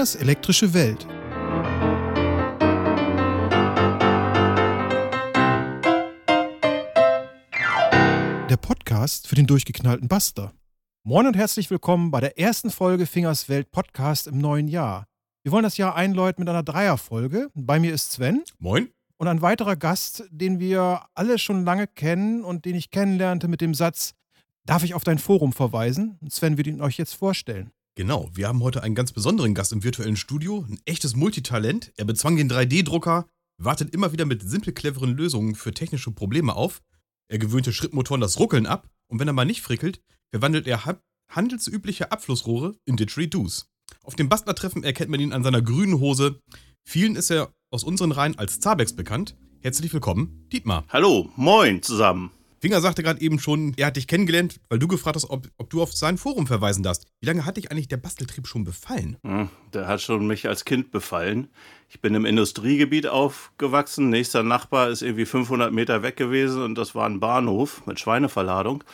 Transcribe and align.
Fingers 0.00 0.14
elektrische 0.14 0.72
Welt. 0.72 1.06
Der 8.48 8.56
Podcast 8.56 9.28
für 9.28 9.34
den 9.34 9.46
durchgeknallten 9.46 10.08
Buster. 10.08 10.54
Moin 11.02 11.26
und 11.26 11.36
herzlich 11.36 11.70
willkommen 11.70 12.10
bei 12.10 12.20
der 12.20 12.38
ersten 12.38 12.70
Folge 12.70 13.04
Fingers 13.04 13.50
Welt 13.50 13.70
Podcast 13.72 14.26
im 14.26 14.38
neuen 14.38 14.68
Jahr. 14.68 15.04
Wir 15.42 15.52
wollen 15.52 15.64
das 15.64 15.76
Jahr 15.76 15.94
einläuten 15.94 16.40
mit 16.40 16.48
einer 16.48 16.62
Dreierfolge. 16.62 17.50
Bei 17.52 17.78
mir 17.78 17.92
ist 17.92 18.12
Sven. 18.12 18.42
Moin. 18.58 18.88
Und 19.18 19.28
ein 19.28 19.42
weiterer 19.42 19.76
Gast, 19.76 20.24
den 20.30 20.60
wir 20.60 21.02
alle 21.12 21.38
schon 21.38 21.66
lange 21.66 21.86
kennen 21.86 22.42
und 22.42 22.64
den 22.64 22.74
ich 22.74 22.90
kennenlernte 22.90 23.48
mit 23.48 23.60
dem 23.60 23.74
Satz, 23.74 24.14
darf 24.64 24.82
ich 24.82 24.94
auf 24.94 25.04
dein 25.04 25.18
Forum 25.18 25.52
verweisen? 25.52 26.18
Sven 26.30 26.56
wird 26.56 26.68
ihn 26.68 26.80
euch 26.80 26.96
jetzt 26.96 27.12
vorstellen. 27.12 27.70
Genau, 27.96 28.30
wir 28.32 28.48
haben 28.48 28.62
heute 28.62 28.82
einen 28.82 28.94
ganz 28.94 29.12
besonderen 29.12 29.54
Gast 29.54 29.72
im 29.72 29.82
virtuellen 29.82 30.16
Studio, 30.16 30.64
ein 30.68 30.80
echtes 30.84 31.16
Multitalent. 31.16 31.92
Er 31.96 32.04
bezwang 32.04 32.36
den 32.36 32.50
3D-Drucker, 32.50 33.26
wartet 33.58 33.92
immer 33.92 34.12
wieder 34.12 34.26
mit 34.26 34.48
simpel 34.48 34.72
cleveren 34.72 35.16
Lösungen 35.16 35.54
für 35.54 35.74
technische 35.74 36.12
Probleme 36.12 36.54
auf. 36.54 36.82
Er 37.28 37.38
gewöhnte 37.38 37.72
Schrittmotoren 37.72 38.20
das 38.20 38.38
Ruckeln 38.38 38.66
ab 38.66 38.88
und 39.08 39.18
wenn 39.18 39.28
er 39.28 39.34
mal 39.34 39.44
nicht 39.44 39.60
frickelt, 39.62 40.00
verwandelt 40.30 40.66
er 40.66 40.84
ha 40.86 41.00
handelsübliche 41.28 42.10
Abflussrohre 42.10 42.74
in 42.84 42.96
Didgeridoos. 42.96 43.68
Auf 44.02 44.16
dem 44.16 44.28
Bastlertreffen 44.28 44.82
erkennt 44.82 45.10
man 45.10 45.20
ihn 45.20 45.32
an 45.32 45.44
seiner 45.44 45.62
grünen 45.62 46.00
Hose. 46.00 46.40
Vielen 46.84 47.14
ist 47.14 47.30
er 47.30 47.52
aus 47.70 47.84
unseren 47.84 48.10
Reihen 48.10 48.36
als 48.36 48.58
Zabex 48.58 48.94
bekannt. 48.94 49.36
Herzlich 49.60 49.92
willkommen, 49.92 50.48
Dietmar. 50.52 50.84
Hallo, 50.88 51.30
moin 51.36 51.82
zusammen. 51.82 52.32
Finger 52.60 52.82
sagte 52.82 53.02
gerade 53.02 53.22
eben 53.22 53.38
schon, 53.38 53.72
er 53.78 53.86
hat 53.86 53.96
dich 53.96 54.06
kennengelernt, 54.06 54.60
weil 54.68 54.78
du 54.78 54.86
gefragt 54.86 55.16
hast, 55.16 55.30
ob, 55.30 55.48
ob, 55.56 55.70
du 55.70 55.80
auf 55.80 55.94
sein 55.94 56.18
Forum 56.18 56.46
verweisen 56.46 56.82
darfst. 56.82 57.06
Wie 57.20 57.26
lange 57.26 57.46
hat 57.46 57.56
dich 57.56 57.70
eigentlich 57.70 57.88
der 57.88 57.96
Basteltrieb 57.96 58.46
schon 58.46 58.64
befallen? 58.64 59.16
Hm, 59.22 59.48
der 59.72 59.88
hat 59.88 60.02
schon 60.02 60.26
mich 60.26 60.46
als 60.46 60.66
Kind 60.66 60.90
befallen. 60.90 61.48
Ich 61.88 62.02
bin 62.02 62.14
im 62.14 62.26
Industriegebiet 62.26 63.06
aufgewachsen. 63.06 64.10
Nächster 64.10 64.42
Nachbar 64.42 64.90
ist 64.90 65.00
irgendwie 65.00 65.24
500 65.24 65.72
Meter 65.72 66.02
weg 66.02 66.16
gewesen 66.16 66.62
und 66.62 66.74
das 66.76 66.94
war 66.94 67.06
ein 67.06 67.18
Bahnhof 67.18 67.86
mit 67.86 67.98
Schweineverladung. 67.98 68.84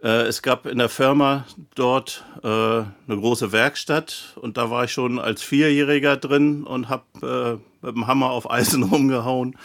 Äh, 0.00 0.26
es 0.26 0.42
gab 0.42 0.66
in 0.66 0.78
der 0.78 0.88
Firma 0.88 1.46
dort 1.74 2.24
äh, 2.44 2.46
eine 2.46 2.86
große 3.08 3.50
Werkstatt 3.50 4.36
und 4.36 4.56
da 4.56 4.70
war 4.70 4.84
ich 4.84 4.92
schon 4.92 5.18
als 5.18 5.42
Vierjähriger 5.42 6.16
drin 6.16 6.62
und 6.62 6.88
habe 6.88 7.60
äh, 7.82 7.86
mit 7.86 7.96
dem 7.96 8.06
Hammer 8.06 8.30
auf 8.30 8.48
Eisen 8.48 8.82
rumgehauen. 8.90 9.56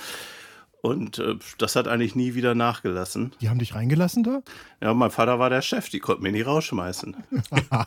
Und 0.81 1.19
äh, 1.19 1.35
das 1.58 1.75
hat 1.75 1.88
eigentlich 1.88 2.16
nie 2.16 2.35
wieder 2.35 2.55
nachgelassen. 2.55 3.33
Die 3.41 3.49
haben 3.49 3.59
dich 3.59 3.75
reingelassen 3.75 4.23
da? 4.23 4.41
Ja, 4.81 4.94
mein 4.94 5.11
Vater 5.11 5.38
war 5.39 5.49
der 5.49 5.61
Chef, 5.61 5.89
die 5.89 5.99
konnten 5.99 6.23
mich 6.23 6.31
nicht 6.31 6.47
rausschmeißen. 6.47 7.17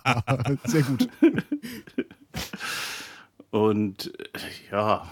Sehr 0.64 0.82
gut. 0.82 1.08
Und 3.50 4.12
ja, 4.70 5.06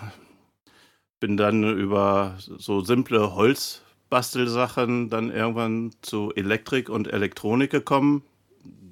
bin 1.21 1.37
dann 1.37 1.79
über 1.79 2.37
so 2.39 2.83
simple 2.83 3.35
Holzbastelsachen 3.35 5.09
dann 5.09 5.31
irgendwann 5.31 5.93
zu 6.03 6.33
Elektrik 6.35 6.91
und 6.91 7.11
Elektronik 7.11 7.71
gekommen. 7.71 8.23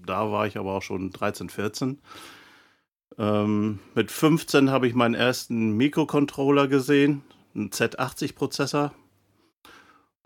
Da 0.07 0.31
war 0.31 0.47
ich 0.47 0.57
aber 0.57 0.73
auch 0.73 0.83
schon 0.83 1.11
13, 1.11 1.51
14. 1.51 1.99
Ähm, 3.19 3.81
mit 3.95 4.11
15 4.11 4.71
habe 4.71 4.87
ich 4.87 4.95
meinen 4.95 5.15
ersten 5.15 5.73
Mikrocontroller 5.73 6.69
gesehen 6.69 7.23
einen 7.55 7.71
Z80-Prozessor 7.71 8.93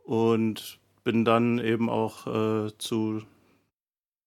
und 0.05 0.79
bin 1.05 1.25
dann 1.25 1.59
eben 1.59 1.89
auch 1.89 2.27
äh, 2.27 2.71
zu 2.79 3.23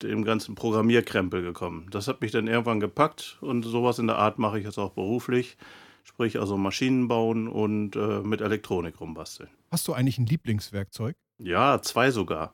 dem 0.01 0.23
ganzen 0.23 0.55
Programmierkrempel 0.55 1.41
gekommen. 1.41 1.87
Das 1.91 2.07
hat 2.07 2.21
mich 2.21 2.31
dann 2.31 2.47
irgendwann 2.47 2.79
gepackt 2.79 3.37
und 3.41 3.63
sowas 3.63 3.99
in 3.99 4.07
der 4.07 4.17
Art 4.17 4.39
mache 4.39 4.59
ich 4.59 4.65
jetzt 4.65 4.77
auch 4.77 4.91
beruflich. 4.91 5.57
Sprich 6.03 6.39
also 6.39 6.57
Maschinen 6.57 7.07
bauen 7.07 7.47
und 7.47 7.95
äh, 7.95 8.21
mit 8.21 8.41
Elektronik 8.41 8.99
rumbasteln. 8.99 9.49
Hast 9.71 9.87
du 9.87 9.93
eigentlich 9.93 10.19
ein 10.19 10.27
Lieblingswerkzeug? 10.27 11.15
Ja, 11.39 11.81
zwei 11.81 12.11
sogar. 12.11 12.53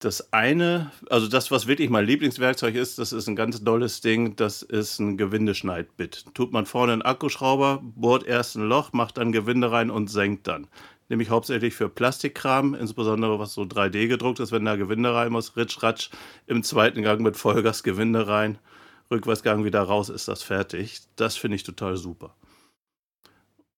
Das 0.00 0.32
eine, 0.32 0.92
also 1.10 1.26
das, 1.26 1.50
was 1.50 1.66
wirklich 1.66 1.90
mein 1.90 2.06
Lieblingswerkzeug 2.06 2.76
ist, 2.76 3.00
das 3.00 3.12
ist 3.12 3.26
ein 3.26 3.34
ganz 3.34 3.64
dolles 3.64 4.00
Ding, 4.00 4.36
das 4.36 4.62
ist 4.62 5.00
ein 5.00 5.16
Gewindeschneidbit. 5.16 6.26
Tut 6.34 6.52
man 6.52 6.66
vorne 6.66 6.92
einen 6.92 7.02
Akkuschrauber, 7.02 7.80
bohrt 7.82 8.24
erst 8.24 8.56
ein 8.56 8.68
Loch, 8.68 8.92
macht 8.92 9.18
dann 9.18 9.32
Gewinde 9.32 9.72
rein 9.72 9.90
und 9.90 10.08
senkt 10.08 10.46
dann. 10.46 10.68
Nämlich 11.08 11.30
hauptsächlich 11.30 11.74
für 11.74 11.88
Plastikkram, 11.88 12.74
insbesondere 12.74 13.40
was 13.40 13.54
so 13.54 13.62
3D 13.62 14.06
gedruckt 14.06 14.38
ist, 14.38 14.52
wenn 14.52 14.64
da 14.64 14.76
Gewinde 14.76 15.12
rein 15.12 15.32
muss, 15.32 15.56
ritsch, 15.56 15.82
ratsch, 15.82 16.10
im 16.46 16.62
zweiten 16.62 17.02
Gang 17.02 17.20
mit 17.20 17.36
Vollgas 17.36 17.82
Gewinde 17.82 18.28
rein, 18.28 18.58
Rückwärtsgang 19.10 19.64
wieder 19.64 19.82
raus, 19.82 20.10
ist 20.10 20.28
das 20.28 20.44
fertig. 20.44 21.00
Das 21.16 21.36
finde 21.36 21.56
ich 21.56 21.64
total 21.64 21.96
super. 21.96 22.36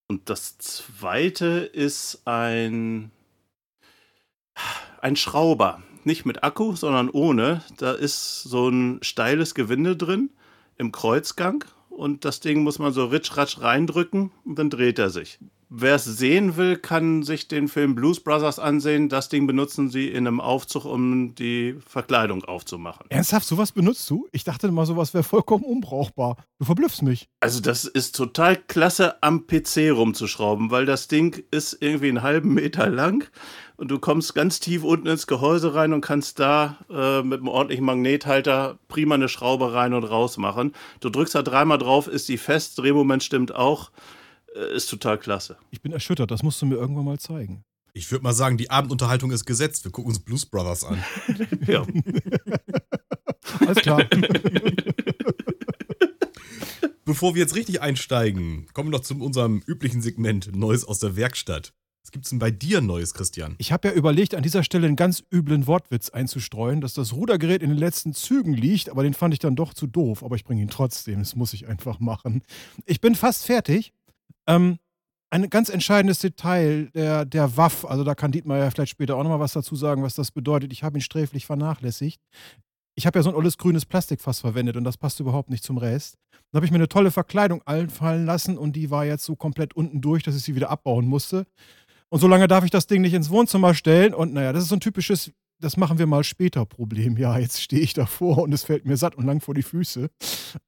Und 0.06 0.28
das 0.28 0.58
zweite 0.58 1.46
ist 1.72 2.22
ein, 2.26 3.10
ein 5.00 5.16
Schrauber 5.16 5.82
nicht 6.04 6.24
mit 6.26 6.42
Akku, 6.44 6.76
sondern 6.76 7.10
ohne. 7.10 7.62
Da 7.78 7.92
ist 7.92 8.42
so 8.42 8.68
ein 8.68 8.98
steiles 9.02 9.54
Gewinde 9.54 9.96
drin 9.96 10.30
im 10.78 10.92
Kreuzgang 10.92 11.64
und 11.88 12.24
das 12.24 12.40
Ding 12.40 12.62
muss 12.62 12.78
man 12.78 12.92
so 12.92 13.06
ritsch-ratsch 13.06 13.60
reindrücken 13.60 14.30
und 14.44 14.58
dann 14.58 14.70
dreht 14.70 14.98
er 14.98 15.10
sich. 15.10 15.38
Wer 15.72 15.94
es 15.94 16.04
sehen 16.04 16.56
will, 16.56 16.76
kann 16.76 17.22
sich 17.22 17.46
den 17.46 17.68
Film 17.68 17.94
Blues 17.94 18.18
Brothers 18.18 18.58
ansehen. 18.58 19.08
Das 19.08 19.28
Ding 19.28 19.46
benutzen 19.46 19.88
sie 19.88 20.08
in 20.08 20.26
einem 20.26 20.40
Aufzug, 20.40 20.84
um 20.84 21.36
die 21.36 21.76
Verkleidung 21.86 22.44
aufzumachen. 22.44 23.06
Ernsthaft, 23.08 23.46
sowas 23.46 23.70
benutzt 23.70 24.10
du? 24.10 24.26
Ich 24.32 24.42
dachte 24.42 24.68
mal, 24.72 24.84
sowas 24.84 25.14
wäre 25.14 25.22
vollkommen 25.22 25.62
unbrauchbar. 25.62 26.38
Du 26.58 26.64
verblüffst 26.64 27.02
mich. 27.02 27.28
Also, 27.38 27.60
das 27.60 27.84
ist 27.84 28.16
total 28.16 28.56
klasse, 28.56 29.22
am 29.22 29.46
PC 29.46 29.92
rumzuschrauben, 29.92 30.72
weil 30.72 30.86
das 30.86 31.06
Ding 31.06 31.40
ist 31.52 31.78
irgendwie 31.80 32.08
einen 32.08 32.22
halben 32.22 32.52
Meter 32.52 32.88
lang 32.88 33.30
und 33.80 33.90
du 33.90 33.98
kommst 33.98 34.34
ganz 34.34 34.60
tief 34.60 34.84
unten 34.84 35.06
ins 35.06 35.26
Gehäuse 35.26 35.74
rein 35.74 35.94
und 35.94 36.02
kannst 36.02 36.38
da 36.38 36.76
äh, 36.90 37.22
mit 37.22 37.38
einem 37.38 37.48
ordentlichen 37.48 37.86
Magnethalter 37.86 38.78
prima 38.88 39.14
eine 39.14 39.30
Schraube 39.30 39.72
rein 39.72 39.94
und 39.94 40.04
raus 40.04 40.36
machen. 40.36 40.74
Du 41.00 41.08
drückst 41.08 41.34
da 41.34 41.42
dreimal 41.42 41.78
drauf, 41.78 42.06
ist 42.06 42.28
die 42.28 42.36
fest, 42.36 42.76
Drehmoment 42.76 43.22
stimmt 43.22 43.54
auch. 43.54 43.90
Äh, 44.54 44.76
ist 44.76 44.90
total 44.90 45.16
klasse. 45.16 45.56
Ich 45.70 45.80
bin 45.80 45.92
erschüttert, 45.92 46.30
das 46.30 46.42
musst 46.42 46.60
du 46.60 46.66
mir 46.66 46.74
irgendwann 46.74 47.06
mal 47.06 47.18
zeigen. 47.18 47.64
Ich 47.94 48.12
würde 48.12 48.22
mal 48.22 48.34
sagen, 48.34 48.58
die 48.58 48.68
Abendunterhaltung 48.68 49.30
ist 49.30 49.46
gesetzt. 49.46 49.82
Wir 49.84 49.92
gucken 49.92 50.10
uns 50.10 50.20
Blues 50.20 50.44
Brothers 50.44 50.84
an. 50.84 51.02
ja. 51.66 51.82
Alles 53.60 53.78
klar. 53.78 54.04
Bevor 57.06 57.34
wir 57.34 57.40
jetzt 57.40 57.54
richtig 57.54 57.80
einsteigen, 57.80 58.66
kommen 58.74 58.90
wir 58.90 58.98
noch 58.98 59.04
zu 59.04 59.18
unserem 59.18 59.62
üblichen 59.66 60.02
Segment 60.02 60.54
Neues 60.54 60.84
aus 60.84 60.98
der 60.98 61.16
Werkstatt. 61.16 61.72
Was 62.02 62.12
gibt's 62.12 62.30
denn 62.30 62.38
bei 62.38 62.50
dir 62.50 62.80
Neues, 62.80 63.12
Christian? 63.12 63.56
Ich 63.58 63.72
habe 63.72 63.88
ja 63.88 63.94
überlegt, 63.94 64.34
an 64.34 64.42
dieser 64.42 64.64
Stelle 64.64 64.86
einen 64.86 64.96
ganz 64.96 65.22
üblen 65.32 65.66
Wortwitz 65.66 66.08
einzustreuen, 66.08 66.80
dass 66.80 66.94
das 66.94 67.12
Rudergerät 67.12 67.62
in 67.62 67.68
den 67.68 67.78
letzten 67.78 68.14
Zügen 68.14 68.54
liegt, 68.54 68.88
aber 68.88 69.02
den 69.02 69.14
fand 69.14 69.34
ich 69.34 69.38
dann 69.38 69.54
doch 69.54 69.74
zu 69.74 69.86
doof. 69.86 70.22
Aber 70.22 70.34
ich 70.34 70.44
bringe 70.44 70.62
ihn 70.62 70.70
trotzdem, 70.70 71.18
das 71.18 71.36
muss 71.36 71.52
ich 71.52 71.68
einfach 71.68 72.00
machen. 72.00 72.42
Ich 72.86 73.00
bin 73.00 73.14
fast 73.14 73.44
fertig. 73.44 73.92
Ähm, 74.46 74.78
ein 75.30 75.48
ganz 75.48 75.68
entscheidendes 75.68 76.18
Detail 76.18 76.90
der, 76.94 77.24
der 77.24 77.56
WAF, 77.56 77.84
also 77.84 78.02
da 78.02 78.14
kann 78.14 78.32
Dietmar 78.32 78.58
ja 78.58 78.70
vielleicht 78.70 78.90
später 78.90 79.16
auch 79.16 79.22
nochmal 79.22 79.38
was 79.38 79.52
dazu 79.52 79.76
sagen, 79.76 80.02
was 80.02 80.14
das 80.14 80.32
bedeutet. 80.32 80.72
Ich 80.72 80.82
habe 80.82 80.98
ihn 80.98 81.02
sträflich 81.02 81.46
vernachlässigt. 81.46 82.20
Ich 82.96 83.06
habe 83.06 83.18
ja 83.18 83.22
so 83.22 83.30
ein 83.30 83.36
olles 83.36 83.56
grünes 83.56 83.86
Plastikfass 83.86 84.40
verwendet 84.40 84.76
und 84.76 84.84
das 84.84 84.96
passt 84.96 85.20
überhaupt 85.20 85.48
nicht 85.48 85.62
zum 85.62 85.78
Rest. 85.78 86.16
Dann 86.32 86.58
habe 86.58 86.66
ich 86.66 86.72
mir 86.72 86.78
eine 86.78 86.88
tolle 86.88 87.12
Verkleidung 87.12 87.62
einfallen 87.62 88.26
lassen 88.26 88.58
und 88.58 88.74
die 88.74 88.90
war 88.90 89.04
jetzt 89.04 89.24
so 89.24 89.36
komplett 89.36 89.74
unten 89.74 90.00
durch, 90.00 90.24
dass 90.24 90.34
ich 90.34 90.42
sie 90.42 90.56
wieder 90.56 90.70
abbauen 90.70 91.06
musste. 91.06 91.46
Und 92.10 92.18
so 92.18 92.26
lange 92.26 92.48
darf 92.48 92.64
ich 92.64 92.70
das 92.70 92.86
Ding 92.86 93.00
nicht 93.02 93.14
ins 93.14 93.30
Wohnzimmer 93.30 93.72
stellen. 93.72 94.14
Und 94.14 94.34
naja, 94.34 94.52
das 94.52 94.64
ist 94.64 94.68
so 94.68 94.76
ein 94.76 94.80
typisches, 94.80 95.30
das 95.60 95.76
machen 95.76 95.98
wir 95.98 96.06
mal 96.06 96.24
später 96.24 96.66
Problem. 96.66 97.16
Ja, 97.16 97.38
jetzt 97.38 97.62
stehe 97.62 97.80
ich 97.82 97.94
davor 97.94 98.38
und 98.38 98.52
es 98.52 98.64
fällt 98.64 98.84
mir 98.84 98.96
satt 98.96 99.14
und 99.14 99.26
lang 99.26 99.40
vor 99.40 99.54
die 99.54 99.62
Füße. 99.62 100.10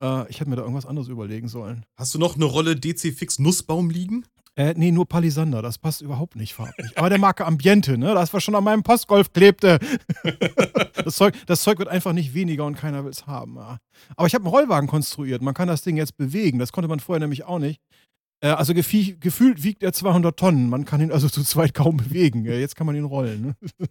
Äh, 0.00 0.30
ich 0.30 0.40
hätte 0.40 0.48
mir 0.48 0.56
da 0.56 0.62
irgendwas 0.62 0.86
anderes 0.86 1.08
überlegen 1.08 1.48
sollen. 1.48 1.84
Hast 1.96 2.14
du 2.14 2.18
noch 2.18 2.36
eine 2.36 2.44
Rolle 2.44 2.76
DC 2.76 3.12
Fix 3.12 3.40
Nussbaum 3.40 3.90
liegen? 3.90 4.24
Äh, 4.54 4.74
nee, 4.76 4.92
nur 4.92 5.08
Palisander, 5.08 5.62
das 5.62 5.78
passt 5.78 6.02
überhaupt 6.02 6.36
nicht 6.36 6.52
farblich. 6.52 6.96
Aber 6.98 7.08
der 7.08 7.18
Marke 7.18 7.46
Ambiente, 7.46 7.96
ne? 7.96 8.14
Das, 8.14 8.34
was 8.34 8.44
schon 8.44 8.54
an 8.54 8.62
meinem 8.62 8.82
Postgolf 8.82 9.32
klebte. 9.32 9.78
das, 11.04 11.14
Zeug, 11.14 11.34
das 11.46 11.62
Zeug 11.62 11.78
wird 11.78 11.88
einfach 11.88 12.12
nicht 12.12 12.34
weniger 12.34 12.66
und 12.66 12.76
keiner 12.76 13.02
will 13.02 13.10
es 13.10 13.26
haben. 13.26 13.56
Ja. 13.56 13.78
Aber 14.14 14.26
ich 14.26 14.34
habe 14.34 14.44
einen 14.44 14.54
Rollwagen 14.54 14.88
konstruiert. 14.88 15.40
Man 15.40 15.54
kann 15.54 15.68
das 15.68 15.82
Ding 15.82 15.96
jetzt 15.96 16.18
bewegen. 16.18 16.58
Das 16.58 16.70
konnte 16.70 16.88
man 16.88 17.00
vorher 17.00 17.20
nämlich 17.20 17.44
auch 17.44 17.58
nicht. 17.58 17.80
Äh, 18.42 18.48
also 18.48 18.74
gefühlt 18.74 19.62
wiegt 19.62 19.82
er 19.82 19.92
200 19.92 20.36
Tonnen. 20.38 20.68
Man 20.68 20.84
kann 20.84 21.00
ihn 21.00 21.12
also 21.12 21.28
zu 21.28 21.42
zweit 21.44 21.74
kaum 21.74 21.96
bewegen. 21.96 22.44
Jetzt 22.44 22.76
kann 22.76 22.86
man 22.86 22.96
ihn 22.96 23.04
rollen. 23.04 23.42
Ne? 23.42 23.56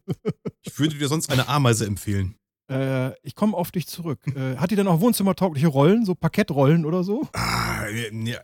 Ich 0.64 0.78
würde 0.78 0.96
dir 0.96 1.08
sonst 1.08 1.32
eine 1.32 1.48
Ameise 1.48 1.88
empfehlen. 1.88 2.36
Äh, 2.72 3.14
ich 3.24 3.34
komme 3.34 3.58
auf 3.58 3.72
dich 3.72 3.88
zurück. 3.88 4.20
Äh, 4.28 4.58
hat 4.58 4.70
die 4.70 4.76
denn 4.76 4.88
auch 4.88 5.02
wohnzimmertaugliche 5.02 5.68
Rollen, 5.68 6.06
so 6.06 6.14
Parkettrollen 6.14 6.86
oder 6.86 7.04
so? 7.04 7.28
Ah, 7.34 7.88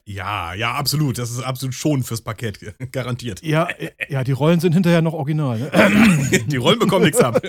ja, 0.05 0.55
ja, 0.55 0.73
absolut. 0.73 1.19
Das 1.19 1.29
ist 1.29 1.41
absolut 1.41 1.75
schon 1.75 2.01
fürs 2.01 2.21
Parkett, 2.21 2.59
garantiert. 2.91 3.43
Ja, 3.43 3.69
äh, 3.69 3.91
ja, 4.09 4.23
die 4.23 4.31
Rollen 4.31 4.59
sind 4.59 4.73
hinterher 4.73 5.03
noch 5.03 5.13
original. 5.13 5.59
Ne? 5.59 6.43
die 6.47 6.57
Rollen 6.57 6.79
bekommen 6.79 7.05
nichts 7.05 7.21
ab. 7.21 7.39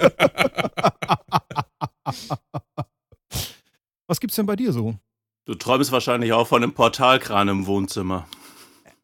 Was 4.07 4.21
gibt's 4.21 4.37
denn 4.37 4.47
bei 4.47 4.57
dir 4.57 4.73
so? 4.73 4.95
Du 5.47 5.55
träumst 5.55 5.93
wahrscheinlich 5.93 6.35
auch 6.35 6.47
von 6.47 6.63
einem 6.63 6.75
Portalkran 6.75 7.49
im 7.49 7.67
Wohnzimmer. 7.67 8.29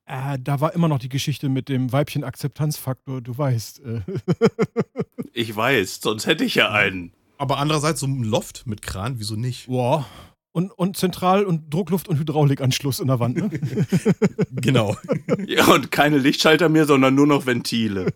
Äh, 0.07 0.39
da 0.39 0.61
war 0.61 0.75
immer 0.75 0.89
noch 0.89 0.99
die 0.99 1.09
Geschichte 1.09 1.49
mit 1.49 1.69
dem 1.69 1.91
Weibchen-Akzeptanzfaktor, 1.91 3.23
du 3.23 3.37
weißt. 3.37 3.81
Äh. 3.81 4.01
ich 5.33 5.55
weiß, 5.55 6.01
sonst 6.03 6.27
hätte 6.27 6.45
ich 6.45 6.57
ja 6.57 6.71
einen. 6.71 7.13
Aber 7.39 7.59
andererseits 7.59 8.01
so 8.01 8.07
ein 8.07 8.23
Loft 8.23 8.67
mit 8.67 8.83
Kran, 8.83 9.19
wieso 9.19 9.35
nicht? 9.37 9.67
Boah. 9.67 10.07
Und, 10.53 10.71
und 10.71 10.97
Zentral- 10.97 11.45
und 11.45 11.75
Druckluft- 11.75 12.07
und 12.07 12.19
Hydraulikanschluss 12.19 13.01
in 13.01 13.09
der 13.09 13.19
Wand, 13.19 13.37
ne? 13.37 13.51
genau. 14.53 14.97
Ja, 15.47 15.67
und 15.67 15.91
keine 15.91 16.19
Lichtschalter 16.19 16.69
mehr, 16.69 16.87
sondern 16.87 17.15
nur 17.15 17.27
noch 17.27 17.45
Ventile. 17.45 18.13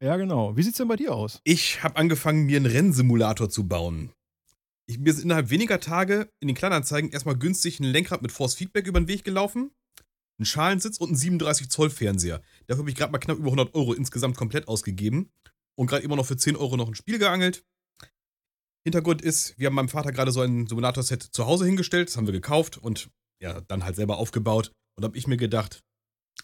ja, 0.00 0.16
genau. 0.16 0.56
Wie 0.56 0.62
sieht's 0.62 0.78
denn 0.78 0.88
bei 0.88 0.96
dir 0.96 1.14
aus? 1.14 1.40
Ich 1.44 1.82
habe 1.82 1.96
angefangen, 1.96 2.46
mir 2.46 2.56
einen 2.56 2.66
Rennsimulator 2.66 3.50
zu 3.50 3.68
bauen. 3.68 4.10
Ich, 4.88 4.98
mir 4.98 5.10
ist 5.10 5.22
innerhalb 5.22 5.50
weniger 5.50 5.80
Tage 5.80 6.32
in 6.40 6.48
den 6.48 6.56
Kleinanzeigen 6.56 7.10
erstmal 7.10 7.36
günstig 7.36 7.78
ein 7.78 7.84
Lenkrad 7.84 8.22
mit 8.22 8.32
Force 8.32 8.54
Feedback 8.54 8.86
über 8.86 8.98
den 8.98 9.06
Weg 9.06 9.22
gelaufen, 9.22 9.70
ein 10.40 10.46
Schalensitz 10.46 10.96
und 10.96 11.10
ein 11.10 11.16
37 11.16 11.68
Zoll 11.68 11.90
Fernseher. 11.90 12.40
Dafür 12.66 12.80
habe 12.80 12.90
ich 12.90 12.96
gerade 12.96 13.12
mal 13.12 13.18
knapp 13.18 13.36
über 13.36 13.48
100 13.48 13.74
Euro 13.74 13.92
insgesamt 13.92 14.38
komplett 14.38 14.66
ausgegeben 14.66 15.30
und 15.74 15.88
gerade 15.88 16.02
immer 16.04 16.16
noch 16.16 16.24
für 16.24 16.38
10 16.38 16.56
Euro 16.56 16.78
noch 16.78 16.88
ein 16.88 16.94
Spiel 16.94 17.18
geangelt. 17.18 17.66
Hintergrund 18.82 19.20
ist, 19.20 19.58
wir 19.58 19.66
haben 19.66 19.74
meinem 19.74 19.90
Vater 19.90 20.10
gerade 20.10 20.32
so 20.32 20.40
ein 20.40 20.66
Simulator-Set 20.66 21.22
zu 21.22 21.44
Hause 21.44 21.66
hingestellt, 21.66 22.08
das 22.08 22.16
haben 22.16 22.26
wir 22.26 22.32
gekauft 22.32 22.78
und 22.78 23.10
ja, 23.42 23.60
dann 23.60 23.84
halt 23.84 23.96
selber 23.96 24.16
aufgebaut. 24.16 24.72
Und 24.96 25.04
habe 25.04 25.18
ich 25.18 25.26
mir 25.26 25.36
gedacht, 25.36 25.84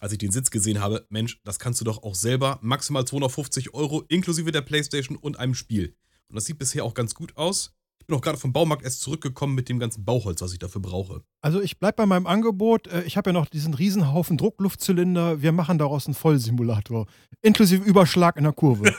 als 0.00 0.12
ich 0.12 0.18
den 0.18 0.32
Sitz 0.32 0.50
gesehen 0.50 0.80
habe, 0.80 1.06
Mensch, 1.08 1.40
das 1.44 1.58
kannst 1.58 1.80
du 1.80 1.84
doch 1.86 2.02
auch 2.02 2.14
selber, 2.14 2.58
maximal 2.60 3.06
250 3.06 3.72
Euro 3.72 4.02
inklusive 4.08 4.52
der 4.52 4.60
Playstation 4.60 5.16
und 5.16 5.38
einem 5.38 5.54
Spiel. 5.54 5.96
Und 6.28 6.36
das 6.36 6.44
sieht 6.44 6.58
bisher 6.58 6.84
auch 6.84 6.92
ganz 6.92 7.14
gut 7.14 7.38
aus. 7.38 7.74
Ich 8.04 8.06
bin 8.06 8.18
auch 8.18 8.20
gerade 8.20 8.36
vom 8.36 8.52
Baumarkt 8.52 8.84
erst 8.84 9.00
zurückgekommen 9.00 9.54
mit 9.54 9.70
dem 9.70 9.78
ganzen 9.78 10.04
Bauholz, 10.04 10.42
was 10.42 10.52
ich 10.52 10.58
dafür 10.58 10.82
brauche. 10.82 11.22
Also 11.40 11.62
ich 11.62 11.78
bleibe 11.78 11.96
bei 11.96 12.04
meinem 12.04 12.26
Angebot. 12.26 12.86
Äh, 12.86 13.04
ich 13.04 13.16
habe 13.16 13.30
ja 13.30 13.32
noch 13.32 13.46
diesen 13.46 13.72
Riesenhaufen 13.72 14.36
Druckluftzylinder. 14.36 15.40
Wir 15.40 15.52
machen 15.52 15.78
daraus 15.78 16.04
einen 16.04 16.12
Vollsimulator. 16.12 17.06
Inklusive 17.40 17.82
Überschlag 17.82 18.36
in 18.36 18.44
der 18.44 18.52
Kurve. 18.52 18.84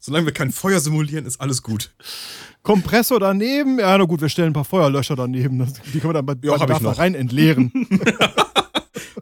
Solange 0.00 0.26
wir 0.26 0.32
kein 0.32 0.50
Feuer 0.50 0.80
simulieren, 0.80 1.24
ist 1.24 1.40
alles 1.40 1.62
gut. 1.62 1.94
Kompressor 2.64 3.20
daneben. 3.20 3.78
Ja, 3.78 3.96
na 3.96 4.02
gut, 4.02 4.20
wir 4.20 4.28
stellen 4.28 4.50
ein 4.50 4.54
paar 4.54 4.64
Feuerlöscher 4.64 5.14
daneben. 5.14 5.72
Die 5.94 6.00
können 6.00 6.14
wir 6.14 6.14
dann 6.14 6.26
bei, 6.26 6.34
ja, 6.42 6.56
bei 6.56 6.66
Bedarf 6.66 6.98
rein 6.98 7.14
entleeren. 7.14 7.70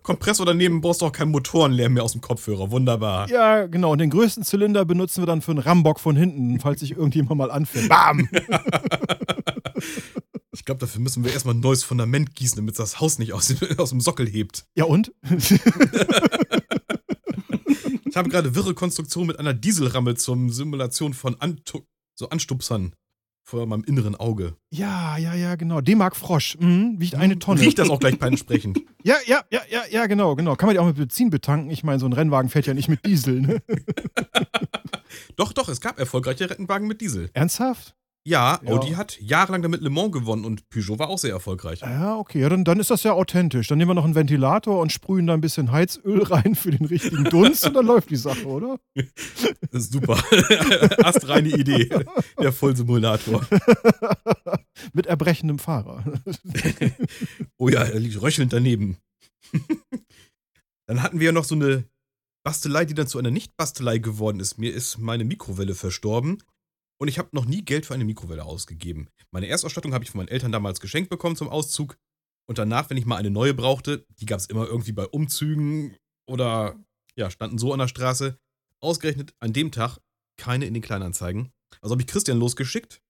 Kompressor 0.03 0.47
daneben 0.47 0.81
brauchst 0.81 1.03
du 1.03 1.07
auch 1.07 1.13
keinen 1.13 1.31
Motorenlärm 1.31 1.95
mehr 1.95 2.03
aus 2.03 2.13
dem 2.13 2.21
Kopfhörer. 2.21 2.71
Wunderbar. 2.71 3.29
Ja, 3.29 3.67
genau. 3.67 3.93
Und 3.93 3.99
den 3.99 4.11
größten 4.11 4.45
Zylinder 4.45 4.85
benutzen 4.85 5.23
wir 5.23 5.27
dann 5.27 5.43
für 5.43 5.53
einen 5.53 5.61
Rambock 5.61 6.01
von 6.01 6.17
hinten, 6.17 6.61
falls 6.61 6.81
sich 6.81 6.93
irgendjemand 6.93 7.39
mal 7.39 7.51
anfällt. 7.51 7.89
Bam! 7.89 8.29
Ich 10.53 10.65
glaube, 10.65 10.81
dafür 10.81 11.01
müssen 11.01 11.25
wir 11.25 11.33
erstmal 11.33 11.55
ein 11.55 11.61
neues 11.61 11.85
Fundament 11.85 12.35
gießen, 12.35 12.57
damit 12.57 12.79
das 12.79 13.01
Haus 13.01 13.19
nicht 13.19 13.33
aus 13.33 13.47
dem, 13.49 13.59
aus 13.79 13.91
dem 13.91 14.01
Sockel 14.01 14.29
hebt. 14.29 14.67
Ja, 14.75 14.85
und? 14.85 15.13
ich 18.05 18.17
habe 18.17 18.29
gerade 18.29 18.55
wirre 18.55 18.75
Konstruktion 18.75 19.27
mit 19.27 19.39
einer 19.39 19.55
Dieselramme 19.55 20.17
zur 20.17 20.37
Simulation 20.51 21.15
von 21.15 21.37
Antu 21.41 21.81
so 22.15 22.29
Anstupsern 22.29 22.93
vor 23.51 23.67
meinem 23.67 23.83
inneren 23.85 24.15
Auge. 24.15 24.55
Ja, 24.71 25.19
ja, 25.19 25.35
ja, 25.35 25.57
genau. 25.57 25.81
D-Mark 25.81 26.15
Frosch. 26.15 26.57
Mhm, 26.61 26.95
wiegt 26.99 27.17
eine 27.17 27.39
Tonne. 27.39 27.61
Riecht 27.61 27.81
das 27.81 27.91
auch 27.91 27.99
gleich 27.99 28.19
bei 28.19 28.29
entsprechend. 28.29 28.81
ja, 29.03 29.17
ja, 29.27 29.43
ja, 29.51 29.61
ja, 29.69 29.83
ja, 29.91 30.07
genau, 30.07 30.37
genau. 30.37 30.55
Kann 30.55 30.69
man 30.69 30.75
die 30.75 30.79
auch 30.79 30.87
mit 30.87 30.97
Benzin 30.97 31.31
betanken? 31.31 31.71
Ich 31.71 31.83
meine, 31.83 31.99
so 31.99 32.07
ein 32.07 32.13
Rennwagen 32.13 32.49
fährt 32.49 32.67
ja 32.67 32.75
nicht 32.75 32.89
mit 32.89 33.05
Diesel, 33.05 33.41
ne? 33.41 33.63
doch, 35.37 35.53
doch, 35.53 35.69
es 35.69 35.81
gab 35.81 35.99
erfolgreiche 35.99 36.49
Rennwagen 36.49 36.87
mit 36.87 37.01
Diesel. 37.01 37.29
Ernsthaft? 37.35 37.97
Ja, 38.27 38.61
Audi 38.67 38.91
ja. 38.91 38.97
hat 38.99 39.19
jahrelang 39.19 39.63
damit 39.63 39.81
Le 39.81 39.89
Mans 39.89 40.13
gewonnen 40.13 40.45
und 40.45 40.69
Peugeot 40.69 40.99
war 40.99 41.09
auch 41.09 41.19
sehr 41.19 41.33
erfolgreich. 41.33 41.81
Ja, 41.81 42.19
okay, 42.19 42.41
ja, 42.41 42.51
dann, 42.51 42.65
dann 42.65 42.79
ist 42.79 42.91
das 42.91 43.03
ja 43.03 43.15
authentisch. 43.15 43.67
Dann 43.69 43.79
nehmen 43.79 43.91
wir 43.91 43.95
noch 43.95 44.05
einen 44.05 44.15
Ventilator 44.15 44.79
und 44.79 44.93
sprühen 44.93 45.27
da 45.27 45.33
ein 45.33 45.41
bisschen 45.41 45.73
Heizöl 45.73 46.23
rein 46.31 46.55
für 46.55 46.71
den 46.71 46.85
richtigen 46.85 47.25
Dunst 47.25 47.67
und 47.67 47.75
dann 47.75 47.87
läuft 47.87 48.11
die 48.11 48.17
Sache, 48.17 48.47
oder? 48.47 48.79
Das 49.73 49.85
ist 49.85 49.93
super. 49.93 50.15
Astreine 51.05 51.49
Idee. 51.49 51.89
Der 52.41 52.53
Vollsimulator. 52.53 53.47
Mit 54.93 55.07
erbrechendem 55.07 55.61
Fahrer. 55.61 56.03
oh 57.57 57.69
ja, 57.69 57.85
er 57.85 58.01
liegt 58.01 58.21
röchelnd 58.21 58.53
daneben. 58.53 58.97
Dann 60.87 61.03
hatten 61.03 61.21
wir 61.21 61.27
ja 61.27 61.33
noch 61.33 61.45
so 61.45 61.55
eine 61.55 61.85
Bastelei, 62.43 62.85
die 62.85 62.95
dann 62.95 63.07
zu 63.07 63.19
einer 63.19 63.31
Nicht-Bastelei 63.31 63.99
geworden 63.99 64.41
ist. 64.41 64.59
Mir 64.59 64.75
ist 64.75 64.99
meine 64.99 65.25
Mikrowelle 65.25 65.77
verstorben 65.77 66.39
und 67.01 67.09
ich 67.09 67.19
habe 67.19 67.31
noch 67.33 67.47
nie 67.47 67.65
Geld 67.65 67.87
für 67.87 67.95
eine 67.95 68.05
Mikrowelle 68.05 68.45
ausgegeben. 68.45 69.09
Meine 69.31 69.47
Erstausstattung 69.47 69.95
habe 69.95 70.05
ich 70.05 70.11
von 70.11 70.19
meinen 70.19 70.29
Eltern 70.29 70.53
damals 70.53 70.81
geschenkt 70.81 71.09
bekommen 71.09 71.35
zum 71.35 71.49
Auszug. 71.49 71.97
Und 72.47 72.59
danach, 72.59 72.91
wenn 72.91 72.97
ich 72.97 73.07
mal 73.07 73.17
eine 73.17 73.31
neue 73.31 73.55
brauchte, 73.55 74.05
die 74.19 74.27
gab 74.27 74.39
es 74.39 74.47
immer 74.47 74.67
irgendwie 74.67 74.93
bei 74.93 75.07
Umzügen 75.07 75.97
oder 76.29 76.77
ja, 77.17 77.31
standen 77.31 77.59
so 77.59 77.73
an 77.73 77.79
der 77.79 77.89
Straße. 77.89 78.39
Ausgerechnet 78.81 79.35
an 79.41 79.53
dem 79.53 79.71
Tag 79.71 79.99
keine 80.37 80.67
in 80.67 80.75
den 80.75 80.83
Kleinanzeigen. 80.83 81.53
Also 81.81 81.95
habe 81.95 82.03
ich 82.03 82.09
Christian 82.09 82.39
losgeschickt. 82.39 83.01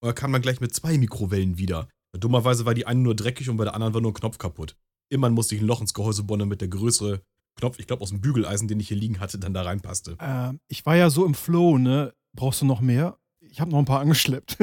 Und 0.00 0.10
er 0.10 0.14
kam 0.14 0.32
dann 0.32 0.42
gleich 0.42 0.60
mit 0.60 0.74
zwei 0.74 0.96
Mikrowellen 0.98 1.58
wieder. 1.58 1.88
Dummerweise 2.16 2.64
war 2.64 2.74
die 2.74 2.86
eine 2.86 3.00
nur 3.00 3.14
dreckig 3.14 3.50
und 3.50 3.58
bei 3.58 3.64
der 3.64 3.74
anderen 3.74 3.92
war 3.92 4.00
nur 4.00 4.12
ein 4.12 4.14
Knopf 4.14 4.38
kaputt. 4.38 4.76
Immerhin 5.10 5.34
musste 5.34 5.54
ich 5.54 5.60
ein 5.60 5.66
Loch 5.66 5.80
ins 5.80 5.92
Gehäuse 5.92 6.22
bohren, 6.22 6.40
damit 6.40 6.60
der 6.62 6.68
größere 6.68 7.22
Knopf, 7.58 7.78
ich 7.78 7.86
glaube 7.86 8.02
aus 8.02 8.10
dem 8.10 8.20
Bügeleisen, 8.20 8.68
den 8.68 8.80
ich 8.80 8.88
hier 8.88 8.96
liegen 8.96 9.20
hatte, 9.20 9.38
dann 9.38 9.52
da 9.52 9.62
reinpasste. 9.62 10.16
Ähm, 10.20 10.60
ich 10.68 10.86
war 10.86 10.96
ja 10.96 11.10
so 11.10 11.26
im 11.26 11.34
Flow, 11.34 11.78
ne? 11.78 12.14
Brauchst 12.34 12.60
du 12.60 12.66
noch 12.66 12.80
mehr? 12.80 13.18
Ich 13.50 13.60
habe 13.60 13.70
noch 13.70 13.78
ein 13.78 13.84
paar 13.84 14.00
angeschleppt. 14.00 14.56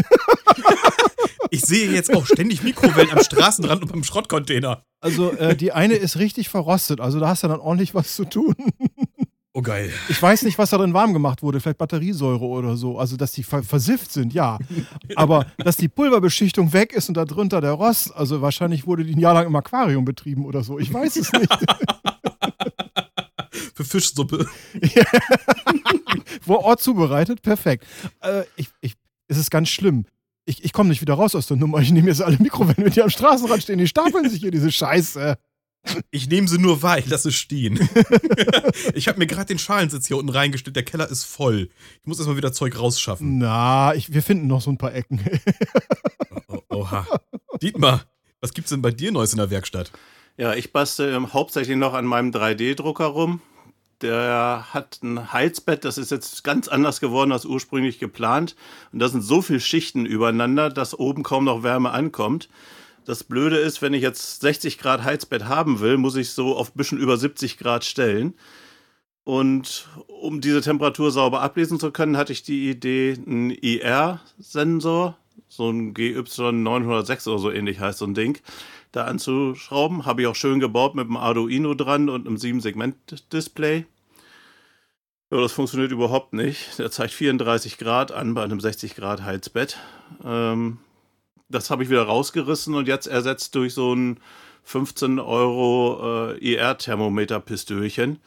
ich 1.50 1.62
sehe 1.62 1.92
jetzt 1.92 2.14
auch 2.14 2.26
ständig 2.26 2.64
Mikrowellen 2.64 3.12
am 3.12 3.24
Straßenrand 3.24 3.84
und 3.84 3.92
beim 3.92 4.04
Schrottcontainer. 4.04 4.84
Also 5.00 5.32
äh, 5.32 5.56
die 5.56 5.72
eine 5.72 5.96
ist 5.96 6.18
richtig 6.18 6.50
verrostet, 6.50 7.02
also 7.02 7.20
da 7.20 7.28
hast 7.28 7.44
du 7.44 7.48
dann 7.48 7.60
ordentlich 7.60 7.94
was 7.94 8.16
zu 8.16 8.26
tun. 8.26 8.56
Oh 9.56 9.62
geil. 9.62 9.92
Ich 10.10 10.20
weiß 10.20 10.44
nicht, 10.44 10.58
was 10.58 10.72
da 10.72 10.78
drin 10.78 10.96
warm 10.96 11.14
gemacht 11.14 11.44
wurde, 11.44 11.60
vielleicht 11.60 11.78
Batteriesäure 11.78 12.44
oder 12.44 12.76
so. 12.76 12.98
Also, 12.98 13.18
dass 13.18 13.34
die 13.34 13.44
versifft 13.44 14.12
sind, 14.12 14.34
ja. 14.34 14.58
Aber 15.16 15.46
dass 15.60 15.78
die 15.78 15.90
Pulverbeschichtung 15.90 16.74
weg 16.74 16.92
ist 16.92 17.08
und 17.08 17.18
darunter 17.18 17.62
der 17.62 17.74
Rost, 17.74 18.16
also 18.16 18.42
wahrscheinlich 18.42 18.88
wurde 18.88 19.04
die 19.04 19.14
ein 19.14 19.20
Jahr 19.20 19.36
lang 19.36 19.46
im 19.46 19.56
Aquarium 19.56 20.06
betrieben 20.06 20.46
oder 20.46 20.64
so. 20.64 20.80
Ich 20.80 20.92
weiß 20.92 21.18
es 21.18 21.32
nicht. 21.34 21.50
Für 23.74 23.84
Fischsuppe. 23.84 24.48
Vor 26.42 26.64
Ort 26.64 26.82
zubereitet, 26.82 27.42
perfekt. 27.42 27.86
Äh, 28.22 28.44
ich, 28.56 28.70
ich, 28.82 28.94
es 29.28 29.38
ist 29.38 29.50
ganz 29.50 29.70
schlimm. 29.70 30.06
Ich, 30.46 30.64
ich 30.64 30.74
komme 30.74 30.90
nicht 30.90 31.02
wieder 31.02 31.16
raus 31.16 31.36
aus 31.36 31.48
der 31.48 31.58
Nummer. 31.58 31.80
Ich 31.80 31.92
nehme 31.92 32.10
jetzt 32.10 32.22
alle 32.22 32.38
Mikrowellen 32.38 32.84
mit, 32.84 32.96
die 32.96 33.02
am 33.02 33.10
Straßenrand 33.10 33.64
stehen. 33.64 33.80
Die 33.80 33.88
stapeln 33.88 34.30
sich 34.30 34.42
hier, 34.42 34.52
diese 34.52 34.72
Scheiße. 34.72 35.38
Ich 36.12 36.30
nehme 36.30 36.48
sie 36.48 36.60
nur 36.60 36.82
wahr, 36.82 36.98
ich 36.98 37.08
lasse 37.08 37.32
stehen. 37.32 37.78
ich 38.94 39.08
habe 39.08 39.20
mir 39.20 39.28
gerade 39.28 39.48
den 39.48 39.60
Schalensitz 39.60 40.08
hier 40.08 40.18
unten 40.18 40.30
reingestellt. 40.30 40.76
Der 40.76 40.84
Keller 40.84 41.10
ist 41.10 41.24
voll. 41.24 41.70
Ich 42.02 42.06
muss 42.06 42.20
erstmal 42.20 42.38
wieder 42.38 42.54
Zeug 42.54 42.80
rausschaffen. 42.80 43.38
Na, 43.40 43.94
ich, 43.94 44.14
wir 44.14 44.24
finden 44.24 44.48
noch 44.48 44.62
so 44.62 44.72
ein 44.72 44.78
paar 44.78 44.94
Ecken. 44.94 45.22
oh, 46.48 46.62
oha. 46.70 47.06
Dietmar, 47.62 48.06
was 48.40 48.54
gibt's 48.54 48.70
denn 48.70 48.82
bei 48.82 48.92
dir 48.92 49.12
Neues 49.12 49.34
in 49.34 49.38
der 49.38 49.50
Werkstatt? 49.50 49.92
Ja, 50.38 50.54
ich 50.54 50.72
bastel 50.72 51.34
hauptsächlich 51.34 51.78
noch 51.78 51.94
an 51.94 52.06
meinem 52.06 52.32
3D-Drucker 52.32 53.06
rum 53.06 53.42
der 54.04 54.68
hat 54.74 55.00
ein 55.02 55.34
Heizbett, 55.34 55.86
das 55.86 55.98
ist 55.98 56.12
jetzt 56.12 56.44
ganz 56.44 56.68
anders 56.68 57.00
geworden 57.00 57.32
als 57.32 57.46
ursprünglich 57.46 57.98
geplant. 57.98 58.56
Und 58.92 59.00
da 59.00 59.08
sind 59.08 59.22
so 59.22 59.42
viele 59.42 59.60
Schichten 59.60 60.06
übereinander, 60.06 60.70
dass 60.70 60.98
oben 60.98 61.24
kaum 61.24 61.46
noch 61.46 61.64
Wärme 61.64 61.92
ankommt. 61.92 62.50
Das 63.06 63.24
Blöde 63.24 63.58
ist, 63.58 63.82
wenn 63.82 63.94
ich 63.94 64.02
jetzt 64.02 64.42
60 64.42 64.78
Grad 64.78 65.04
Heizbett 65.04 65.46
haben 65.46 65.80
will, 65.80 65.98
muss 65.98 66.16
ich 66.16 66.30
so 66.30 66.56
auf 66.56 66.70
ein 66.70 66.78
bisschen 66.78 67.00
über 67.00 67.18
70 67.18 67.58
Grad 67.58 67.84
stellen. 67.84 68.36
Und 69.24 69.88
um 70.08 70.42
diese 70.42 70.62
Temperatur 70.62 71.12
sauber 71.12 71.42
ablesen 71.42 71.80
zu 71.80 71.92
können, 71.92 72.18
hatte 72.18 72.34
ich 72.34 72.44
die 72.44 72.70
Idee, 72.70 73.18
einen 73.26 73.52
IR-Sensor, 73.52 75.18
so 75.48 75.70
ein 75.70 75.94
GY906 75.94 77.28
oder 77.30 77.40
so 77.40 77.52
ähnlich 77.52 77.80
heißt 77.80 78.00
so 78.00 78.06
ein 78.06 78.14
Ding, 78.14 78.40
da 78.94 79.04
anzuschrauben. 79.06 80.06
Habe 80.06 80.22
ich 80.22 80.28
auch 80.28 80.36
schön 80.36 80.62
gebaut 80.62 80.96
mit 80.96 81.08
einem 81.08 81.18
Arduino 81.18 81.74
dran 81.74 82.08
und 82.10 82.26
einem 82.26 82.38
7-Segment-Display. 82.38 83.86
Ja, 85.32 85.42
das 85.42 85.52
funktioniert 85.52 85.92
überhaupt 85.92 86.34
nicht. 86.34 86.78
Der 86.80 86.92
zeigt 86.92 87.14
34 87.14 87.78
Grad 87.78 88.12
an 88.12 88.36
bei 88.36 88.44
einem 88.44 88.62
60 88.62 88.96
Grad 88.96 89.24
Heizbett. 89.24 89.80
Ähm, 90.24 90.78
das 91.50 91.70
habe 91.70 91.84
ich 91.84 91.90
wieder 91.90 92.04
rausgerissen 92.04 92.76
und 92.76 92.88
jetzt 92.88 93.08
ersetzt 93.08 93.56
durch 93.56 93.74
so 93.74 93.94
ein 93.94 94.20
15 94.64 95.20
Euro 95.20 96.34
äh, 96.34 96.38
IR-Thermometer-Pistölchen. 96.38 98.20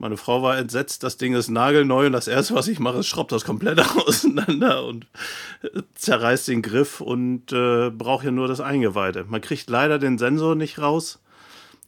Meine 0.00 0.16
Frau 0.16 0.42
war 0.42 0.56
entsetzt, 0.56 1.02
das 1.02 1.16
Ding 1.16 1.34
ist 1.34 1.48
nagelneu 1.48 2.06
und 2.06 2.12
das 2.12 2.28
erste, 2.28 2.54
was 2.54 2.68
ich 2.68 2.78
mache, 2.78 2.98
ist 2.98 3.08
schraubt 3.08 3.32
das 3.32 3.44
komplett 3.44 3.80
auseinander 4.06 4.84
und 4.84 5.08
äh, 5.62 5.82
zerreißt 5.94 6.46
den 6.48 6.62
Griff 6.62 7.00
und 7.00 7.52
äh, 7.52 7.90
braucht 7.90 8.24
ja 8.24 8.30
nur 8.30 8.46
das 8.46 8.60
Eingeweide. 8.60 9.24
Man 9.24 9.40
kriegt 9.40 9.68
leider 9.68 9.98
den 9.98 10.16
Sensor 10.16 10.54
nicht 10.54 10.78
raus. 10.78 11.20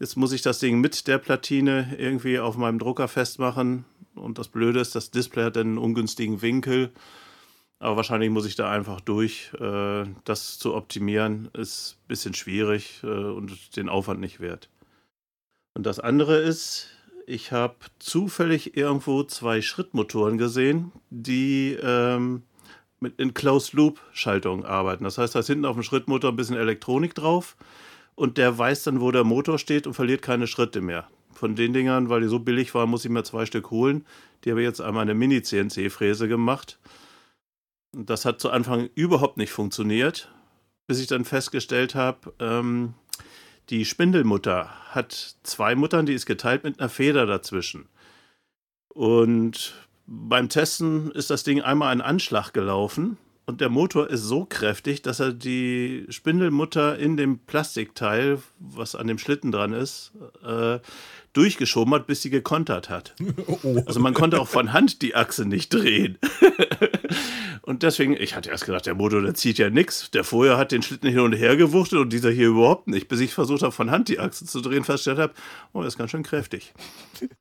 Jetzt 0.00 0.16
muss 0.16 0.32
ich 0.32 0.42
das 0.42 0.58
Ding 0.58 0.80
mit 0.80 1.06
der 1.06 1.18
Platine 1.18 1.94
irgendwie 1.98 2.40
auf 2.40 2.56
meinem 2.56 2.80
Drucker 2.80 3.06
festmachen. 3.06 3.84
Und 4.16 4.38
das 4.38 4.48
Blöde 4.48 4.80
ist, 4.80 4.96
das 4.96 5.12
Display 5.12 5.44
hat 5.44 5.56
einen 5.56 5.78
ungünstigen 5.78 6.42
Winkel. 6.42 6.90
Aber 7.78 7.96
wahrscheinlich 7.96 8.30
muss 8.30 8.46
ich 8.46 8.56
da 8.56 8.70
einfach 8.70 9.00
durch. 9.00 9.52
Äh, 9.60 10.04
das 10.24 10.58
zu 10.58 10.74
optimieren 10.74 11.48
ist 11.52 11.96
ein 12.02 12.08
bisschen 12.08 12.34
schwierig 12.34 13.00
äh, 13.04 13.06
und 13.06 13.76
den 13.76 13.88
Aufwand 13.88 14.20
nicht 14.20 14.40
wert. 14.40 14.68
Und 15.74 15.86
das 15.86 16.00
andere 16.00 16.38
ist, 16.38 16.88
ich 17.30 17.52
habe 17.52 17.76
zufällig 18.00 18.76
irgendwo 18.76 19.22
zwei 19.22 19.62
Schrittmotoren 19.62 20.36
gesehen, 20.36 20.90
die 21.10 21.78
ähm, 21.80 22.42
mit 22.98 23.18
in 23.20 23.34
Closed-Loop-Schaltung 23.34 24.64
arbeiten. 24.64 25.04
Das 25.04 25.16
heißt, 25.16 25.34
da 25.34 25.38
ist 25.38 25.46
hinten 25.46 25.64
auf 25.64 25.76
dem 25.76 25.84
Schrittmotor 25.84 26.30
ein 26.30 26.36
bisschen 26.36 26.56
Elektronik 26.56 27.14
drauf 27.14 27.56
und 28.16 28.36
der 28.36 28.58
weiß 28.58 28.82
dann, 28.82 29.00
wo 29.00 29.12
der 29.12 29.24
Motor 29.24 29.58
steht 29.58 29.86
und 29.86 29.94
verliert 29.94 30.22
keine 30.22 30.48
Schritte 30.48 30.80
mehr. 30.80 31.08
Von 31.32 31.54
den 31.54 31.72
Dingern, 31.72 32.08
weil 32.08 32.20
die 32.20 32.28
so 32.28 32.40
billig 32.40 32.74
waren, 32.74 32.90
muss 32.90 33.04
ich 33.04 33.10
mir 33.10 33.22
zwei 33.22 33.46
Stück 33.46 33.70
holen. 33.70 34.04
Die 34.44 34.50
habe 34.50 34.60
ich 34.60 34.66
jetzt 34.66 34.80
einmal 34.80 35.02
eine 35.02 35.14
Mini-CNC-Fräse 35.14 36.26
gemacht. 36.26 36.78
Das 37.92 38.24
hat 38.24 38.40
zu 38.40 38.50
Anfang 38.50 38.90
überhaupt 38.94 39.36
nicht 39.36 39.52
funktioniert, 39.52 40.30
bis 40.86 41.00
ich 41.00 41.06
dann 41.06 41.24
festgestellt 41.24 41.94
habe, 41.94 42.34
ähm, 42.40 42.94
die 43.70 43.84
Spindelmutter 43.84 44.70
hat 44.90 45.36
zwei 45.44 45.74
Muttern, 45.74 46.06
die 46.06 46.14
ist 46.14 46.26
geteilt 46.26 46.64
mit 46.64 46.80
einer 46.80 46.88
Feder 46.88 47.26
dazwischen. 47.26 47.86
Und 48.88 49.74
beim 50.06 50.48
Testen 50.48 51.12
ist 51.12 51.30
das 51.30 51.44
Ding 51.44 51.62
einmal 51.62 51.92
einen 51.92 52.00
Anschlag 52.00 52.52
gelaufen 52.52 53.16
und 53.46 53.60
der 53.60 53.68
Motor 53.68 54.10
ist 54.10 54.22
so 54.22 54.44
kräftig, 54.44 55.02
dass 55.02 55.20
er 55.20 55.32
die 55.32 56.06
Spindelmutter 56.08 56.98
in 56.98 57.16
dem 57.16 57.38
Plastikteil, 57.38 58.40
was 58.58 58.94
an 58.94 59.06
dem 59.06 59.18
Schlitten 59.18 59.52
dran 59.52 59.72
ist, 59.72 60.12
äh, 60.44 60.78
durchgeschoben 61.32 61.94
hat, 61.94 62.06
bis 62.06 62.22
sie 62.22 62.30
gekontert 62.30 62.88
hat. 62.90 63.14
Oh. 63.62 63.82
Also 63.84 64.00
man 64.00 64.14
konnte 64.14 64.40
auch 64.40 64.48
von 64.48 64.72
Hand 64.72 65.02
die 65.02 65.14
Achse 65.16 65.44
nicht 65.44 65.74
drehen. 65.74 66.18
und 67.62 67.82
deswegen, 67.82 68.14
ich 68.14 68.34
hatte 68.34 68.50
erst 68.50 68.66
gedacht, 68.66 68.86
der 68.86 68.94
Motor, 68.94 69.22
der 69.22 69.34
zieht 69.34 69.58
ja 69.58 69.70
nichts. 69.70 70.10
Der 70.10 70.24
vorher 70.24 70.56
hat 70.56 70.72
den 70.72 70.82
Schlitten 70.82 71.08
hin 71.08 71.20
und 71.20 71.32
her 71.32 71.56
gewuchtet 71.56 71.98
und 71.98 72.12
dieser 72.12 72.30
hier 72.30 72.48
überhaupt 72.48 72.88
nicht. 72.88 73.08
Bis 73.08 73.20
ich 73.20 73.34
versucht 73.34 73.62
habe, 73.62 73.72
von 73.72 73.90
Hand 73.90 74.08
die 74.08 74.18
Achse 74.18 74.46
zu 74.46 74.60
drehen, 74.60 74.84
festgestellt 74.84 75.18
habe, 75.18 75.34
oh, 75.72 75.82
das 75.82 75.94
ist 75.94 75.98
ganz 75.98 76.10
schön 76.10 76.22
kräftig. 76.22 76.72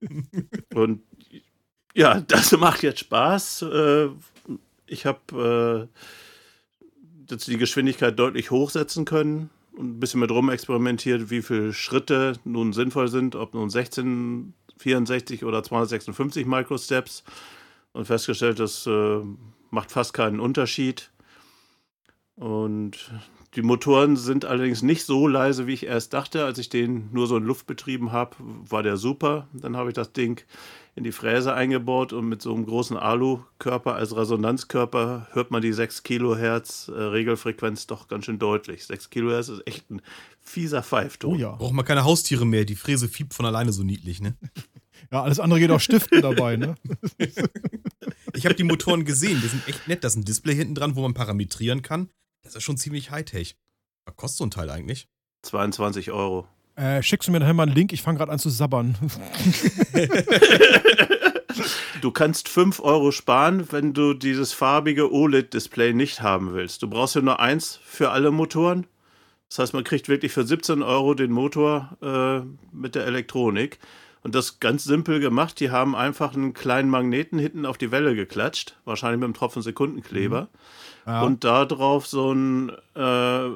und 0.74 1.02
ja, 1.96 2.22
das 2.22 2.52
macht 2.54 2.84
jetzt 2.84 3.00
Spaß. 3.00 3.64
Äh, 3.64 4.10
ich 4.88 5.06
habe 5.06 5.90
äh, 5.90 6.90
jetzt 7.30 7.48
die 7.48 7.58
Geschwindigkeit 7.58 8.18
deutlich 8.18 8.52
hochsetzen 8.52 9.06
können 9.06 9.50
und 9.74 9.98
ein 9.98 10.00
bisschen 10.00 10.20
mit 10.20 10.32
rum 10.32 10.50
experimentiert, 10.50 11.30
wie 11.30 11.42
viele 11.42 11.74
Schritte 11.74 12.34
nun 12.44 12.74
sinnvoll 12.74 13.08
sind, 13.08 13.36
ob 13.36 13.54
nun 13.54 13.70
16, 13.70 14.54
64 14.78 15.46
oder 15.46 15.64
256 15.64 16.46
Microsteps 16.46 17.24
und 18.00 18.06
festgestellt, 18.06 18.60
das 18.60 18.88
äh, 18.88 19.20
macht 19.70 19.92
fast 19.92 20.14
keinen 20.14 20.40
Unterschied. 20.40 21.12
Und 22.36 23.12
die 23.56 23.62
Motoren 23.62 24.16
sind 24.16 24.46
allerdings 24.46 24.82
nicht 24.82 25.06
so 25.06 25.28
leise, 25.28 25.68
wie 25.68 25.74
ich 25.74 25.86
erst 25.86 26.14
dachte. 26.14 26.46
Als 26.46 26.58
ich 26.60 26.70
den 26.70 27.10
nur 27.12 27.28
so 27.28 27.36
in 27.36 27.44
Luft 27.44 27.68
betrieben 27.68 28.14
habe, 28.14 28.38
war 28.40 28.84
der 28.84 28.96
super. 28.96 29.50
Dann 29.52 29.76
habe 29.76 29.90
ich 29.90 29.96
das 29.96 30.14
Ding 30.14 30.42
in 30.96 31.04
die 31.04 31.12
Fräse 31.12 31.54
eingebaut 31.54 32.14
und 32.14 32.30
mit 32.30 32.42
so 32.42 32.54
einem 32.54 32.66
großen 32.66 32.96
Alu-Körper 32.96 33.96
als 33.96 34.16
Resonanzkörper 34.16 35.28
hört 35.32 35.52
man 35.52 35.62
die 35.62 35.74
6 35.74 36.04
Kilohertz 36.04 36.88
äh, 36.88 37.02
Regelfrequenz 37.02 37.86
doch 37.88 38.08
ganz 38.08 38.26
schön 38.26 38.40
deutlich. 38.40 38.86
6 38.86 39.10
Kilohertz 39.10 39.50
ist 39.50 39.68
echt 39.68 39.90
ein 39.92 40.02
fieser 40.42 40.84
Pfeifton. 40.84 41.34
Oh 41.34 41.36
ja. 41.36 41.52
Braucht 41.52 41.74
man 41.74 41.86
keine 41.86 42.06
Haustiere 42.06 42.46
mehr, 42.46 42.64
die 42.64 42.76
Fräse 42.76 43.10
fiebt 43.10 43.34
von 43.34 43.46
alleine 43.46 43.74
so 43.74 43.84
niedlich, 43.84 44.22
ne? 44.22 44.38
Ja, 45.12 45.24
alles 45.24 45.40
andere 45.40 45.60
geht 45.60 45.72
auch 45.72 45.80
Stiften 45.80 46.22
dabei, 46.22 46.56
ne? 46.56 46.76
ich 48.34 48.46
habe 48.46 48.56
die 48.56 48.64
Motoren 48.64 49.06
gesehen, 49.06 49.42
die 49.42 49.48
sind 49.48 49.68
echt 49.68 49.88
nett. 49.88 50.04
Da 50.04 50.08
ist 50.08 50.16
ein 50.16 50.26
Display 50.26 50.56
hinten 50.56 50.76
dran, 50.76 50.96
wo 50.96 51.02
man 51.02 51.14
parametrieren 51.14 51.82
kann. 51.82 52.10
Das 52.44 52.56
ist 52.56 52.64
schon 52.64 52.78
ziemlich 52.78 53.12
Hightech. 53.12 53.56
Was 54.06 54.16
kostet 54.16 54.38
so 54.38 54.46
ein 54.46 54.52
Teil 54.52 54.70
eigentlich? 54.70 55.08
22 55.44 56.12
Euro. 56.12 56.48
Äh, 56.76 57.04
schickst 57.04 57.28
du 57.28 57.32
mir 57.32 57.40
nachher 57.40 57.54
mal 57.54 57.64
einen 57.64 57.76
Link? 57.76 57.92
Ich 57.92 58.02
fange 58.02 58.20
gerade 58.20 58.32
an 58.32 58.40
zu 58.40 58.50
sabbern. 58.50 58.96
du 62.02 62.12
kannst 62.12 62.48
5 62.48 62.80
Euro 62.80 63.12
sparen, 63.12 63.72
wenn 63.72 63.94
du 63.94 64.14
dieses 64.14 64.54
farbige 64.54 65.12
OLED-Display 65.12 65.94
nicht 65.94 66.22
haben 66.22 66.54
willst. 66.54 66.82
Du 66.82 66.90
brauchst 66.90 67.16
ja 67.16 67.22
nur 67.22 67.40
eins 67.40 67.80
für 67.84 68.12
alle 68.12 68.32
Motoren. 68.32 68.88
Das 69.50 69.60
heißt, 69.60 69.74
man 69.74 69.84
kriegt 69.84 70.08
wirklich 70.08 70.32
für 70.32 70.46
17 70.46 70.84
Euro 70.84 71.16
den 71.16 71.32
Motor 71.32 71.98
äh, 72.02 72.42
mit 72.72 72.96
der 72.96 73.06
Elektronik. 73.06 73.80
Und 74.22 74.36
das 74.36 74.60
ganz 74.60 74.84
simpel 74.84 75.20
gemacht. 75.20 75.60
Die 75.60 75.72
haben 75.72 75.96
einfach 75.96 76.36
einen 76.36 76.54
kleinen 76.54 76.90
Magneten 76.90 77.40
hinten 77.40 77.66
auf 77.66 77.78
die 77.78 77.92
Welle 77.92 78.16
geklatscht, 78.16 78.76
wahrscheinlich 78.86 79.20
mit 79.20 79.26
einem 79.26 79.34
Tropfen 79.34 79.62
Sekundenkleber. 79.62 80.42
Mhm. 80.42 80.48
Ja. 81.06 81.22
Und 81.22 81.44
da 81.44 81.66
drauf 81.66 82.06
so 82.06 82.32
ein 82.32 82.72
äh, 82.96 83.48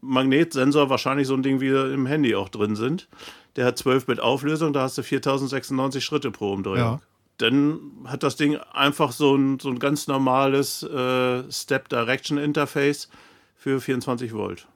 Magnetsensor, 0.00 0.90
wahrscheinlich 0.90 1.26
so 1.26 1.34
ein 1.34 1.42
Ding, 1.42 1.60
wie 1.60 1.68
im 1.68 2.06
Handy 2.06 2.34
auch 2.34 2.48
drin 2.48 2.76
sind. 2.76 3.08
Der 3.56 3.66
hat 3.66 3.78
12 3.78 4.06
Bit 4.06 4.20
Auflösung, 4.20 4.72
da 4.72 4.82
hast 4.82 4.98
du 4.98 5.02
4096 5.02 6.04
Schritte 6.04 6.30
pro 6.30 6.52
Umdrehung. 6.52 6.78
Ja. 6.78 7.00
Dann 7.38 7.80
hat 8.04 8.22
das 8.22 8.36
Ding 8.36 8.56
einfach 8.56 9.12
so 9.12 9.34
ein, 9.34 9.58
so 9.60 9.70
ein 9.70 9.78
ganz 9.78 10.08
normales 10.08 10.82
äh, 10.82 11.50
Step 11.50 11.88
Direction 11.88 12.36
Interface 12.36 13.08
für 13.56 13.80
24 13.80 14.34
Volt. 14.34 14.66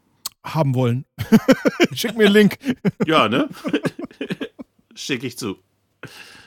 Haben 0.44 0.74
wollen. 0.74 1.04
Schick 1.92 2.16
mir 2.16 2.26
einen 2.26 2.34
Link. 2.34 2.58
ja, 3.06 3.28
ne? 3.28 3.48
Schicke 4.94 5.26
ich 5.26 5.38
zu. 5.38 5.56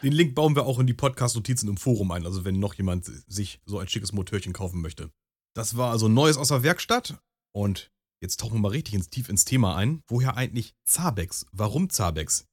Den 0.03 0.13
Link 0.13 0.35
bauen 0.35 0.55
wir 0.55 0.65
auch 0.65 0.79
in 0.79 0.87
die 0.87 0.93
Podcast-Notizen 0.93 1.67
im 1.67 1.77
Forum 1.77 2.11
ein, 2.11 2.25
also 2.25 2.45
wenn 2.45 2.59
noch 2.59 2.75
jemand 2.75 3.05
sich 3.27 3.59
so 3.65 3.79
ein 3.79 3.87
schickes 3.87 4.13
Motörchen 4.13 4.53
kaufen 4.53 4.81
möchte. 4.81 5.09
Das 5.55 5.77
war 5.77 5.91
also 5.91 6.07
Neues 6.07 6.37
aus 6.37 6.49
der 6.49 6.63
Werkstatt. 6.63 7.19
Und 7.53 7.91
jetzt 8.21 8.39
tauchen 8.39 8.55
wir 8.55 8.59
mal 8.59 8.71
richtig 8.71 8.93
ins, 8.93 9.09
tief 9.09 9.29
ins 9.29 9.45
Thema 9.45 9.75
ein. 9.75 10.01
Woher 10.07 10.37
eigentlich 10.37 10.75
Zabex? 10.85 11.47
Warum 11.51 11.89
Zabex? 11.89 12.45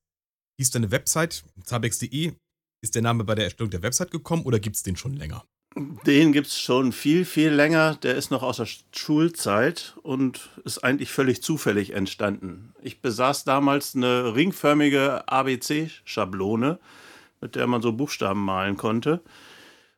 Hieß 0.59 0.71
deine 0.71 0.91
Website, 0.91 1.45
zabex.de, 1.65 2.33
ist 2.83 2.95
der 2.95 3.03
Name 3.03 3.25
bei 3.25 3.35
der 3.35 3.45
Erstellung 3.45 3.71
der 3.71 3.83
Website 3.83 4.11
gekommen 4.11 4.45
oder 4.45 4.61
gibt 4.61 4.77
es 4.77 4.83
den 4.83 4.97
schon 4.97 5.15
länger? 5.15 5.45
Den 5.77 6.33
gibt 6.33 6.47
es 6.47 6.61
schon 6.61 6.93
viel, 6.93 7.25
viel 7.25 7.51
länger. 7.51 7.97
Der 7.97 8.15
ist 8.15 8.31
noch 8.31 8.45
aus 8.45 8.59
der 8.59 8.69
Schulzeit 8.95 9.95
und 10.03 10.51
ist 10.65 10.85
eigentlich 10.85 11.11
völlig 11.11 11.43
zufällig 11.43 11.93
entstanden. 11.95 12.73
Ich 12.81 13.01
besaß 13.01 13.45
damals 13.45 13.97
eine 13.97 14.37
ringförmige 14.37 15.27
ABC-Schablone, 15.27 16.79
mit 17.41 17.57
der 17.57 17.67
man 17.67 17.83
so 17.83 17.93
Buchstaben 17.93 18.45
malen 18.45 18.77
konnte. 18.77 19.21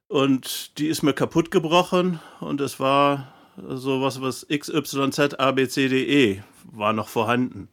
Und 0.09 0.79
die 0.79 0.87
ist 0.87 1.03
mir 1.03 1.13
kaputt 1.13 1.51
gebrochen 1.51 2.21
und 2.41 2.61
es 2.63 2.81
war 2.81 3.35
sowas, 3.57 4.23
was 4.23 4.47
XYZ 4.49 5.35
ABCDE 5.39 6.43
war 6.65 6.93
noch 6.95 7.09
vorhanden. 7.09 7.69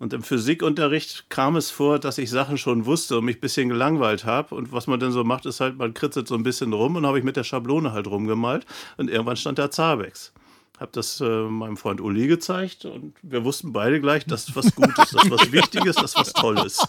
Und 0.00 0.14
im 0.14 0.22
Physikunterricht 0.22 1.26
kam 1.28 1.56
es 1.56 1.70
vor, 1.70 1.98
dass 1.98 2.16
ich 2.16 2.30
Sachen 2.30 2.56
schon 2.56 2.86
wusste 2.86 3.18
und 3.18 3.26
mich 3.26 3.36
ein 3.36 3.40
bisschen 3.40 3.68
gelangweilt 3.68 4.24
habe. 4.24 4.54
Und 4.54 4.72
was 4.72 4.86
man 4.86 4.98
dann 4.98 5.12
so 5.12 5.24
macht, 5.24 5.44
ist 5.44 5.60
halt, 5.60 5.76
man 5.76 5.92
kritzelt 5.92 6.26
so 6.26 6.34
ein 6.36 6.42
bisschen 6.42 6.72
rum 6.72 6.96
und 6.96 7.04
habe 7.04 7.18
ich 7.18 7.24
mit 7.24 7.36
der 7.36 7.44
Schablone 7.44 7.92
halt 7.92 8.06
rumgemalt. 8.06 8.64
Und 8.96 9.10
irgendwann 9.10 9.36
stand 9.36 9.58
da 9.58 9.70
Zabex. 9.70 10.32
Habe 10.78 10.90
das 10.92 11.20
äh, 11.20 11.42
meinem 11.42 11.76
Freund 11.76 12.00
Uli 12.00 12.28
gezeigt 12.28 12.86
und 12.86 13.12
wir 13.20 13.44
wussten 13.44 13.74
beide 13.74 14.00
gleich, 14.00 14.24
dass 14.24 14.46
das 14.46 14.56
was 14.56 14.74
Gutes, 14.74 15.10
das 15.10 15.30
was 15.30 15.52
Wichtiges, 15.52 15.96
das 15.96 16.16
was 16.16 16.32
Tolles. 16.32 16.78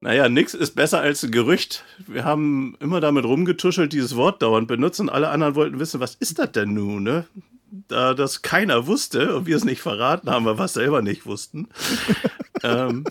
Naja, 0.00 0.28
nix 0.28 0.52
ist 0.52 0.74
besser 0.74 1.00
als 1.00 1.24
ein 1.24 1.30
Gerücht. 1.30 1.82
Wir 2.06 2.24
haben 2.24 2.76
immer 2.78 3.00
damit 3.00 3.24
rumgetuschelt, 3.24 3.90
dieses 3.94 4.16
Wort 4.16 4.42
dauernd 4.42 4.68
benutzt 4.68 5.00
und 5.00 5.08
alle 5.08 5.30
anderen 5.30 5.54
wollten 5.54 5.78
wissen, 5.80 5.98
was 5.98 6.14
ist 6.14 6.38
das 6.38 6.52
denn 6.52 6.74
nun, 6.74 7.04
ne? 7.04 7.26
Da 7.88 8.14
das 8.14 8.42
keiner 8.42 8.86
wusste 8.86 9.36
und 9.36 9.46
wir 9.46 9.56
es 9.56 9.64
nicht 9.64 9.82
verraten 9.82 10.30
haben, 10.30 10.44
weil 10.44 10.58
wir 10.58 10.64
es 10.64 10.74
selber 10.74 11.02
nicht 11.02 11.26
wussten, 11.26 11.68
ähm, 12.62 13.04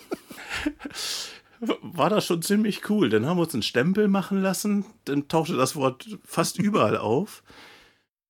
war 1.59 2.09
das 2.09 2.25
schon 2.25 2.41
ziemlich 2.41 2.89
cool. 2.89 3.09
Dann 3.09 3.25
haben 3.25 3.37
wir 3.37 3.43
uns 3.43 3.53
einen 3.53 3.63
Stempel 3.63 4.07
machen 4.07 4.41
lassen, 4.41 4.85
dann 5.05 5.27
tauchte 5.27 5.55
das 5.55 5.75
Wort 5.75 6.07
fast 6.25 6.59
überall 6.59 6.97
auf. 6.97 7.43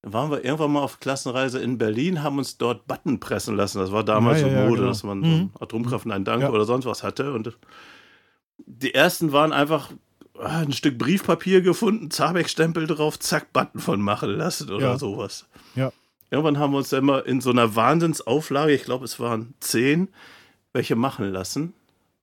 Dann 0.02 0.13
waren 0.13 0.32
wir 0.32 0.44
irgendwann 0.44 0.72
mal 0.72 0.82
auf 0.82 1.00
Klassenreise 1.00 1.60
in 1.60 1.78
Berlin, 1.78 2.24
haben 2.24 2.38
uns 2.38 2.58
dort 2.58 2.88
Button 2.88 3.20
pressen 3.20 3.56
lassen. 3.56 3.80
Das 3.80 3.92
war 3.92 4.04
damals 4.04 4.42
ja, 4.42 4.50
so 4.50 4.54
ja, 4.54 4.66
Mode, 4.66 4.78
genau. 4.78 4.88
dass 4.88 5.04
man 5.04 5.20
mhm. 5.20 5.52
so 5.54 5.62
Atomkraft 5.62 6.10
einen 6.10 6.25
Dank 6.25 6.44
ja. 6.44 6.50
oder 6.50 6.66
sonst 6.66 6.86
was 6.86 7.04
hatte. 7.04 7.34
Und 7.34 7.58
die 8.58 8.94
ersten 8.94 9.32
waren 9.32 9.54
einfach 9.54 9.92
ah, 10.38 10.60
ein 10.60 10.74
Stück 10.74 10.98
Briefpapier 10.98 11.62
gefunden, 11.62 12.12
Zabeck-Stempel 12.12 12.88
drauf, 12.88 13.20
zack, 13.20 13.54
Button 13.54 13.80
von 13.80 14.02
machen 14.02 14.32
lassen 14.32 14.72
oder 14.72 14.90
ja. 14.90 14.98
sowas. 14.98 15.48
Ja. 15.75 15.92
Irgendwann 16.34 16.58
haben 16.58 16.74
wir 16.74 16.80
uns 16.80 16.92
immer 16.92 17.28
in 17.28 17.42
so 17.42 17.52
einer 17.52 17.75
Wahnsinnsauflage, 17.75 18.74
ich 18.74 18.86
glaube, 18.86 19.06
es 19.06 19.20
waren 19.20 19.54
zehn, 19.60 20.08
welche 20.74 20.96
machen 20.96 21.32
lassen. 21.32 21.74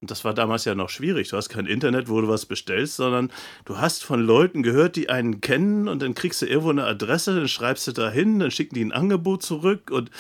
Und 0.01 0.11
das 0.11 0.25
war 0.25 0.35
damals 0.35 0.65
ja 0.65 0.75
noch 0.75 0.89
schwierig. 0.89 1.29
Du 1.29 1.37
hast 1.37 1.49
kein 1.49 1.67
Internet, 1.67 2.09
wo 2.09 2.21
du 2.21 2.27
was 2.27 2.45
bestellst, 2.45 2.97
sondern 2.97 3.31
du 3.67 3.79
hast 3.79 4.03
von 4.03 4.21
Leuten 4.21 4.65
gehört, 4.65 4.97
die 4.97 5.11
einen 5.11 5.41
kennen 5.41 5.87
und 5.87 6.03
dann 6.03 6.15
kriegst 6.15 6.43
du 6.43 6.47
irgendwo 6.47 6.71
eine 6.71 6.87
Adresse, 6.87 7.37
dann 7.37 7.47
schreibst 7.47 7.87
du 7.87 7.93
da 7.93 8.11
hin, 8.11 8.41
dann 8.41 8.51
schicken 8.51 8.75
die 8.75 8.85
ein 8.85 8.91
Angebot 8.91 9.45
zurück 9.45 9.93
und 9.93 10.11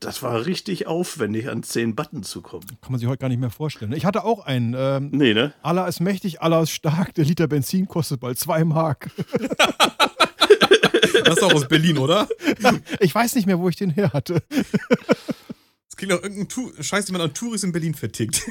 das 0.00 0.20
war 0.20 0.44
richtig 0.44 0.88
aufwendig, 0.88 1.48
an 1.48 1.62
zehn 1.62 1.94
Button 1.94 2.24
zu 2.24 2.42
kommen. 2.42 2.66
Kann 2.80 2.90
man 2.90 2.98
sich 2.98 3.08
heute 3.08 3.20
gar 3.20 3.28
nicht 3.28 3.38
mehr 3.40 3.50
vorstellen. 3.50 3.92
Ich 3.92 4.04
hatte 4.04 4.24
auch 4.24 4.46
einen. 4.46 4.74
Ähm, 4.76 5.10
nee, 5.12 5.32
ne? 5.32 5.52
Allah 5.62 5.86
ist 5.86 6.00
mächtig, 6.00 6.42
Allah 6.42 6.62
ist 6.62 6.70
stark. 6.70 7.14
Der 7.14 7.24
Liter 7.24 7.46
Benzin 7.46 7.86
kostet 7.86 8.18
bald 8.18 8.36
zwei 8.36 8.64
Mark. 8.64 9.12
Das 11.24 11.36
ist 11.38 11.42
auch 11.42 11.54
aus 11.54 11.68
Berlin, 11.68 11.98
oder? 11.98 12.28
Ich 13.00 13.14
weiß 13.14 13.34
nicht 13.34 13.46
mehr, 13.46 13.58
wo 13.58 13.68
ich 13.68 13.76
den 13.76 13.90
her 13.90 14.12
hatte. 14.12 14.42
Das 14.50 15.96
klingt 15.96 16.12
nach 16.12 16.22
irgendeinem 16.22 16.48
tu 16.48 16.70
Scheiß, 16.80 17.06
den 17.06 17.14
man 17.14 17.22
an 17.22 17.34
Touris 17.34 17.62
in 17.64 17.72
Berlin 17.72 17.94
vertickt. 17.94 18.42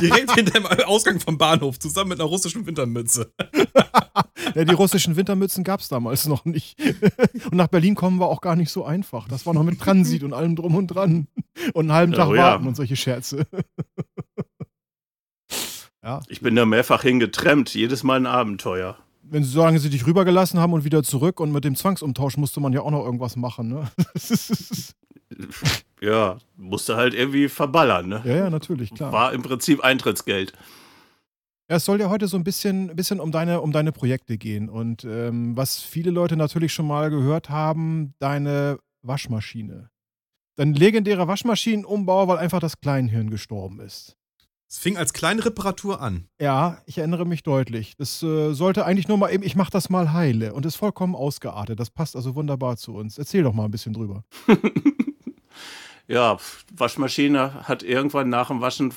Direkt 0.00 0.32
hinter 0.34 0.52
dem 0.52 0.66
Ausgang 0.66 1.20
vom 1.20 1.38
Bahnhof, 1.38 1.78
zusammen 1.78 2.10
mit 2.10 2.20
einer 2.20 2.28
russischen 2.28 2.66
Wintermütze. 2.66 3.32
Ja, 4.54 4.64
die 4.64 4.74
russischen 4.74 5.16
Wintermützen 5.16 5.64
gab 5.64 5.80
es 5.80 5.88
damals 5.88 6.26
noch 6.26 6.44
nicht. 6.44 6.76
Und 7.44 7.54
nach 7.54 7.68
Berlin 7.68 7.94
kommen 7.94 8.18
wir 8.18 8.26
auch 8.28 8.40
gar 8.40 8.56
nicht 8.56 8.70
so 8.70 8.84
einfach. 8.84 9.28
Das 9.28 9.46
war 9.46 9.54
noch 9.54 9.62
mit 9.62 9.80
Transit 9.80 10.22
und 10.24 10.32
allem 10.32 10.56
drum 10.56 10.74
und 10.74 10.88
dran. 10.88 11.28
Und 11.72 11.84
einen 11.84 11.92
halben 11.92 12.12
Tag 12.12 12.28
Oh 12.28 12.34
ja. 12.34 12.42
warten 12.42 12.66
und 12.66 12.74
solche 12.76 12.96
Scherze. 12.96 13.46
Ja, 16.02 16.20
Ich 16.28 16.40
bin 16.40 16.56
da 16.56 16.64
mehrfach 16.64 17.02
hingetrennt, 17.02 17.74
jedes 17.74 18.02
Mal 18.02 18.16
ein 18.16 18.26
Abenteuer. 18.26 18.96
Wenn 19.30 19.44
sie 19.44 19.50
solange 19.50 19.78
sie 19.78 19.90
dich 19.90 20.06
rübergelassen 20.06 20.60
haben 20.60 20.72
und 20.72 20.84
wieder 20.84 21.02
zurück 21.02 21.40
und 21.40 21.52
mit 21.52 21.64
dem 21.64 21.76
Zwangsumtausch 21.76 22.36
musste 22.36 22.60
man 22.60 22.72
ja 22.72 22.82
auch 22.82 22.90
noch 22.90 23.04
irgendwas 23.04 23.36
machen, 23.36 23.68
ne? 23.68 23.90
Ja, 26.02 26.38
musste 26.56 26.96
halt 26.96 27.14
irgendwie 27.14 27.48
verballern, 27.48 28.08
ne? 28.08 28.22
ja, 28.24 28.36
ja, 28.36 28.50
natürlich, 28.50 28.92
klar. 28.92 29.12
War 29.12 29.32
im 29.32 29.42
Prinzip 29.42 29.84
Eintrittsgeld. 29.84 30.52
Ja, 31.68 31.76
es 31.76 31.84
soll 31.84 32.00
ja 32.00 32.08
heute 32.08 32.26
so 32.26 32.36
ein 32.36 32.42
bisschen, 32.42 32.96
bisschen 32.96 33.20
um, 33.20 33.30
deine, 33.30 33.60
um 33.60 33.70
deine 33.70 33.92
Projekte 33.92 34.38
gehen. 34.38 34.68
Und 34.68 35.04
ähm, 35.04 35.56
was 35.56 35.78
viele 35.78 36.10
Leute 36.10 36.36
natürlich 36.36 36.72
schon 36.72 36.86
mal 36.86 37.10
gehört 37.10 37.48
haben, 37.48 38.14
deine 38.18 38.78
Waschmaschine. 39.02 39.90
Dein 40.56 40.74
legendärer 40.74 41.28
Waschmaschinenumbau, 41.28 42.26
weil 42.26 42.38
einfach 42.38 42.60
das 42.60 42.80
Kleinhirn 42.80 43.30
gestorben 43.30 43.78
ist. 43.80 44.16
Es 44.70 44.78
fing 44.78 44.96
als 44.96 45.12
kleine 45.12 45.44
Reparatur 45.44 46.00
an. 46.00 46.28
Ja, 46.40 46.78
ich 46.86 46.98
erinnere 46.98 47.26
mich 47.26 47.42
deutlich. 47.42 47.96
Das 47.96 48.22
äh, 48.22 48.52
sollte 48.52 48.86
eigentlich 48.86 49.08
nur 49.08 49.18
mal 49.18 49.32
eben, 49.32 49.42
ich 49.42 49.56
mach 49.56 49.68
das 49.68 49.90
mal 49.90 50.12
heile 50.12 50.54
und 50.54 50.64
ist 50.64 50.76
vollkommen 50.76 51.16
ausgeartet. 51.16 51.80
Das 51.80 51.90
passt 51.90 52.14
also 52.14 52.36
wunderbar 52.36 52.76
zu 52.76 52.94
uns. 52.94 53.18
Erzähl 53.18 53.42
doch 53.42 53.52
mal 53.52 53.64
ein 53.64 53.70
bisschen 53.70 53.92
drüber. 53.92 54.24
Ja, 56.10 56.38
Waschmaschine 56.76 57.68
hat 57.68 57.84
irgendwann 57.84 58.30
nach 58.30 58.48
dem 58.48 58.60
Waschen 58.60 58.92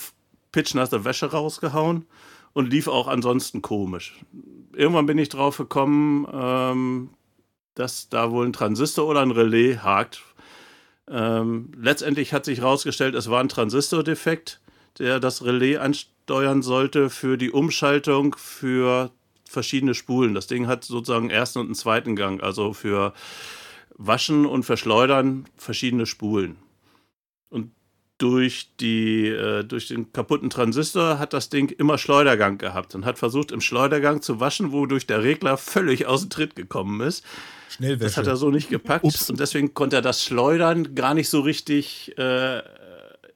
pitchnasse 0.51 1.05
Wäsche 1.05 1.29
rausgehauen 1.29 2.07
und 2.53 2.71
lief 2.71 2.87
auch 2.87 3.07
ansonsten 3.07 3.61
komisch. 3.61 4.19
Irgendwann 4.75 5.05
bin 5.05 5.19
ich 5.19 5.29
drauf 5.29 5.57
gekommen, 5.57 6.25
ähm, 6.33 7.09
dass 7.75 8.09
da 8.09 8.31
wohl 8.31 8.47
ein 8.47 8.53
Transistor 8.53 9.05
oder 9.05 9.21
ein 9.21 9.29
Relais 9.29 9.77
hakt. 9.83 10.23
Ähm, 11.07 11.71
letztendlich 11.77 12.33
hat 12.33 12.45
sich 12.45 12.61
herausgestellt, 12.61 13.13
es 13.13 13.29
war 13.29 13.41
ein 13.41 13.49
Transistordefekt, 13.49 14.59
der 14.99 15.19
das 15.19 15.43
Relais 15.43 15.77
ansteuern 15.77 16.61
sollte 16.61 17.09
für 17.09 17.37
die 17.37 17.51
Umschaltung 17.51 18.35
für 18.37 19.11
verschiedene 19.43 19.93
Spulen. 19.93 20.33
Das 20.33 20.47
Ding 20.47 20.67
hat 20.67 20.83
sozusagen 20.83 21.25
einen 21.25 21.37
ersten 21.37 21.59
und 21.59 21.65
einen 21.67 21.75
zweiten 21.75 22.15
Gang, 22.15 22.41
also 22.41 22.73
für 22.73 23.13
Waschen 23.95 24.45
und 24.45 24.63
Verschleudern 24.63 25.45
verschiedene 25.55 26.05
Spulen. 26.05 26.57
Und 27.49 27.71
durch, 28.17 28.69
die, 28.79 29.27
äh, 29.27 29.63
durch 29.63 29.87
den 29.87 30.11
kaputten 30.11 30.49
Transistor 30.49 31.19
hat 31.19 31.33
das 31.33 31.49
Ding 31.49 31.69
immer 31.69 31.97
Schleudergang 31.97 32.57
gehabt 32.57 32.95
und 32.95 33.05
hat 33.05 33.19
versucht, 33.19 33.51
im 33.51 33.61
Schleudergang 33.61 34.21
zu 34.21 34.39
waschen, 34.39 34.71
wodurch 34.71 35.07
der 35.07 35.23
Regler 35.23 35.57
völlig 35.57 36.05
aus 36.05 36.21
dem 36.21 36.29
Tritt 36.29 36.55
gekommen 36.55 37.01
ist. 37.01 37.23
Das 37.67 37.75
Schnellwäsche. 37.75 38.15
hat 38.17 38.27
er 38.27 38.37
so 38.37 38.49
nicht 38.49 38.69
gepackt. 38.69 39.03
Ups. 39.03 39.29
Und 39.29 39.39
deswegen 39.39 39.73
konnte 39.73 39.97
er 39.97 40.01
das 40.01 40.23
Schleudern 40.23 40.95
gar 40.95 41.13
nicht 41.13 41.29
so 41.29 41.41
richtig 41.41 42.17
äh, 42.17 42.61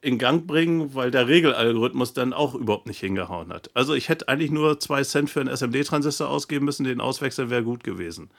in 0.00 0.18
Gang 0.18 0.46
bringen, 0.46 0.94
weil 0.94 1.10
der 1.10 1.28
Regelalgorithmus 1.28 2.12
dann 2.12 2.32
auch 2.32 2.54
überhaupt 2.54 2.86
nicht 2.86 3.00
hingehauen 3.00 3.52
hat. 3.52 3.70
Also 3.74 3.94
ich 3.94 4.08
hätte 4.08 4.28
eigentlich 4.28 4.50
nur 4.50 4.80
zwei 4.80 5.02
Cent 5.02 5.30
für 5.30 5.40
einen 5.40 5.54
SMD-Transistor 5.54 6.28
ausgeben 6.28 6.64
müssen, 6.64 6.84
den 6.84 7.00
auswechseln 7.00 7.50
wäre 7.50 7.64
gut 7.64 7.84
gewesen. 7.84 8.30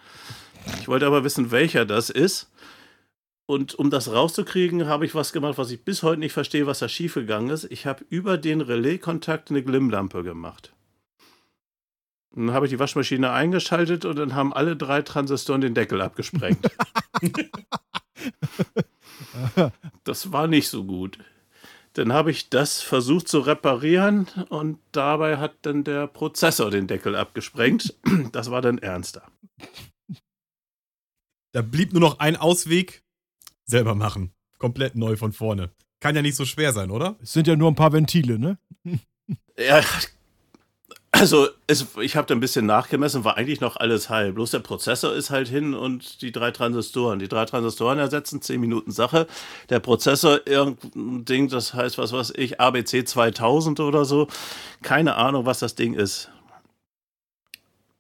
Ich 0.82 0.88
wollte 0.88 1.06
aber 1.06 1.24
wissen, 1.24 1.52
welcher 1.52 1.86
das 1.86 2.10
ist. 2.10 2.50
Und 3.46 3.74
um 3.74 3.90
das 3.90 4.12
rauszukriegen, 4.12 4.88
habe 4.88 5.06
ich 5.06 5.16
was 5.16 5.34
gemacht, 5.34 5.58
was 5.58 5.72
ich 5.72 5.84
bis 5.84 6.04
heute 6.04 6.20
nicht 6.20 6.34
verstehe, 6.34 6.68
was 6.68 6.80
da 6.80 6.88
schiefgegangen 6.88 7.50
ist. 7.50 7.66
Ich 7.72 7.88
habe 7.88 8.06
über 8.10 8.38
den 8.38 8.62
Relaiskontakt 8.62 9.50
eine 9.50 9.64
Glimmlampe 9.64 10.24
gemacht. 10.24 10.72
Und 12.32 12.48
dann 12.48 12.56
habe 12.56 12.68
ich 12.68 12.70
die 12.70 12.80
Waschmaschine 12.80 13.32
eingeschaltet 13.32 14.06
und 14.06 14.18
dann 14.18 14.36
haben 14.36 14.54
alle 14.54 14.76
drei 14.76 15.02
Transistoren 15.02 15.62
den 15.62 15.74
Deckel 15.74 16.02
abgesprengt. 16.02 16.60
das 20.04 20.32
war 20.32 20.48
nicht 20.48 20.70
so 20.70 20.84
gut. 20.84 21.18
Dann 22.00 22.14
habe 22.14 22.32
ich 22.32 22.48
das 22.48 22.82
versucht 22.82 23.28
zu 23.28 23.42
reparieren 23.42 24.30
und 24.48 24.80
dabei 24.94 25.36
hat 25.36 25.56
dann 25.64 25.84
der 25.84 26.08
Prozessor 26.08 26.72
den 26.72 26.88
Deckel 26.88 27.14
abgesprengt. 27.14 27.94
Das 28.32 28.50
war 28.50 28.62
dann 28.62 28.78
ernster. 28.78 29.30
Da 31.52 31.62
blieb 31.62 31.92
nur 31.92 32.00
noch 32.00 32.20
ein 32.20 32.38
Ausweg: 32.38 33.04
selber 33.66 33.96
machen. 33.96 34.32
Komplett 34.60 34.96
neu 34.96 35.18
von 35.18 35.34
vorne. 35.34 35.72
Kann 36.00 36.16
ja 36.16 36.22
nicht 36.22 36.38
so 36.38 36.46
schwer 36.46 36.72
sein, 36.72 36.90
oder? 36.90 37.18
Es 37.22 37.34
sind 37.34 37.48
ja 37.48 37.58
nur 37.58 37.70
ein 37.70 37.76
paar 37.76 37.92
Ventile, 37.92 38.40
ne? 38.40 38.58
Ja, 39.60 39.84
also 41.20 41.48
es, 41.68 41.86
ich 42.02 42.16
habe 42.16 42.28
da 42.28 42.34
ein 42.34 42.40
bisschen 42.40 42.66
nachgemessen, 42.66 43.24
war 43.24 43.38
eigentlich 43.38 43.60
noch 43.62 43.76
alles 43.76 44.10
heil. 44.10 44.32
Bloß 44.34 44.52
der 44.52 44.60
Prozessor 44.60 45.14
ist 45.14 45.30
halt 45.30 45.48
hin 45.48 45.74
und 45.74 46.22
die 46.22 46.32
drei 46.32 46.52
Transistoren. 46.52 47.20
Die 47.20 47.28
drei 47.28 47.46
Transistoren 47.46 48.00
ersetzen 48.00 48.42
10 48.42 48.60
Minuten 48.60 48.92
Sache. 48.92 49.28
Der 49.70 49.80
Prozessor, 49.80 50.48
irgendein 50.48 51.26
Ding, 51.26 51.50
das 51.50 51.74
heißt, 51.74 51.98
was 51.98 52.14
weiß 52.14 52.34
ich, 52.38 52.60
ABC 52.62 53.04
2000 53.04 53.80
oder 53.82 54.06
so. 54.06 54.28
Keine 54.82 55.16
Ahnung, 55.16 55.46
was 55.46 55.60
das 55.60 55.76
Ding 55.76 55.94
ist. 55.94 56.32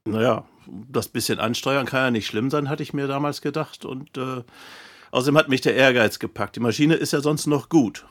Naja, 0.06 0.46
das 0.68 1.10
bisschen 1.10 1.40
ansteuern 1.40 1.86
kann 1.86 2.00
ja 2.00 2.12
nicht 2.12 2.28
schlimm 2.28 2.50
sein, 2.50 2.70
hatte 2.70 2.84
ich 2.84 2.94
mir 2.94 3.08
damals 3.08 3.42
gedacht. 3.42 3.86
Und 3.86 4.18
äh, 4.18 4.44
außerdem 5.12 5.38
hat 5.38 5.50
mich 5.50 5.62
der 5.62 5.76
Ehrgeiz 5.76 6.20
gepackt. 6.20 6.56
Die 6.56 6.62
Maschine 6.62 6.96
ist 6.96 7.14
ja 7.14 7.22
sonst 7.22 7.48
noch 7.48 7.70
gut. 7.70 8.06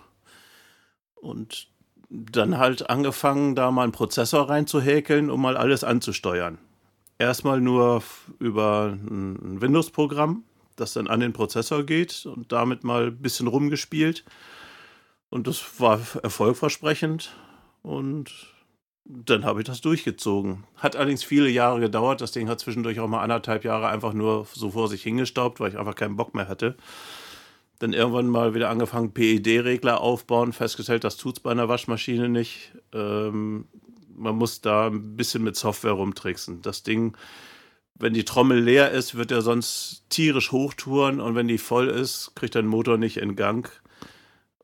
Und 1.15 1.69
dann 2.11 2.59
halt 2.59 2.89
angefangen, 2.89 3.55
da 3.55 3.71
mal 3.71 3.83
einen 3.83 3.93
Prozessor 3.93 4.49
reinzuhäkeln, 4.49 5.31
um 5.31 5.43
mal 5.43 5.57
alles 5.57 5.85
anzusteuern. 5.85 6.59
Erstmal 7.19 7.61
nur 7.61 8.03
über 8.39 8.97
ein 8.97 9.61
Windows-Programm, 9.61 10.45
das 10.77 10.93
dann 10.93 11.09
an 11.09 11.21
den 11.21 11.33
Prozessor 11.33 11.85
geht 11.85 12.27
und 12.27 12.53
damit 12.53 12.85
mal 12.85 13.09
ein 13.09 13.19
bisschen 13.19 13.49
rumgespielt. 13.49 14.25
Und 15.29 15.47
das 15.47 15.81
war 15.81 16.01
erfolgversprechend 16.23 17.35
und 17.83 18.31
dann 19.05 19.45
habe 19.45 19.61
ich 19.61 19.67
das 19.67 19.81
durchgezogen. 19.81 20.65
Hat 20.77 20.97
allerdings 20.97 21.25
viele 21.25 21.49
Jahre 21.49 21.81
gedauert. 21.81 22.21
Das 22.21 22.33
Ding 22.33 22.49
hat 22.49 22.61
zwischendurch 22.61 23.01
auch 23.01 23.09
mal 23.09 23.23
anderthalb 23.23 23.65
Jahre 23.65 23.89
einfach 23.89 24.13
nur 24.13 24.47
so 24.53 24.71
vor 24.71 24.89
sich 24.89 25.03
hingestaubt, 25.03 25.61
weil 25.61 25.71
ich 25.71 25.79
einfach 25.79 25.95
keinen 25.95 26.17
Bock 26.17 26.35
mehr 26.35 26.49
hatte 26.49 26.77
dann 27.79 27.93
irgendwann 27.93 28.29
mal 28.29 28.55
wieder 28.55 28.71
angefangen, 28.71 29.13
PED-Regler 29.13 30.01
aufbauen, 30.01 30.53
festgestellt, 30.53 31.05
das 31.05 31.17
tut's 31.17 31.41
bei 31.41 31.51
einer 31.51 31.69
Waschmaschine 31.69 32.29
nicht. 32.29 32.73
Ähm, 32.93 33.67
man 34.17 34.37
muss 34.37 34.61
da 34.61 34.89
ein 34.89 35.17
bisschen 35.17 35.45
mit 35.45 35.57
Software 35.57 35.93
rumtricksen. 35.93 36.61
Das 36.63 36.83
Ding, 36.83 37.17
wenn 37.95 38.15
die 38.15 38.25
Trommel 38.25 38.61
leer 38.61 38.91
ist, 38.91 39.15
wird 39.15 39.31
er 39.31 39.43
sonst 39.43 40.05
tierisch 40.09 40.51
hochtouren 40.51 41.21
und 41.21 41.35
wenn 41.35 41.49
die 41.49 41.59
voll 41.59 41.89
ist, 41.89 42.33
kriegt 42.35 42.57
er 42.57 42.63
den 42.63 42.69
Motor 42.69 42.99
nicht 42.99 43.17
in 43.17 43.37
Gang. 43.37 43.71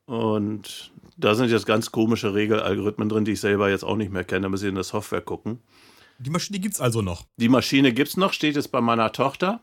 Und 0.06 0.92
da 1.16 1.34
sind 1.34 1.50
jetzt 1.50 1.66
ganz 1.66 1.92
komische 1.92 2.34
Regelalgorithmen 2.34 3.08
drin, 3.08 3.24
die 3.24 3.32
ich 3.32 3.40
selber 3.40 3.70
jetzt 3.70 3.84
auch 3.84 3.96
nicht 3.96 4.12
mehr 4.12 4.24
kenne. 4.24 4.42
Da 4.42 4.48
muss 4.48 4.62
ich 4.62 4.68
in 4.68 4.74
der 4.74 4.84
Software 4.84 5.20
gucken. 5.20 5.60
Die 6.18 6.30
Maschine 6.30 6.58
gibt's 6.58 6.80
also 6.80 7.02
noch. 7.02 7.24
Die 7.36 7.48
Maschine 7.48 7.92
gibt's 7.92 8.16
noch, 8.16 8.32
steht 8.32 8.56
jetzt 8.56 8.72
bei 8.72 8.80
meiner 8.80 9.12
Tochter. 9.12 9.60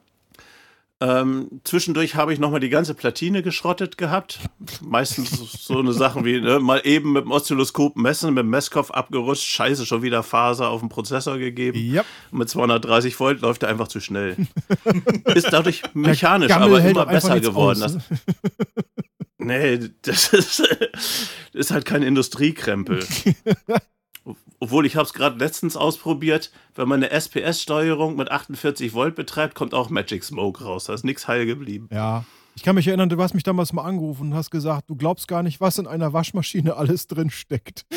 Ähm, 1.01 1.49
zwischendurch 1.63 2.13
habe 2.15 2.31
ich 2.31 2.37
nochmal 2.39 2.59
die 2.59 2.69
ganze 2.69 2.93
Platine 2.93 3.41
geschrottet 3.41 3.97
gehabt. 3.97 4.39
Meistens 4.81 5.31
so- 5.65 5.79
eine 5.79 5.93
Sachen 5.93 6.23
wie 6.25 6.39
ne, 6.39 6.59
mal 6.59 6.81
eben 6.83 7.11
mit 7.13 7.23
dem 7.25 7.31
Oszilloskop 7.31 7.97
messen, 7.97 8.35
mit 8.35 8.43
dem 8.43 8.49
Messkopf 8.51 8.91
abgerutscht, 8.91 9.43
scheiße, 9.45 9.87
schon 9.87 10.03
wieder 10.03 10.21
Faser 10.21 10.69
auf 10.69 10.79
den 10.81 10.89
Prozessor 10.89 11.39
gegeben. 11.39 11.99
Und 12.31 12.37
mit 12.37 12.49
230 12.49 13.19
Volt 13.19 13.41
läuft 13.41 13.63
er 13.63 13.69
einfach 13.69 13.87
zu 13.87 13.99
schnell. 13.99 14.35
Ist 15.33 15.51
dadurch 15.51 15.81
mechanisch 15.95 16.51
aber 16.51 16.79
immer 16.81 17.07
besser 17.07 17.39
geworden. 17.39 17.81
aus, 17.81 17.93
Das, 17.93 17.95
ne? 17.95 18.19
nee, 19.39 19.79
das 20.03 20.33
ist, 20.33 20.63
ist 21.53 21.71
halt 21.71 21.85
kein 21.85 22.03
Industriekrempel. 22.03 23.03
Obwohl, 24.63 24.85
ich 24.85 24.95
habe 24.95 25.05
es 25.05 25.13
gerade 25.13 25.39
letztens 25.39 25.75
ausprobiert, 25.75 26.51
wenn 26.75 26.87
man 26.87 27.03
eine 27.03 27.09
SPS-Steuerung 27.09 28.15
mit 28.15 28.29
48 28.29 28.93
Volt 28.93 29.15
betreibt, 29.15 29.55
kommt 29.55 29.73
auch 29.73 29.89
Magic 29.89 30.23
Smoke 30.23 30.63
raus. 30.63 30.85
Da 30.85 30.93
ist 30.93 31.03
nichts 31.03 31.27
heil 31.27 31.47
geblieben. 31.47 31.89
Ja. 31.91 32.25
Ich 32.53 32.61
kann 32.61 32.75
mich 32.75 32.87
erinnern, 32.87 33.09
du 33.09 33.17
hast 33.17 33.33
mich 33.33 33.41
damals 33.41 33.73
mal 33.73 33.83
angerufen 33.83 34.27
und 34.27 34.33
hast 34.35 34.51
gesagt, 34.51 34.87
du 34.87 34.95
glaubst 34.95 35.27
gar 35.27 35.41
nicht, 35.41 35.61
was 35.61 35.79
in 35.79 35.87
einer 35.87 36.13
Waschmaschine 36.13 36.75
alles 36.75 37.07
drin 37.07 37.31
steckt. 37.31 37.87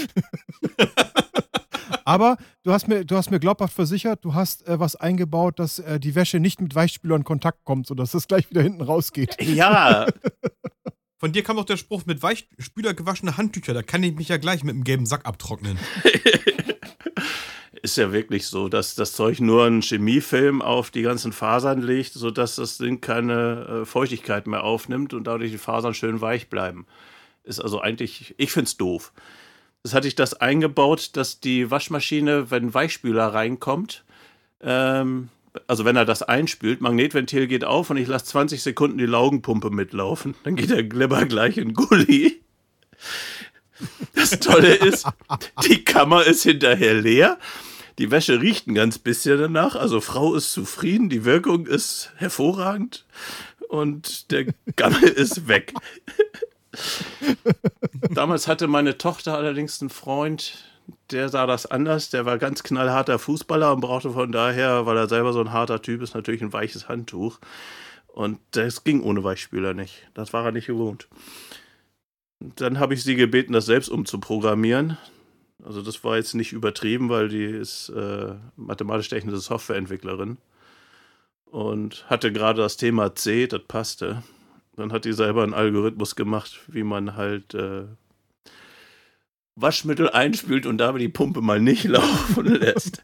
Aber 2.06 2.38
du 2.62 2.72
hast 2.72 2.88
mir, 2.88 3.04
du 3.04 3.14
hast 3.14 3.30
mir 3.30 3.40
glaubhaft 3.40 3.74
versichert, 3.74 4.24
du 4.24 4.32
hast 4.32 4.66
äh, 4.66 4.80
was 4.80 4.96
eingebaut, 4.96 5.58
dass 5.58 5.80
äh, 5.80 6.00
die 6.00 6.14
Wäsche 6.14 6.40
nicht 6.40 6.62
mit 6.62 6.74
Weichspüler 6.74 7.16
in 7.16 7.24
Kontakt 7.24 7.64
kommt, 7.64 7.86
sodass 7.86 8.12
das 8.12 8.26
gleich 8.26 8.48
wieder 8.48 8.62
hinten 8.62 8.80
rausgeht. 8.80 9.36
Ja, 9.42 10.06
Von 11.18 11.32
dir 11.32 11.42
kam 11.42 11.56
doch 11.56 11.64
der 11.64 11.76
Spruch 11.76 12.06
mit 12.06 12.22
Weichspüler 12.22 12.94
gewaschene 12.94 13.36
Handtücher. 13.36 13.72
Da 13.74 13.82
kann 13.82 14.02
ich 14.02 14.14
mich 14.14 14.28
ja 14.28 14.36
gleich 14.36 14.64
mit 14.64 14.74
dem 14.74 14.84
gelben 14.84 15.06
Sack 15.06 15.26
abtrocknen. 15.26 15.78
ist 17.84 17.96
ja 17.96 18.12
wirklich 18.12 18.46
so, 18.46 18.68
dass 18.68 18.94
das 18.94 19.12
Zeug 19.12 19.40
nur 19.40 19.66
einen 19.66 19.82
Chemiefilm 19.82 20.62
auf 20.62 20.90
die 20.90 21.02
ganzen 21.02 21.32
Fasern 21.32 21.82
legt, 21.82 22.14
sodass 22.14 22.56
das 22.56 22.78
Ding 22.78 23.02
keine 23.02 23.82
äh, 23.82 23.84
Feuchtigkeit 23.84 24.46
mehr 24.46 24.64
aufnimmt 24.64 25.12
und 25.12 25.24
dadurch 25.24 25.50
die 25.50 25.58
Fasern 25.58 25.92
schön 25.92 26.22
weich 26.22 26.48
bleiben. 26.48 26.86
Ist 27.42 27.60
also 27.60 27.80
eigentlich, 27.80 28.34
ich 28.38 28.52
finde 28.52 28.68
es 28.68 28.78
doof. 28.78 29.12
Das 29.82 29.92
hatte 29.92 30.08
ich 30.08 30.14
das 30.14 30.32
eingebaut, 30.32 31.10
dass 31.12 31.40
die 31.40 31.70
Waschmaschine, 31.70 32.50
wenn 32.50 32.72
Weichspüler 32.72 33.26
reinkommt, 33.26 34.04
ähm, 34.62 35.28
also 35.66 35.84
wenn 35.84 35.96
er 35.96 36.04
das 36.04 36.22
einspült, 36.22 36.80
Magnetventil 36.80 37.46
geht 37.46 37.64
auf 37.64 37.90
und 37.90 37.96
ich 37.96 38.08
lasse 38.08 38.26
20 38.26 38.62
Sekunden 38.62 38.98
die 38.98 39.06
Laugenpumpe 39.06 39.70
mitlaufen, 39.70 40.34
dann 40.44 40.56
geht 40.56 40.70
der 40.70 40.84
Glibber 40.84 41.24
gleich 41.26 41.58
in 41.58 41.74
Gully. 41.74 42.40
Das 44.14 44.30
Tolle 44.40 44.74
ist, 44.74 45.06
die 45.68 45.84
Kammer 45.84 46.24
ist 46.24 46.42
hinterher 46.42 46.94
leer. 46.94 47.38
Die 47.98 48.10
Wäsche 48.10 48.40
riecht 48.40 48.66
ein 48.66 48.74
ganz 48.74 48.98
bisschen 48.98 49.38
danach. 49.38 49.76
Also 49.76 50.00
Frau 50.00 50.34
ist 50.34 50.52
zufrieden, 50.52 51.08
die 51.08 51.24
Wirkung 51.24 51.66
ist 51.66 52.12
hervorragend 52.16 53.04
und 53.68 54.30
der 54.30 54.46
Gammel 54.76 55.02
ist 55.08 55.46
weg. 55.48 55.74
Damals 58.10 58.48
hatte 58.48 58.66
meine 58.66 58.98
Tochter 58.98 59.36
allerdings 59.36 59.80
einen 59.80 59.90
Freund, 59.90 60.54
der 61.10 61.28
sah 61.28 61.46
das 61.46 61.66
anders. 61.66 62.10
Der 62.10 62.26
war 62.26 62.38
ganz 62.38 62.62
knallharter 62.62 63.18
Fußballer 63.18 63.72
und 63.72 63.80
brauchte 63.80 64.10
von 64.10 64.32
daher, 64.32 64.86
weil 64.86 64.96
er 64.96 65.08
selber 65.08 65.32
so 65.32 65.40
ein 65.40 65.52
harter 65.52 65.82
Typ 65.82 66.02
ist, 66.02 66.14
natürlich 66.14 66.42
ein 66.42 66.52
weiches 66.52 66.88
Handtuch. 66.88 67.38
Und 68.08 68.38
das 68.52 68.84
ging 68.84 69.02
ohne 69.02 69.24
Weichspüler 69.24 69.74
nicht. 69.74 70.08
Das 70.14 70.32
war 70.32 70.44
er 70.44 70.52
nicht 70.52 70.66
gewohnt. 70.66 71.08
Dann 72.40 72.78
habe 72.78 72.94
ich 72.94 73.02
sie 73.02 73.16
gebeten, 73.16 73.52
das 73.52 73.66
selbst 73.66 73.88
umzuprogrammieren. 73.88 74.98
Also 75.64 75.82
das 75.82 76.04
war 76.04 76.16
jetzt 76.16 76.34
nicht 76.34 76.52
übertrieben, 76.52 77.08
weil 77.08 77.28
die 77.28 77.44
ist 77.44 77.88
äh, 77.88 78.34
mathematisch-technische 78.56 79.38
Softwareentwicklerin 79.38 80.36
und 81.46 82.04
hatte 82.10 82.32
gerade 82.32 82.60
das 82.60 82.76
Thema 82.76 83.14
C, 83.14 83.46
das 83.46 83.62
passte. 83.66 84.22
Dann 84.76 84.92
hat 84.92 85.04
die 85.04 85.12
selber 85.12 85.42
einen 85.42 85.54
Algorithmus 85.54 86.16
gemacht, 86.16 86.60
wie 86.66 86.82
man 86.82 87.16
halt 87.16 87.54
äh, 87.54 87.84
Waschmittel 89.56 90.10
einspült 90.10 90.66
und 90.66 90.78
dabei 90.78 90.98
die 90.98 91.08
Pumpe 91.08 91.40
mal 91.40 91.60
nicht 91.60 91.84
laufen 91.88 92.46
lässt. 92.46 93.02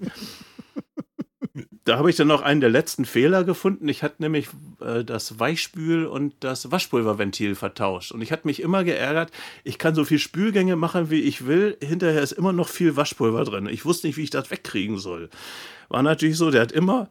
da 1.84 1.98
habe 1.98 2.10
ich 2.10 2.16
dann 2.16 2.28
noch 2.28 2.42
einen 2.42 2.60
der 2.60 2.70
letzten 2.70 3.04
Fehler 3.04 3.44
gefunden. 3.44 3.88
Ich 3.88 4.02
hatte 4.02 4.16
nämlich 4.18 4.48
äh, 4.80 5.04
das 5.04 5.38
Weichspül- 5.38 6.06
und 6.06 6.34
das 6.40 6.70
Waschpulverventil 6.70 7.54
vertauscht. 7.54 8.12
Und 8.12 8.20
ich 8.20 8.32
hatte 8.32 8.46
mich 8.46 8.60
immer 8.60 8.84
geärgert, 8.84 9.30
ich 9.64 9.78
kann 9.78 9.94
so 9.94 10.04
viel 10.04 10.18
Spülgänge 10.18 10.76
machen, 10.76 11.10
wie 11.10 11.20
ich 11.20 11.46
will. 11.46 11.76
Hinterher 11.82 12.22
ist 12.22 12.32
immer 12.32 12.52
noch 12.52 12.68
viel 12.68 12.96
Waschpulver 12.96 13.44
drin. 13.44 13.66
Ich 13.66 13.84
wusste 13.84 14.06
nicht, 14.06 14.16
wie 14.16 14.24
ich 14.24 14.30
das 14.30 14.50
wegkriegen 14.50 14.98
soll. 14.98 15.30
War 15.88 16.02
natürlich 16.02 16.36
so, 16.36 16.50
der 16.50 16.62
hat 16.62 16.72
immer 16.72 17.10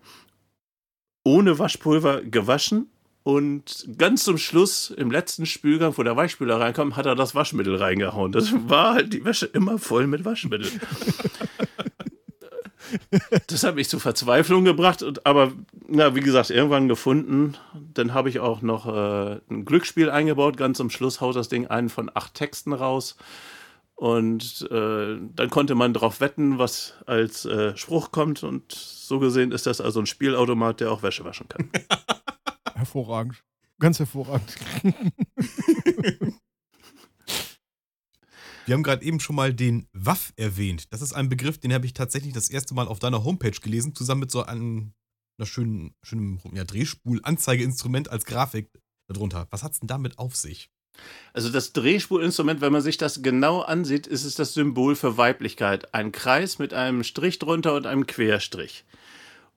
ohne 1.23 1.59
Waschpulver 1.59 2.21
gewaschen 2.21 2.89
und 3.35 3.87
ganz 3.97 4.23
zum 4.23 4.39
Schluss, 4.39 4.89
im 4.89 5.11
letzten 5.11 5.45
Spülgang, 5.45 5.95
wo 5.95 6.01
der 6.03 6.15
Weichspüler 6.15 6.59
reinkommt, 6.59 6.95
hat 6.95 7.05
er 7.05 7.13
das 7.13 7.35
Waschmittel 7.35 7.75
reingehauen. 7.75 8.31
Das 8.31 8.51
war 8.67 8.95
halt 8.95 9.13
die 9.13 9.23
Wäsche 9.23 9.45
immer 9.45 9.77
voll 9.77 10.07
mit 10.07 10.25
Waschmittel. 10.25 10.71
das 13.47 13.63
hat 13.63 13.75
mich 13.75 13.87
zur 13.87 13.99
Verzweiflung 13.99 14.65
gebracht, 14.65 15.05
aber 15.25 15.51
na, 15.87 16.15
wie 16.15 16.21
gesagt, 16.21 16.49
irgendwann 16.49 16.87
gefunden. 16.87 17.55
Dann 17.93 18.15
habe 18.15 18.29
ich 18.29 18.39
auch 18.39 18.63
noch 18.63 18.87
äh, 18.87 19.39
ein 19.49 19.65
Glücksspiel 19.65 20.09
eingebaut. 20.09 20.57
Ganz 20.57 20.77
zum 20.77 20.89
Schluss 20.89 21.21
haut 21.21 21.35
das 21.35 21.49
Ding 21.49 21.67
einen 21.67 21.89
von 21.89 22.09
acht 22.11 22.33
Texten 22.33 22.73
raus. 22.73 23.15
Und 23.93 24.67
äh, 24.71 25.17
dann 25.35 25.49
konnte 25.51 25.75
man 25.75 25.93
darauf 25.93 26.19
wetten, 26.19 26.57
was 26.57 26.95
als 27.05 27.45
äh, 27.45 27.77
Spruch 27.77 28.11
kommt. 28.11 28.41
Und 28.43 28.71
so 28.71 29.19
gesehen 29.19 29.51
ist 29.51 29.67
das 29.67 29.81
also 29.81 29.99
ein 29.99 30.07
Spielautomat, 30.07 30.79
der 30.79 30.91
auch 30.91 31.03
Wäsche 31.03 31.25
waschen 31.25 31.47
kann. 31.47 31.69
hervorragend. 32.79 33.43
Ganz 33.79 33.99
hervorragend. 33.99 34.55
Wir 38.65 38.75
haben 38.75 38.83
gerade 38.83 39.03
eben 39.03 39.19
schon 39.19 39.35
mal 39.35 39.53
den 39.53 39.87
Waff 39.93 40.33
erwähnt. 40.35 40.93
Das 40.93 41.01
ist 41.01 41.13
ein 41.13 41.29
Begriff, 41.29 41.59
den 41.59 41.73
habe 41.73 41.85
ich 41.87 41.93
tatsächlich 41.93 42.33
das 42.33 42.49
erste 42.49 42.73
Mal 42.75 42.87
auf 42.87 42.99
deiner 42.99 43.23
Homepage 43.23 43.49
gelesen, 43.49 43.95
zusammen 43.95 44.19
mit 44.21 44.31
so 44.31 44.43
einem 44.43 44.93
einer 45.39 45.47
schönen, 45.47 45.95
schönen 46.03 46.39
ja, 46.53 46.65
Drehspul-Anzeigeinstrument 46.65 48.09
als 48.09 48.25
Grafik 48.25 48.69
darunter. 49.07 49.47
Was 49.51 49.63
hat 49.63 49.71
es 49.71 49.79
denn 49.79 49.87
damit 49.87 50.19
auf 50.19 50.35
sich? 50.35 50.69
Also 51.33 51.49
das 51.49 51.71
Drehspulinstrument, 51.73 52.61
wenn 52.61 52.73
man 52.73 52.81
sich 52.81 52.97
das 52.97 53.21
genau 53.21 53.61
ansieht, 53.61 54.05
ist 54.05 54.25
es 54.25 54.35
das 54.35 54.53
Symbol 54.53 54.95
für 54.95 55.17
Weiblichkeit. 55.17 55.93
Ein 55.93 56.11
Kreis 56.11 56.59
mit 56.59 56.73
einem 56.73 57.03
Strich 57.03 57.39
drunter 57.39 57.73
und 57.75 57.87
einem 57.87 58.05
Querstrich. 58.05 58.85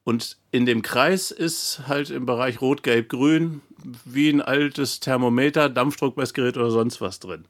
Und 0.05 0.37
in 0.51 0.67
dem 0.67 0.83
Kreis 0.83 1.31
ist 1.31 1.83
halt 1.87 2.11
im 2.11 2.27
Bereich 2.27 2.61
Rot, 2.61 2.83
Gelb, 2.83 3.09
Grün 3.09 3.63
wie 4.05 4.31
ein 4.31 4.41
altes 4.41 5.01
Thermometer, 5.01 5.69
Dampfdruckmessgerät 5.69 6.57
oder 6.57 6.71
sonst 6.71 7.01
was 7.01 7.21
drin. 7.21 7.45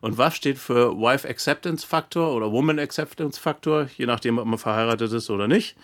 Und 0.00 0.16
WAF 0.16 0.34
steht 0.34 0.58
für 0.58 0.96
Wife 0.96 1.28
Acceptance 1.28 1.84
Factor 1.84 2.32
oder 2.34 2.52
Woman 2.52 2.78
Acceptance 2.78 3.38
Factor, 3.38 3.88
je 3.96 4.06
nachdem, 4.06 4.38
ob 4.38 4.46
man 4.46 4.58
verheiratet 4.58 5.12
ist 5.12 5.28
oder 5.28 5.48
nicht. 5.48 5.76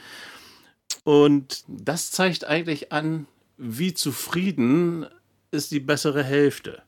Und 1.02 1.64
das 1.66 2.12
zeigt 2.12 2.44
eigentlich 2.44 2.92
an, 2.92 3.26
wie 3.56 3.92
zufrieden 3.92 5.06
ist 5.50 5.70
die 5.70 5.80
bessere 5.80 6.22
Hälfte. 6.22 6.82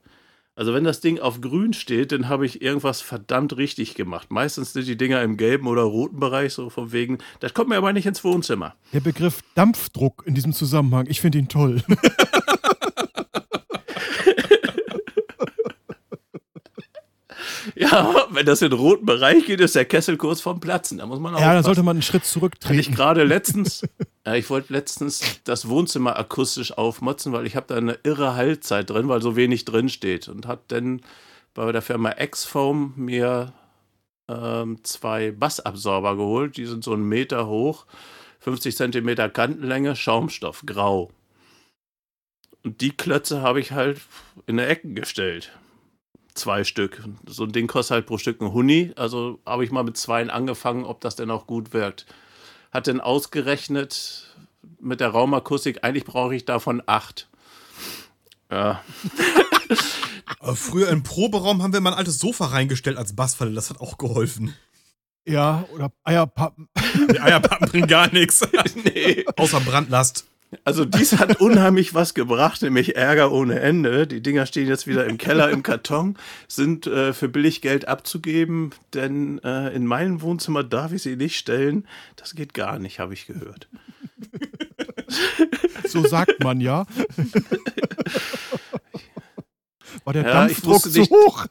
Also 0.59 0.73
wenn 0.73 0.85
das 0.85 1.01
Ding 1.01 1.19
auf 1.19 1.43
grün 1.43 1.75
steht, 1.75 2.13
dann 2.13 2.31
habe 2.31 2.47
ich 2.47 2.63
irgendwas 2.63 3.03
verdammt 3.03 3.59
richtig 3.59 3.95
gemacht. 3.95 4.31
Meistens 4.31 4.73
sind 4.73 4.89
die 4.89 4.97
Dinger 4.97 5.21
im 5.21 5.37
gelben 5.37 5.67
oder 5.67 5.83
roten 5.83 6.19
Bereich, 6.19 6.55
so 6.55 6.71
von 6.71 6.93
wegen, 6.93 7.19
das 7.41 7.53
kommt 7.53 7.69
mir 7.69 7.77
aber 7.77 7.93
nicht 7.93 8.07
ins 8.07 8.25
Wohnzimmer. 8.25 8.75
Der 8.95 9.01
Begriff 9.01 9.43
Dampfdruck 9.55 10.25
in 10.27 10.35
diesem 10.35 10.55
Zusammenhang, 10.55 11.09
ich 11.11 11.21
finde 11.21 11.37
ihn 11.39 11.49
toll. 11.49 11.83
Ja, 17.75 18.27
wenn 18.31 18.47
das 18.47 18.63
in 18.63 18.71
den 18.71 18.79
roten 18.79 19.07
Bereich 19.07 19.47
geht, 19.47 19.61
ist 19.61 19.75
der 19.75 19.85
Kessel 19.85 20.17
kurz 20.17 20.41
vorm 20.41 20.61
Platzen. 20.61 20.99
Da 20.99 21.07
muss 21.07 21.19
man 21.19 21.35
auch. 21.35 21.41
Ja, 21.41 21.55
dann 21.55 21.65
sollte 21.65 21.83
man 21.83 21.97
einen 21.97 22.03
Schritt 22.03 22.25
zurücktreten. 22.25 22.79
ich 22.79 22.93
gerade 22.93 23.25
letztens, 23.25 23.87
ja, 24.25 24.35
ich 24.35 24.49
wollte 24.51 24.73
letztens 24.73 25.41
das 25.45 25.69
Wohnzimmer 25.69 26.19
akustisch 26.19 26.77
aufmotzen, 26.77 27.33
weil 27.33 27.47
ich 27.47 27.57
habe 27.57 27.67
da 27.69 27.77
eine 27.77 27.99
irre 28.03 28.35
Haltzeit 28.35 28.91
drin, 28.91 29.09
weil 29.09 29.23
so 29.23 29.37
wenig 29.37 29.65
drin 29.65 29.89
steht. 29.89 30.29
Und 30.29 30.47
habe 30.47 30.63
dann 30.69 31.01
bei 31.55 31.71
der 31.73 31.83
Firma 31.83 32.15
X-Foam 32.19 32.95
mir 32.97 33.53
ähm, 34.29 34.79
zwei 34.83 35.31
Bassabsorber 35.31 36.17
geholt. 36.17 36.57
Die 36.57 36.67
sind 36.67 36.85
so 36.85 36.93
einen 36.93 37.09
Meter 37.09 37.47
hoch, 37.47 37.87
50 38.41 38.77
Zentimeter 38.77 39.29
Kantenlänge, 39.29 39.97
Schaumstoff, 39.97 40.63
grau. 40.67 41.11
Und 42.63 42.81
die 42.81 42.91
Klötze 42.91 43.43
habe 43.43 43.61
ich 43.61 43.73
halt 43.73 44.01
in 44.47 44.57
der 44.57 44.69
Ecke 44.69 44.93
gestellt 44.93 45.53
zwei 46.39 46.65
Stück. 46.65 47.03
So 47.27 47.45
ein 47.45 47.53
Ding 47.53 47.67
kostet 47.67 47.95
halt 47.95 48.07
pro 48.07 48.19
Stück 48.19 48.41
ein 48.41 48.53
Huni. 48.53 48.93
Also 48.97 49.41
habe 49.47 49.65
ich 49.65 49.71
mal 49.71 49.85
mit 49.85 49.97
zweien 49.97 50.31
angefangen, 50.31 50.85
ob 50.85 51.01
das 51.01 51.17
denn 51.17 51.31
auch 51.31 51.47
gut 51.47 51.73
wirkt. 51.73 52.07
Hat 52.73 52.87
denn 52.87 53.01
ausgerechnet 53.01 54.35
mit 54.81 55.01
der 55.01 55.09
Raumakustik, 55.09 55.83
eigentlich 55.83 56.05
brauche 56.05 56.35
ich 56.35 56.45
davon 56.45 56.83
acht. 56.87 57.29
Ja. 58.51 58.83
Früher 60.55 60.89
im 60.89 61.03
Proberaum 61.03 61.63
haben 61.63 61.73
wir 61.73 61.81
mal 61.81 61.93
ein 61.93 61.99
altes 61.99 62.19
Sofa 62.19 62.47
reingestellt 62.47 62.97
als 62.97 63.17
Bassfalle. 63.17 63.53
Das 63.53 63.71
hat 63.71 63.81
auch 63.81 63.99
geholfen. 63.99 64.55
Ja, 65.25 65.65
oder 65.73 65.91
Eierpappen. 66.05 66.69
Die 67.11 67.21
Eierpappen 67.21 67.69
bringen 67.69 67.89
gar 67.89 68.13
nichts. 68.13 68.47
nee. 68.85 69.25
Außer 69.37 69.61
Brandlast. 69.61 70.25
Also 70.65 70.85
dies 70.85 71.19
hat 71.19 71.41
unheimlich 71.41 71.95
was 71.95 72.15
gebracht, 72.15 72.63
nämlich 72.63 72.97
Ärger 72.97 73.33
ohne 73.33 73.61
Ende. 73.61 74.07
Die 74.07 74.23
Dinger 74.23 74.47
stehen 74.47 74.69
jetzt 74.69 74.87
wieder 74.87 75.07
im 75.07 75.19
Keller 75.19 75.51
im 75.51 75.63
Karton, 75.63 76.17
sind 76.49 76.87
äh, 76.87 77.13
für 77.13 77.29
billig 77.29 77.63
Geld 77.63 77.89
abzugeben, 77.89 78.71
denn 78.95 79.39
äh, 79.41 79.75
in 79.75 79.87
meinem 79.87 80.23
Wohnzimmer 80.23 80.63
darf 80.63 80.93
ich 80.93 81.03
sie 81.03 81.17
nicht 81.17 81.37
stellen. 81.37 81.87
Das 82.17 82.35
geht 82.35 82.55
gar 82.55 82.79
nicht, 82.79 83.01
habe 83.01 83.15
ich 83.15 83.27
gehört. 83.27 83.69
So 85.87 86.07
sagt 86.07 86.43
man 86.43 86.61
ja. 86.61 86.85
War 90.05 90.13
der 90.13 90.25
ja, 90.25 90.33
Dampfdruck 90.33 90.83
zu 90.83 90.91
nicht. 90.91 91.11
hoch? 91.11 91.47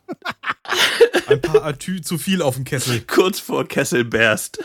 Ein 1.28 1.42
paar 1.42 1.64
Atü 1.64 2.02
zu 2.02 2.18
viel 2.18 2.42
auf 2.42 2.56
dem 2.56 2.64
Kessel. 2.64 3.02
Kurz 3.02 3.40
vor 3.40 3.68
Kesselberst. 3.68 4.64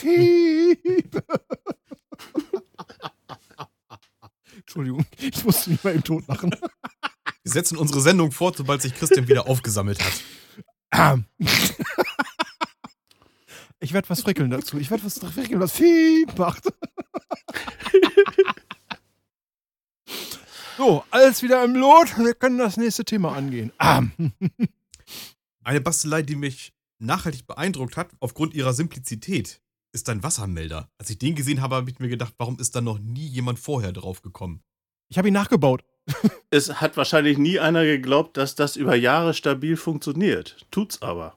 Piep. 0.00 1.22
Entschuldigung, 4.56 5.06
ich 5.18 5.44
musste 5.44 5.70
nicht 5.70 5.84
mal 5.84 5.94
im 5.94 6.02
Tod 6.02 6.26
lachen. 6.26 6.50
Wir 7.42 7.52
setzen 7.52 7.76
unsere 7.76 8.00
Sendung 8.00 8.32
fort, 8.32 8.56
sobald 8.56 8.82
sich 8.82 8.94
Christian 8.94 9.28
wieder 9.28 9.46
aufgesammelt 9.48 10.00
hat. 10.02 10.22
Ich 13.80 13.92
werde 13.92 14.08
was 14.08 14.22
frickeln 14.22 14.50
dazu. 14.50 14.78
Ich 14.78 14.90
werde 14.90 15.04
was 15.04 15.18
frickeln, 15.18 15.60
was 15.60 15.74
Piep 15.74 16.38
macht. 16.38 16.64
So, 20.76 21.04
alles 21.10 21.42
wieder 21.42 21.62
im 21.62 21.74
Lot. 21.76 22.18
Wir 22.18 22.34
können 22.34 22.58
das 22.58 22.76
nächste 22.76 23.04
Thema 23.04 23.36
angehen. 23.36 23.72
Eine 25.62 25.80
Bastelei, 25.80 26.22
die 26.22 26.36
mich 26.36 26.72
nachhaltig 26.98 27.46
beeindruckt 27.46 27.96
hat, 27.96 28.10
aufgrund 28.20 28.54
ihrer 28.54 28.72
Simplizität, 28.72 29.60
ist 29.94 30.08
dein 30.08 30.22
Wassermelder. 30.22 30.88
Als 30.98 31.08
ich 31.08 31.18
den 31.18 31.34
gesehen 31.34 31.62
habe, 31.62 31.76
habe 31.76 31.90
ich 31.90 32.00
mir 32.00 32.08
gedacht, 32.08 32.34
warum 32.36 32.58
ist 32.58 32.74
da 32.74 32.80
noch 32.80 32.98
nie 32.98 33.26
jemand 33.26 33.58
vorher 33.58 33.92
drauf 33.92 34.20
gekommen? 34.20 34.62
Ich 35.08 35.16
habe 35.16 35.28
ihn 35.28 35.34
nachgebaut. 35.34 35.84
Es 36.50 36.80
hat 36.80 36.96
wahrscheinlich 36.96 37.36
nie 37.36 37.58
einer 37.58 37.84
geglaubt, 37.84 38.36
dass 38.36 38.54
das 38.54 38.76
über 38.76 38.94
Jahre 38.94 39.34
stabil 39.34 39.76
funktioniert. 39.76 40.66
Tut's 40.70 41.02
aber. 41.02 41.34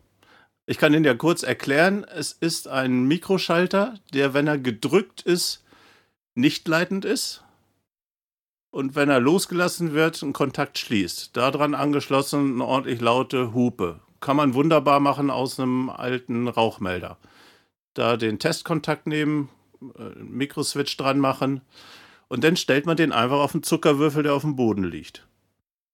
Ich 0.67 0.77
kann 0.77 0.93
Ihnen 0.93 1.05
ja 1.05 1.15
kurz 1.15 1.41
erklären, 1.41 2.03
es 2.03 2.33
ist 2.33 2.67
ein 2.67 3.05
Mikroschalter, 3.05 3.95
der, 4.13 4.35
wenn 4.35 4.45
er 4.45 4.59
gedrückt 4.59 5.23
ist, 5.23 5.63
nicht 6.35 6.67
leitend 6.67 7.03
ist. 7.03 7.43
Und 8.69 8.95
wenn 8.95 9.09
er 9.09 9.19
losgelassen 9.19 9.93
wird, 9.93 10.21
einen 10.21 10.33
Kontakt 10.33 10.77
schließt. 10.77 11.35
Daran 11.35 11.73
angeschlossen 11.73 12.55
eine 12.55 12.65
ordentlich 12.65 13.01
laute 13.01 13.55
Hupe. 13.55 14.01
Kann 14.19 14.37
man 14.37 14.53
wunderbar 14.53 14.99
machen 14.99 15.31
aus 15.31 15.59
einem 15.59 15.89
alten 15.89 16.47
Rauchmelder. 16.47 17.17
Da 17.97 18.15
den 18.15 18.37
Testkontakt 18.37 19.07
nehmen, 19.07 19.49
äh, 19.97 20.09
Mikroswitch 20.19 20.97
dran 20.97 21.19
machen 21.19 21.61
und 22.27 22.43
dann 22.43 22.55
stellt 22.55 22.85
man 22.85 22.97
den 22.97 23.11
einfach 23.11 23.39
auf 23.39 23.53
den 23.53 23.63
Zuckerwürfel, 23.63 24.23
der 24.23 24.35
auf 24.35 24.43
dem 24.43 24.55
Boden 24.55 24.83
liegt. 24.83 25.27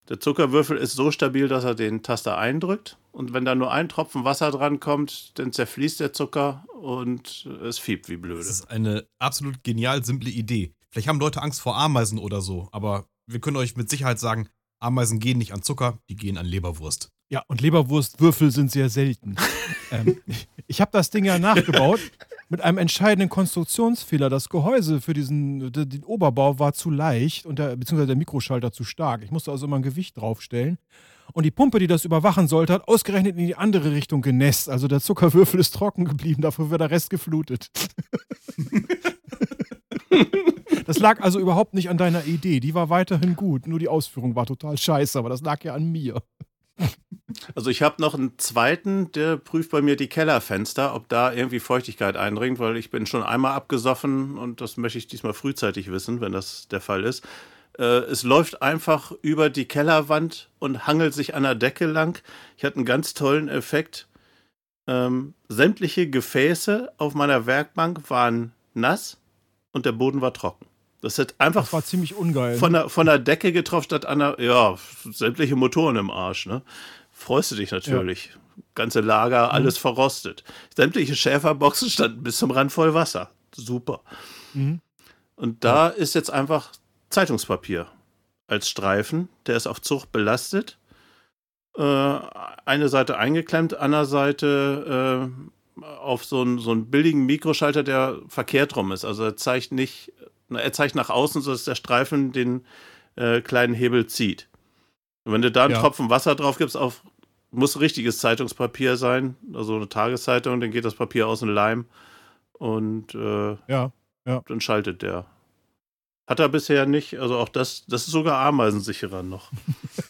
Der 0.10 0.20
Zuckerwürfel 0.20 0.76
ist 0.76 0.96
so 0.96 1.12
stabil, 1.12 1.48
dass 1.48 1.64
er 1.64 1.76
den 1.76 2.04
Taster 2.04 2.38
eindrückt. 2.38 2.98
Und 3.14 3.32
wenn 3.32 3.46
da 3.46 3.56
nur 3.56 3.72
ein 3.72 3.88
Tropfen 3.88 4.26
Wasser 4.26 4.52
dran 4.52 4.82
kommt, 4.82 5.40
dann 5.40 5.54
zerfließt 5.54 6.02
der 6.02 6.12
Zucker 6.12 6.66
und 6.82 7.48
es 7.64 7.80
fiebt 7.80 8.10
wie 8.10 8.18
blöde. 8.18 8.40
Das 8.40 8.50
ist 8.50 8.70
eine 8.70 9.08
absolut 9.20 9.64
genial 9.64 10.04
simple 10.04 10.30
Idee. 10.30 10.74
Vielleicht 10.90 11.08
haben 11.08 11.22
Leute 11.22 11.42
Angst 11.42 11.62
vor 11.62 11.78
Ameisen 11.78 12.20
oder 12.20 12.42
so, 12.42 12.68
aber 12.74 13.08
wir 13.28 13.40
können 13.40 13.56
euch 13.56 13.78
mit 13.78 13.90
Sicherheit 13.90 14.20
sagen, 14.20 14.50
Ameisen 14.80 15.20
gehen 15.20 15.38
nicht 15.38 15.54
an 15.54 15.62
Zucker, 15.62 16.00
die 16.10 16.18
gehen 16.18 16.38
an 16.38 16.46
Leberwurst. 16.46 17.13
Ja, 17.30 17.44
und 17.48 17.62
Leberwurstwürfel 17.62 18.52
sind 18.52 18.72
sehr 18.72 18.90
selten. 18.90 19.36
ähm, 19.92 20.18
ich 20.68 20.82
habe 20.82 20.92
das 20.92 21.10
Ding 21.10 21.26
ja 21.26 21.40
nachgebaut 21.40 22.00
mit 22.50 22.62
einem 22.62 22.78
entscheidenden 22.78 23.30
Konstruktionsfehler. 23.30 24.30
Das 24.30 24.50
Gehäuse 24.50 25.02
für 25.02 25.14
diesen 25.14 25.72
den 25.72 26.04
Oberbau 26.04 26.60
war 26.60 26.74
zu 26.74 26.92
leicht 26.92 27.46
und 27.46 27.60
der, 27.60 27.76
beziehungsweise 27.76 28.08
der 28.08 28.16
Mikroschalter 28.16 28.72
zu 28.72 28.84
stark. 28.84 29.24
Ich 29.24 29.32
musste 29.32 29.52
also 29.52 29.66
immer 29.66 29.78
ein 29.78 29.82
Gewicht 29.82 30.18
draufstellen. 30.18 30.78
Und 31.32 31.44
die 31.44 31.52
Pumpe, 31.52 31.80
die 31.80 31.88
das 31.88 32.06
überwachen 32.06 32.48
sollte, 32.48 32.74
hat 32.74 32.88
ausgerechnet 32.88 33.38
in 33.38 33.48
die 33.48 33.56
andere 33.56 33.92
Richtung 33.92 34.22
genässt. 34.22 34.70
Also 34.70 34.88
der 34.88 35.00
Zuckerwürfel 35.00 35.60
ist 35.60 35.74
trocken 35.74 36.06
geblieben, 36.06 36.42
dafür 36.42 36.70
wird 36.70 36.82
der 36.82 36.92
Rest 36.92 37.10
geflutet. 37.10 37.70
das 40.86 41.00
lag 41.00 41.22
also 41.22 41.40
überhaupt 41.40 41.74
nicht 41.74 41.90
an 41.90 41.98
deiner 41.98 42.26
Idee. 42.26 42.60
Die 42.60 42.76
war 42.76 42.90
weiterhin 42.90 43.36
gut. 43.36 43.68
Nur 43.68 43.80
die 43.80 43.88
Ausführung 43.88 44.36
war 44.36 44.46
total 44.46 44.78
scheiße, 44.78 45.18
aber 45.18 45.30
das 45.30 45.42
lag 45.42 45.64
ja 45.64 45.74
an 45.74 45.92
mir. 45.92 46.22
Also 47.56 47.70
ich 47.70 47.82
habe 47.82 48.02
noch 48.02 48.14
einen 48.14 48.38
zweiten, 48.38 49.12
der 49.12 49.38
prüft 49.38 49.72
bei 49.72 49.82
mir 49.82 49.96
die 49.96 50.08
Kellerfenster, 50.08 50.94
ob 50.94 51.10
da 51.10 51.34
irgendwie 51.34 51.60
Feuchtigkeit 51.60 52.16
eindringt, 52.18 52.60
weil 52.60 52.78
ich 52.78 52.90
bin 52.90 53.06
schon 53.06 53.24
einmal 53.24 53.54
abgesoffen 53.54 54.38
und 54.38 54.62
das 54.62 54.78
möchte 54.78 54.98
ich 54.98 55.08
diesmal 55.08 55.34
frühzeitig 55.34 55.92
wissen, 55.92 56.22
wenn 56.22 56.32
das 56.32 56.68
der 56.68 56.82
Fall 56.82 57.04
ist. 57.04 57.26
Äh, 57.78 57.84
es 57.84 58.24
läuft 58.24 58.62
einfach 58.62 59.12
über 59.22 59.50
die 59.50 59.66
Kellerwand 59.66 60.50
und 60.60 60.86
hangelt 60.88 61.14
sich 61.14 61.36
an 61.36 61.44
der 61.44 61.56
Decke 61.56 61.86
lang. 61.86 62.22
Ich 62.58 62.64
hatte 62.64 62.78
einen 62.78 62.86
ganz 62.86 63.14
tollen 63.14 63.50
Effekt. 63.50 64.08
Ähm, 64.86 65.34
sämtliche 65.48 66.10
Gefäße 66.10 66.92
auf 66.98 67.14
meiner 67.14 67.46
Werkbank 67.46 68.10
waren 68.10 68.52
nass 68.74 69.18
und 69.72 69.86
der 69.86 69.94
Boden 69.94 70.22
war 70.22 70.34
trocken. 70.34 70.66
Das 71.04 71.20
hat 71.20 71.36
einfach 71.38 71.64
das 71.64 71.74
war 71.74 71.84
ziemlich 71.84 72.16
ungeil. 72.16 72.56
Von 72.56 72.72
der, 72.72 72.88
von 72.88 73.06
der 73.06 73.20
Decke 73.20 73.52
getroffen 73.52 73.84
statt 73.84 74.06
an 74.06 74.20
der, 74.20 74.38
ja, 74.40 74.78
sämtliche 75.12 75.58
Motoren 75.58 75.98
im 75.98 76.10
Arsch, 76.10 76.46
ne? 76.46 76.62
Freust 77.12 77.52
du 77.52 77.56
dich 77.56 77.72
natürlich. 77.72 78.28
Ja. 78.28 78.64
Ganze 78.74 79.02
Lager, 79.02 79.48
mhm. 79.48 79.52
alles 79.52 79.76
mhm. 79.76 79.82
verrostet. 79.82 80.46
Sämtliche 80.74 81.14
Schäferboxen 81.14 81.90
standen 81.90 82.24
bis 82.24 82.38
zum 82.38 82.52
Rand 82.52 82.72
voll 82.72 82.94
Wasser. 82.94 83.32
Super. 83.54 84.00
Mhm. 84.54 84.80
Und 85.36 85.66
da 85.66 85.90
ja. 85.90 85.94
ist 85.94 86.16
jetzt 86.16 86.32
einfach 86.32 86.72
Zeitungspapier 87.10 87.88
als 88.48 88.70
Streifen. 88.70 89.28
Der 89.46 89.58
ist 89.58 89.68
auf 89.68 89.82
Zucht 89.82 90.14
belastet. 90.14 90.78
Äh, 91.78 91.82
eine 92.64 92.88
Seite 92.88 93.18
eingeklemmt, 93.18 93.74
andere 93.74 94.06
Seite 94.06 95.30
äh, 95.78 95.84
auf 95.86 96.24
so 96.24 96.44
einen, 96.44 96.60
so 96.60 96.72
einen 96.72 96.90
billigen 96.90 97.26
Mikroschalter, 97.26 97.84
der 97.84 98.20
verkehrt 98.30 98.78
rum 98.78 98.94
ist. 98.94 99.04
Also 99.04 99.26
er 99.26 99.36
zeigt 99.36 99.74
nicht, 99.74 100.14
er 100.50 100.74
zeigt 100.74 100.96
nach 100.96 101.10
außen, 101.10 101.42
sodass 101.42 101.64
der 101.66 101.76
Streifen 101.76 102.32
den 102.32 102.66
äh, 103.16 103.42
kleinen 103.42 103.74
Hebel 103.74 104.08
zieht. 104.08 104.50
Und 105.24 105.34
wenn 105.34 105.42
du 105.42 105.52
da 105.52 105.66
einen 105.66 105.74
ja. 105.74 105.80
Tropfen 105.80 106.10
Wasser 106.10 106.36
drauf 106.36 106.58
gibst, 106.58 106.76
auf, 106.76 107.04
muss 107.52 107.80
richtiges 107.80 108.20
Zeitungspapier 108.20 108.98
sein, 108.98 109.36
also 109.54 109.76
eine 109.76 109.90
Tageszeitung, 109.90 110.60
dann 110.60 110.72
geht 110.72 110.86
das 110.86 110.96
Papier 110.96 111.28
aus 111.28 111.40
dem 111.40 111.50
Leim 111.50 111.86
und 112.54 113.14
äh, 113.16 113.56
ja, 113.68 113.92
ja. 114.26 114.44
dann 114.48 114.62
schaltet 114.62 115.02
der. 115.02 115.26
Hat 116.26 116.40
er 116.40 116.48
bisher 116.48 116.86
nicht, 116.86 117.20
also 117.20 117.38
auch 117.38 117.50
das, 117.50 117.86
das 117.86 118.06
ist 118.06 118.12
sogar 118.12 118.40
ameisensicherer 118.40 119.24
noch. 119.24 119.52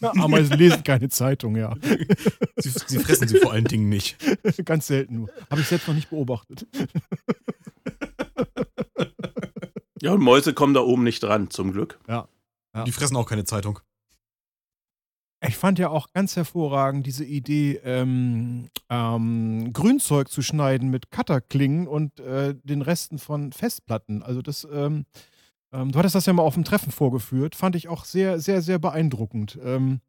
Ameisen 0.00 0.56
lesen 0.56 0.84
keine 0.84 1.08
Zeitung, 1.08 1.56
ja. 1.56 1.74
Sie, 2.56 2.70
sie, 2.70 2.98
fressen 3.00 3.26
sie 3.26 3.38
vor 3.38 3.52
allen 3.52 3.64
Dingen 3.64 3.88
nicht. 3.88 4.16
Ganz 4.64 4.86
selten 4.86 5.16
nur. 5.16 5.30
Habe 5.50 5.60
ich 5.60 5.66
selbst 5.66 5.88
noch 5.88 5.94
nicht 5.94 6.10
beobachtet. 6.10 6.66
Ja, 10.04 10.12
und 10.12 10.20
Mäuse 10.20 10.52
kommen 10.52 10.74
da 10.74 10.82
oben 10.82 11.02
nicht 11.02 11.22
dran, 11.22 11.48
zum 11.48 11.72
Glück. 11.72 11.98
Ja. 12.06 12.28
ja. 12.74 12.84
Die 12.84 12.92
fressen 12.92 13.16
auch 13.16 13.24
keine 13.24 13.44
Zeitung. 13.44 13.78
Ich 15.40 15.56
fand 15.56 15.78
ja 15.78 15.88
auch 15.88 16.12
ganz 16.12 16.36
hervorragend 16.36 17.06
diese 17.06 17.24
Idee, 17.24 17.80
ähm, 17.84 18.68
ähm, 18.90 19.72
Grünzeug 19.72 20.28
zu 20.28 20.42
schneiden 20.42 20.90
mit 20.90 21.10
Cutterklingen 21.10 21.88
und 21.88 22.20
äh, 22.20 22.54
den 22.64 22.82
Resten 22.82 23.18
von 23.18 23.52
Festplatten. 23.52 24.22
Also 24.22 24.42
das, 24.42 24.68
ähm, 24.70 25.06
ähm, 25.72 25.90
du 25.90 25.98
hattest 25.98 26.14
das 26.14 26.26
ja 26.26 26.34
mal 26.34 26.42
auf 26.42 26.54
dem 26.54 26.64
Treffen 26.64 26.92
vorgeführt, 26.92 27.54
fand 27.54 27.74
ich 27.74 27.88
auch 27.88 28.04
sehr, 28.04 28.40
sehr, 28.40 28.60
sehr 28.60 28.78
beeindruckend. 28.78 29.58
Ähm, 29.64 30.02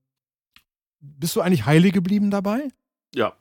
bist 1.00 1.38
du 1.38 1.42
eigentlich 1.42 1.66
heile 1.66 1.92
geblieben 1.92 2.32
dabei? 2.32 2.68
Ja, 3.14 3.38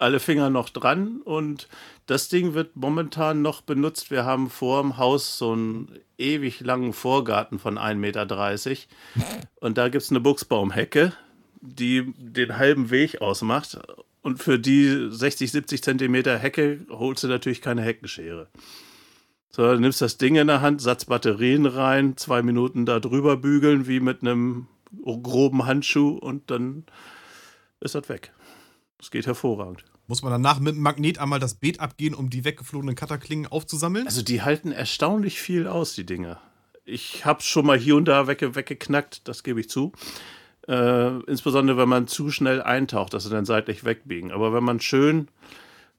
alle 0.00 0.20
Finger 0.20 0.50
noch 0.50 0.68
dran 0.68 1.20
und 1.22 1.68
das 2.06 2.28
Ding 2.28 2.54
wird 2.54 2.76
momentan 2.76 3.42
noch 3.42 3.62
benutzt. 3.62 4.10
Wir 4.10 4.24
haben 4.24 4.50
vor 4.50 4.82
dem 4.82 4.98
Haus 4.98 5.38
so 5.38 5.52
einen 5.52 5.98
ewig 6.18 6.60
langen 6.60 6.92
Vorgarten 6.92 7.58
von 7.58 7.78
1,30 7.78 7.94
Meter 7.94 8.26
und 9.60 9.78
da 9.78 9.88
gibt 9.88 10.02
es 10.02 10.10
eine 10.10 10.20
Buchsbaumhecke, 10.20 11.12
die 11.60 12.12
den 12.16 12.58
halben 12.58 12.90
Weg 12.90 13.20
ausmacht. 13.20 13.78
Und 14.22 14.42
für 14.42 14.58
die 14.58 15.08
60, 15.10 15.52
70 15.52 15.82
Zentimeter 15.82 16.38
Hecke 16.38 16.80
holst 16.90 17.24
du 17.24 17.28
natürlich 17.28 17.60
keine 17.60 17.82
Heckenschere. 17.82 18.48
So, 19.50 19.62
du 19.62 19.78
nimmst 19.78 20.00
das 20.02 20.18
Ding 20.18 20.34
in 20.34 20.48
der 20.48 20.62
Hand, 20.62 20.80
Satz 20.80 21.04
Batterien 21.04 21.66
rein, 21.66 22.16
zwei 22.16 22.42
Minuten 22.42 22.86
da 22.86 23.00
drüber 23.00 23.36
bügeln, 23.36 23.86
wie 23.86 24.00
mit 24.00 24.22
einem 24.22 24.66
groben 25.04 25.66
Handschuh 25.66 26.16
und 26.18 26.50
dann 26.50 26.84
ist 27.80 27.94
das 27.94 28.08
weg. 28.08 28.32
Das 29.04 29.10
geht 29.10 29.26
hervorragend. 29.26 29.84
Muss 30.06 30.22
man 30.22 30.32
danach 30.32 30.60
mit 30.60 30.76
dem 30.76 30.80
Magnet 30.80 31.18
einmal 31.18 31.38
das 31.38 31.56
Beet 31.56 31.78
abgehen, 31.78 32.14
um 32.14 32.30
die 32.30 32.42
weggeflogenen 32.42 32.94
Cutterklingen 32.94 33.46
aufzusammeln? 33.46 34.06
Also 34.06 34.22
die 34.22 34.40
halten 34.40 34.72
erstaunlich 34.72 35.42
viel 35.42 35.66
aus, 35.66 35.94
die 35.94 36.06
Dinge. 36.06 36.38
Ich 36.86 37.26
habe 37.26 37.42
schon 37.42 37.66
mal 37.66 37.76
hier 37.76 37.96
und 37.96 38.06
da 38.06 38.28
wegge 38.28 38.54
weggeknackt, 38.54 39.28
das 39.28 39.42
gebe 39.42 39.60
ich 39.60 39.68
zu. 39.68 39.92
Äh, 40.66 41.18
insbesondere 41.24 41.76
wenn 41.76 41.88
man 41.90 42.06
zu 42.06 42.30
schnell 42.30 42.62
eintaucht, 42.62 43.12
dass 43.12 43.24
sie 43.24 43.28
dann 43.28 43.44
seitlich 43.44 43.84
wegbiegen. 43.84 44.32
Aber 44.32 44.54
wenn 44.54 44.64
man 44.64 44.80
schön 44.80 45.28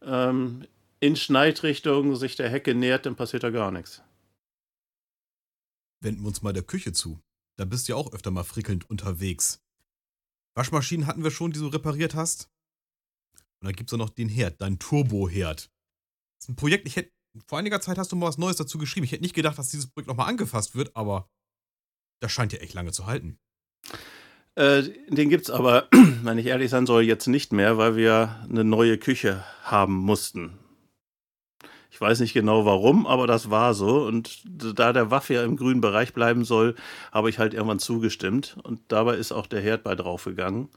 ähm, 0.01 0.65
in 0.99 1.15
Schneidrichtung 1.15 2.15
sich 2.15 2.35
der 2.35 2.49
Hecke 2.49 2.73
nähert, 2.73 3.05
dann 3.05 3.15
passiert 3.15 3.43
da 3.43 3.51
gar 3.51 3.69
nichts. 3.69 4.01
Wenden 6.01 6.23
wir 6.23 6.29
uns 6.29 6.41
mal 6.41 6.53
der 6.53 6.63
Küche 6.63 6.91
zu. 6.91 7.19
Da 7.55 7.65
bist 7.65 7.87
du 7.87 7.91
ja 7.91 7.97
auch 7.97 8.13
öfter 8.13 8.31
mal 8.31 8.43
frickelnd 8.43 8.89
unterwegs. 8.89 9.61
Waschmaschinen 10.55 11.05
hatten 11.05 11.23
wir 11.23 11.29
schon, 11.29 11.51
die 11.51 11.59
du 11.59 11.67
repariert 11.67 12.15
hast. 12.15 12.49
Und 13.61 13.67
dann 13.67 13.75
gibt 13.75 13.91
es 13.91 13.97
noch 13.97 14.09
den 14.09 14.29
Herd, 14.29 14.61
deinen 14.61 14.79
Turboherd. 14.79 15.69
Das 16.37 16.45
ist 16.45 16.49
ein 16.49 16.55
Projekt, 16.55 16.87
ich 16.87 16.95
hätte, 16.95 17.11
vor 17.47 17.59
einiger 17.59 17.81
Zeit 17.81 17.97
hast 17.97 18.11
du 18.11 18.15
mal 18.15 18.27
was 18.27 18.37
Neues 18.37 18.57
dazu 18.57 18.77
geschrieben. 18.77 19.05
Ich 19.05 19.11
hätte 19.11 19.23
nicht 19.23 19.35
gedacht, 19.35 19.57
dass 19.57 19.69
dieses 19.69 19.87
Projekt 19.87 20.07
nochmal 20.07 20.29
angefasst 20.29 20.75
wird, 20.75 20.95
aber 20.95 21.29
das 22.21 22.31
scheint 22.31 22.53
ja 22.53 22.59
echt 22.59 22.73
lange 22.73 22.91
zu 22.91 23.05
halten. 23.05 23.39
Äh, 24.55 24.83
den 25.09 25.29
gibt 25.29 25.45
es 25.45 25.49
aber, 25.49 25.87
wenn 26.23 26.37
ich 26.37 26.45
ehrlich 26.45 26.69
sein 26.69 26.85
soll, 26.85 27.03
jetzt 27.03 27.27
nicht 27.27 27.51
mehr, 27.51 27.77
weil 27.77 27.95
wir 27.95 28.45
eine 28.49 28.63
neue 28.63 28.97
Küche 28.97 29.43
haben 29.63 29.95
mussten. 29.95 30.57
Ich 31.91 32.01
weiß 32.01 32.19
nicht 32.19 32.33
genau 32.33 32.65
warum, 32.65 33.07
aber 33.07 33.25
das 33.25 33.49
war 33.49 33.73
so. 33.73 34.05
Und 34.05 34.41
da 34.45 34.91
der 34.91 35.11
Waffe 35.11 35.35
ja 35.35 35.43
im 35.43 35.55
grünen 35.55 35.79
Bereich 35.79 36.13
bleiben 36.13 36.43
soll, 36.43 36.75
habe 37.13 37.29
ich 37.29 37.39
halt 37.39 37.53
irgendwann 37.53 37.79
zugestimmt. 37.79 38.57
Und 38.63 38.81
dabei 38.89 39.15
ist 39.15 39.31
auch 39.31 39.47
der 39.47 39.61
Herd 39.61 39.83
bei 39.83 39.95
draufgegangen 39.95 40.69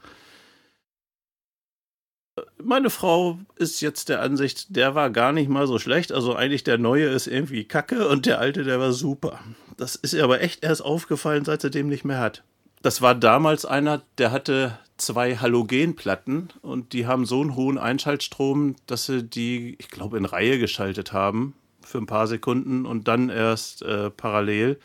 meine 2.63 2.89
Frau 2.89 3.39
ist 3.55 3.81
jetzt 3.81 4.09
der 4.09 4.21
Ansicht, 4.21 4.75
der 4.75 4.95
war 4.95 5.09
gar 5.09 5.31
nicht 5.31 5.49
mal 5.49 5.67
so 5.67 5.79
schlecht. 5.79 6.11
Also 6.11 6.35
eigentlich 6.35 6.63
der 6.63 6.77
neue 6.77 7.07
ist 7.07 7.27
irgendwie 7.27 7.65
kacke 7.65 8.07
und 8.07 8.25
der 8.25 8.39
alte, 8.39 8.63
der 8.63 8.79
war 8.79 8.91
super. 8.91 9.39
Das 9.77 9.95
ist 9.95 10.13
ihr 10.13 10.23
aber 10.23 10.41
echt 10.41 10.63
erst 10.63 10.83
aufgefallen, 10.83 11.45
seit 11.45 11.61
sie 11.61 11.71
den 11.71 11.87
nicht 11.87 12.05
mehr 12.05 12.19
hat. 12.19 12.43
Das 12.81 13.01
war 13.01 13.15
damals 13.15 13.65
einer, 13.65 14.01
der 14.17 14.31
hatte 14.31 14.77
zwei 14.97 15.35
Halogenplatten 15.35 16.49
und 16.61 16.93
die 16.93 17.07
haben 17.07 17.25
so 17.25 17.41
einen 17.41 17.55
hohen 17.55 17.77
Einschaltstrom, 17.77 18.75
dass 18.87 19.05
sie 19.05 19.23
die, 19.23 19.75
ich 19.79 19.89
glaube, 19.89 20.17
in 20.17 20.25
Reihe 20.25 20.59
geschaltet 20.59 21.13
haben 21.13 21.53
für 21.81 21.97
ein 21.97 22.05
paar 22.05 22.27
Sekunden 22.27 22.85
und 22.85 23.07
dann 23.07 23.29
erst 23.29 23.81
äh, 23.81 24.09
parallel, 24.09 24.79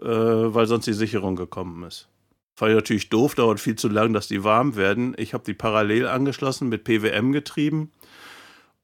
äh, 0.00 0.04
weil 0.04 0.66
sonst 0.66 0.86
die 0.86 0.92
Sicherung 0.92 1.36
gekommen 1.36 1.84
ist. 1.84 2.08
Fand 2.56 2.70
ich 2.70 2.76
natürlich 2.76 3.10
doof, 3.10 3.34
dauert 3.34 3.60
viel 3.60 3.76
zu 3.76 3.88
lang, 3.88 4.14
dass 4.14 4.28
die 4.28 4.42
warm 4.42 4.76
werden. 4.76 5.14
Ich 5.18 5.34
habe 5.34 5.44
die 5.44 5.52
parallel 5.52 6.08
angeschlossen 6.08 6.70
mit 6.70 6.84
PWM 6.84 7.32
getrieben 7.32 7.92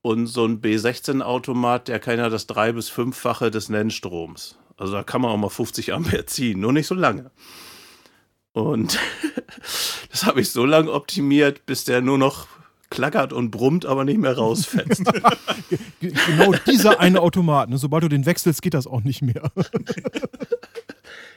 und 0.03 0.27
so 0.27 0.45
ein 0.45 0.61
B16-Automat, 0.61 1.89
der 1.89 1.99
kann 1.99 2.19
ja 2.19 2.29
das 2.29 2.47
drei- 2.47 2.73
bis 2.73 2.91
fünffache 2.91 3.51
des 3.51 3.71
Nennstroms. 3.71 4.59
Also 4.77 4.93
da 4.93 5.03
kann 5.03 5.23
man 5.23 5.31
auch 5.31 5.39
mal 5.39 5.49
50 5.49 5.95
Ampere 5.95 6.27
ziehen, 6.27 6.61
nur 6.61 6.75
nicht 6.75 6.87
so 6.87 6.95
lange. 6.95 7.31
Und 8.53 8.99
das 10.11 10.27
habe 10.27 10.43
ich 10.43 10.51
so 10.51 10.67
lange 10.67 10.93
optimiert, 10.93 11.65
bis 11.65 11.85
der 11.85 12.03
nur 12.03 12.19
noch 12.19 12.49
klackert 12.91 13.33
und 13.33 13.51
brummt, 13.51 13.87
aber 13.87 14.05
nicht 14.05 14.19
mehr 14.19 14.37
rausfetzt. 14.37 15.03
genau 16.01 16.53
dieser 16.67 17.01
eine 17.01 17.21
Automat. 17.23 17.71
Ne? 17.71 17.79
Sobald 17.79 18.05
du 18.05 18.09
den 18.09 18.27
wechselst, 18.27 18.61
geht 18.61 18.75
das 18.75 18.87
auch 18.87 19.03
nicht 19.03 19.23
mehr. 19.23 19.51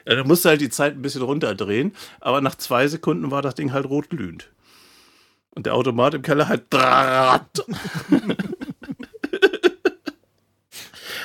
Ja, 0.05 0.23
musst 0.23 0.45
du 0.45 0.49
halt 0.49 0.61
die 0.61 0.69
Zeit 0.69 0.93
ein 0.93 1.01
bisschen 1.01 1.23
runterdrehen, 1.23 1.93
aber 2.19 2.41
nach 2.41 2.55
zwei 2.55 2.87
Sekunden 2.87 3.31
war 3.31 3.41
das 3.41 3.55
Ding 3.55 3.73
halt 3.73 3.87
rot 3.87 4.09
glühend. 4.09 4.51
Und 5.51 5.65
der 5.65 5.73
Automat 5.73 6.13
im 6.13 6.21
Keller 6.21 6.47
halt. 6.49 6.63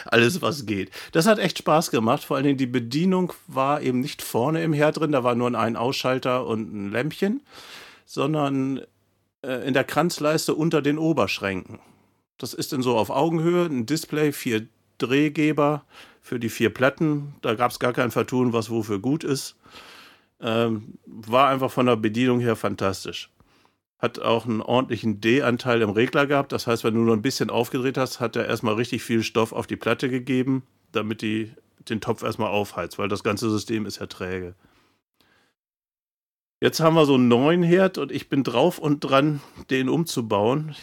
Alles, 0.06 0.40
was 0.42 0.66
geht. 0.66 0.90
Das 1.12 1.26
hat 1.26 1.38
echt 1.38 1.58
Spaß 1.58 1.90
gemacht. 1.90 2.24
Vor 2.24 2.36
allen 2.36 2.46
Dingen 2.46 2.58
die 2.58 2.66
Bedienung 2.66 3.32
war 3.46 3.82
eben 3.82 4.00
nicht 4.00 4.22
vorne 4.22 4.62
im 4.62 4.72
Herd 4.72 4.98
drin, 4.98 5.12
da 5.12 5.22
war 5.24 5.34
nur 5.34 5.54
ein 5.54 5.76
Ausschalter 5.76 6.46
und 6.46 6.72
ein 6.72 6.90
Lämpchen, 6.90 7.42
sondern 8.06 8.80
äh, 9.42 9.66
in 9.66 9.74
der 9.74 9.84
Kranzleiste 9.84 10.54
unter 10.54 10.82
den 10.82 10.98
Oberschränken. 10.98 11.78
Das 12.38 12.54
ist 12.54 12.72
dann 12.72 12.82
so 12.82 12.96
auf 12.96 13.10
Augenhöhe, 13.10 13.66
ein 13.66 13.86
Display, 13.86 14.32
vier 14.32 14.66
Drehgeber 14.98 15.84
für 16.20 16.38
die 16.38 16.48
vier 16.48 16.70
Platten. 16.72 17.34
Da 17.42 17.54
gab 17.54 17.70
es 17.70 17.78
gar 17.78 17.92
kein 17.92 18.10
Vertun, 18.10 18.52
was 18.52 18.70
wofür 18.70 18.98
gut 18.98 19.24
ist. 19.24 19.56
Ähm, 20.40 20.98
war 21.06 21.48
einfach 21.48 21.70
von 21.70 21.86
der 21.86 21.96
Bedienung 21.96 22.40
her 22.40 22.56
fantastisch. 22.56 23.30
Hat 23.98 24.18
auch 24.18 24.46
einen 24.46 24.62
ordentlichen 24.62 25.20
D-Anteil 25.20 25.82
im 25.82 25.90
Regler 25.90 26.26
gehabt. 26.26 26.52
Das 26.52 26.66
heißt, 26.66 26.84
wenn 26.84 26.94
du 26.94 27.00
nur 27.00 27.14
ein 27.14 27.22
bisschen 27.22 27.50
aufgedreht 27.50 27.98
hast, 27.98 28.20
hat 28.20 28.36
er 28.36 28.46
erstmal 28.46 28.74
richtig 28.74 29.02
viel 29.02 29.22
Stoff 29.22 29.52
auf 29.52 29.66
die 29.66 29.76
Platte 29.76 30.08
gegeben, 30.08 30.62
damit 30.92 31.20
die 31.22 31.52
den 31.88 32.00
Topf 32.00 32.22
erstmal 32.22 32.50
aufheizt, 32.50 32.98
weil 32.98 33.08
das 33.08 33.24
ganze 33.24 33.50
System 33.50 33.86
ist 33.86 34.00
ja 34.00 34.06
träge. 34.06 34.54
Jetzt 36.62 36.80
haben 36.80 36.94
wir 36.94 37.06
so 37.06 37.14
einen 37.14 37.28
neuen 37.28 37.62
Herd 37.62 37.96
und 37.96 38.12
ich 38.12 38.28
bin 38.28 38.44
drauf 38.44 38.78
und 38.78 39.00
dran, 39.00 39.40
den 39.70 39.88
umzubauen. 39.88 40.74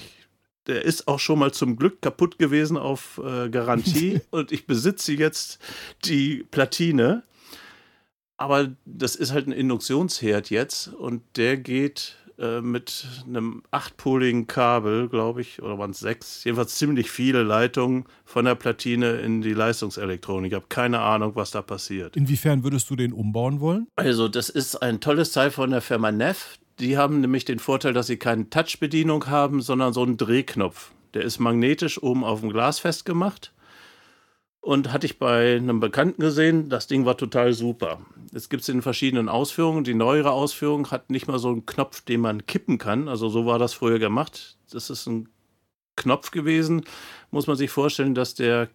Der 0.67 0.83
ist 0.83 1.07
auch 1.07 1.19
schon 1.19 1.39
mal 1.39 1.53
zum 1.53 1.77
Glück 1.77 2.01
kaputt 2.01 2.37
gewesen 2.37 2.77
auf 2.77 3.21
äh, 3.23 3.49
Garantie 3.49 4.21
und 4.31 4.51
ich 4.51 4.67
besitze 4.67 5.13
jetzt 5.13 5.59
die 6.05 6.45
Platine. 6.51 7.23
Aber 8.37 8.69
das 8.85 9.15
ist 9.15 9.33
halt 9.33 9.47
ein 9.47 9.51
Induktionsherd 9.51 10.49
jetzt 10.49 10.89
und 10.89 11.23
der 11.37 11.57
geht 11.57 12.17
äh, 12.39 12.61
mit 12.61 13.07
einem 13.25 13.63
achtpoligen 13.71 14.45
Kabel, 14.45 15.09
glaube 15.09 15.41
ich, 15.41 15.59
oder 15.63 15.79
waren 15.79 15.89
es 15.89 15.99
sechs, 15.99 16.43
jedenfalls 16.43 16.75
ziemlich 16.75 17.09
viele 17.09 17.41
Leitungen 17.41 18.05
von 18.25 18.45
der 18.45 18.53
Platine 18.53 19.13
in 19.13 19.41
die 19.41 19.53
Leistungselektronik. 19.53 20.51
Ich 20.51 20.55
habe 20.55 20.67
keine 20.69 20.99
Ahnung, 20.99 21.31
was 21.33 21.49
da 21.49 21.63
passiert. 21.63 22.15
Inwiefern 22.15 22.63
würdest 22.63 22.91
du 22.91 22.95
den 22.95 23.11
umbauen 23.11 23.59
wollen? 23.59 23.87
Also, 23.95 24.27
das 24.27 24.49
ist 24.49 24.75
ein 24.75 24.99
tolles 24.99 25.31
Teil 25.31 25.49
von 25.49 25.71
der 25.71 25.81
Firma 25.81 26.11
Neff. 26.11 26.59
Die 26.79 26.97
haben 26.97 27.21
nämlich 27.21 27.45
den 27.45 27.59
Vorteil, 27.59 27.93
dass 27.93 28.07
sie 28.07 28.17
keine 28.17 28.49
Touch-Bedienung 28.49 29.27
haben, 29.27 29.61
sondern 29.61 29.93
so 29.93 30.03
einen 30.03 30.17
Drehknopf. 30.17 30.91
Der 31.13 31.23
ist 31.23 31.39
magnetisch 31.39 32.01
oben 32.01 32.23
auf 32.23 32.41
dem 32.41 32.51
Glas 32.51 32.79
festgemacht 32.79 33.53
und 34.61 34.91
hatte 34.91 35.07
ich 35.07 35.17
bei 35.17 35.55
einem 35.55 35.79
Bekannten 35.79 36.21
gesehen. 36.21 36.69
Das 36.69 36.87
Ding 36.87 37.05
war 37.05 37.17
total 37.17 37.53
super. 37.53 38.01
Es 38.33 38.49
gibt 38.49 38.61
es 38.61 38.69
in 38.69 38.81
verschiedenen 38.81 39.29
Ausführungen. 39.29 39.83
Die 39.85 39.93
neuere 39.93 40.31
Ausführung 40.31 40.91
hat 40.91 41.09
nicht 41.09 41.27
mal 41.27 41.39
so 41.39 41.47
einen 41.47 41.65
Knopf, 41.65 42.01
den 42.01 42.21
man 42.21 42.45
kippen 42.45 42.77
kann. 42.77 43.07
Also 43.07 43.29
so 43.29 43.45
war 43.45 43.57
das 43.57 43.73
früher 43.73 43.97
gemacht. 43.97 44.57
Das 44.69 44.89
ist 44.89 45.07
ein 45.07 45.29
Knopf 45.95 46.31
gewesen. 46.31 46.83
Muss 47.31 47.47
man 47.47 47.55
sich 47.55 47.71
vorstellen, 47.71 48.13
dass 48.13 48.35
der 48.35 48.69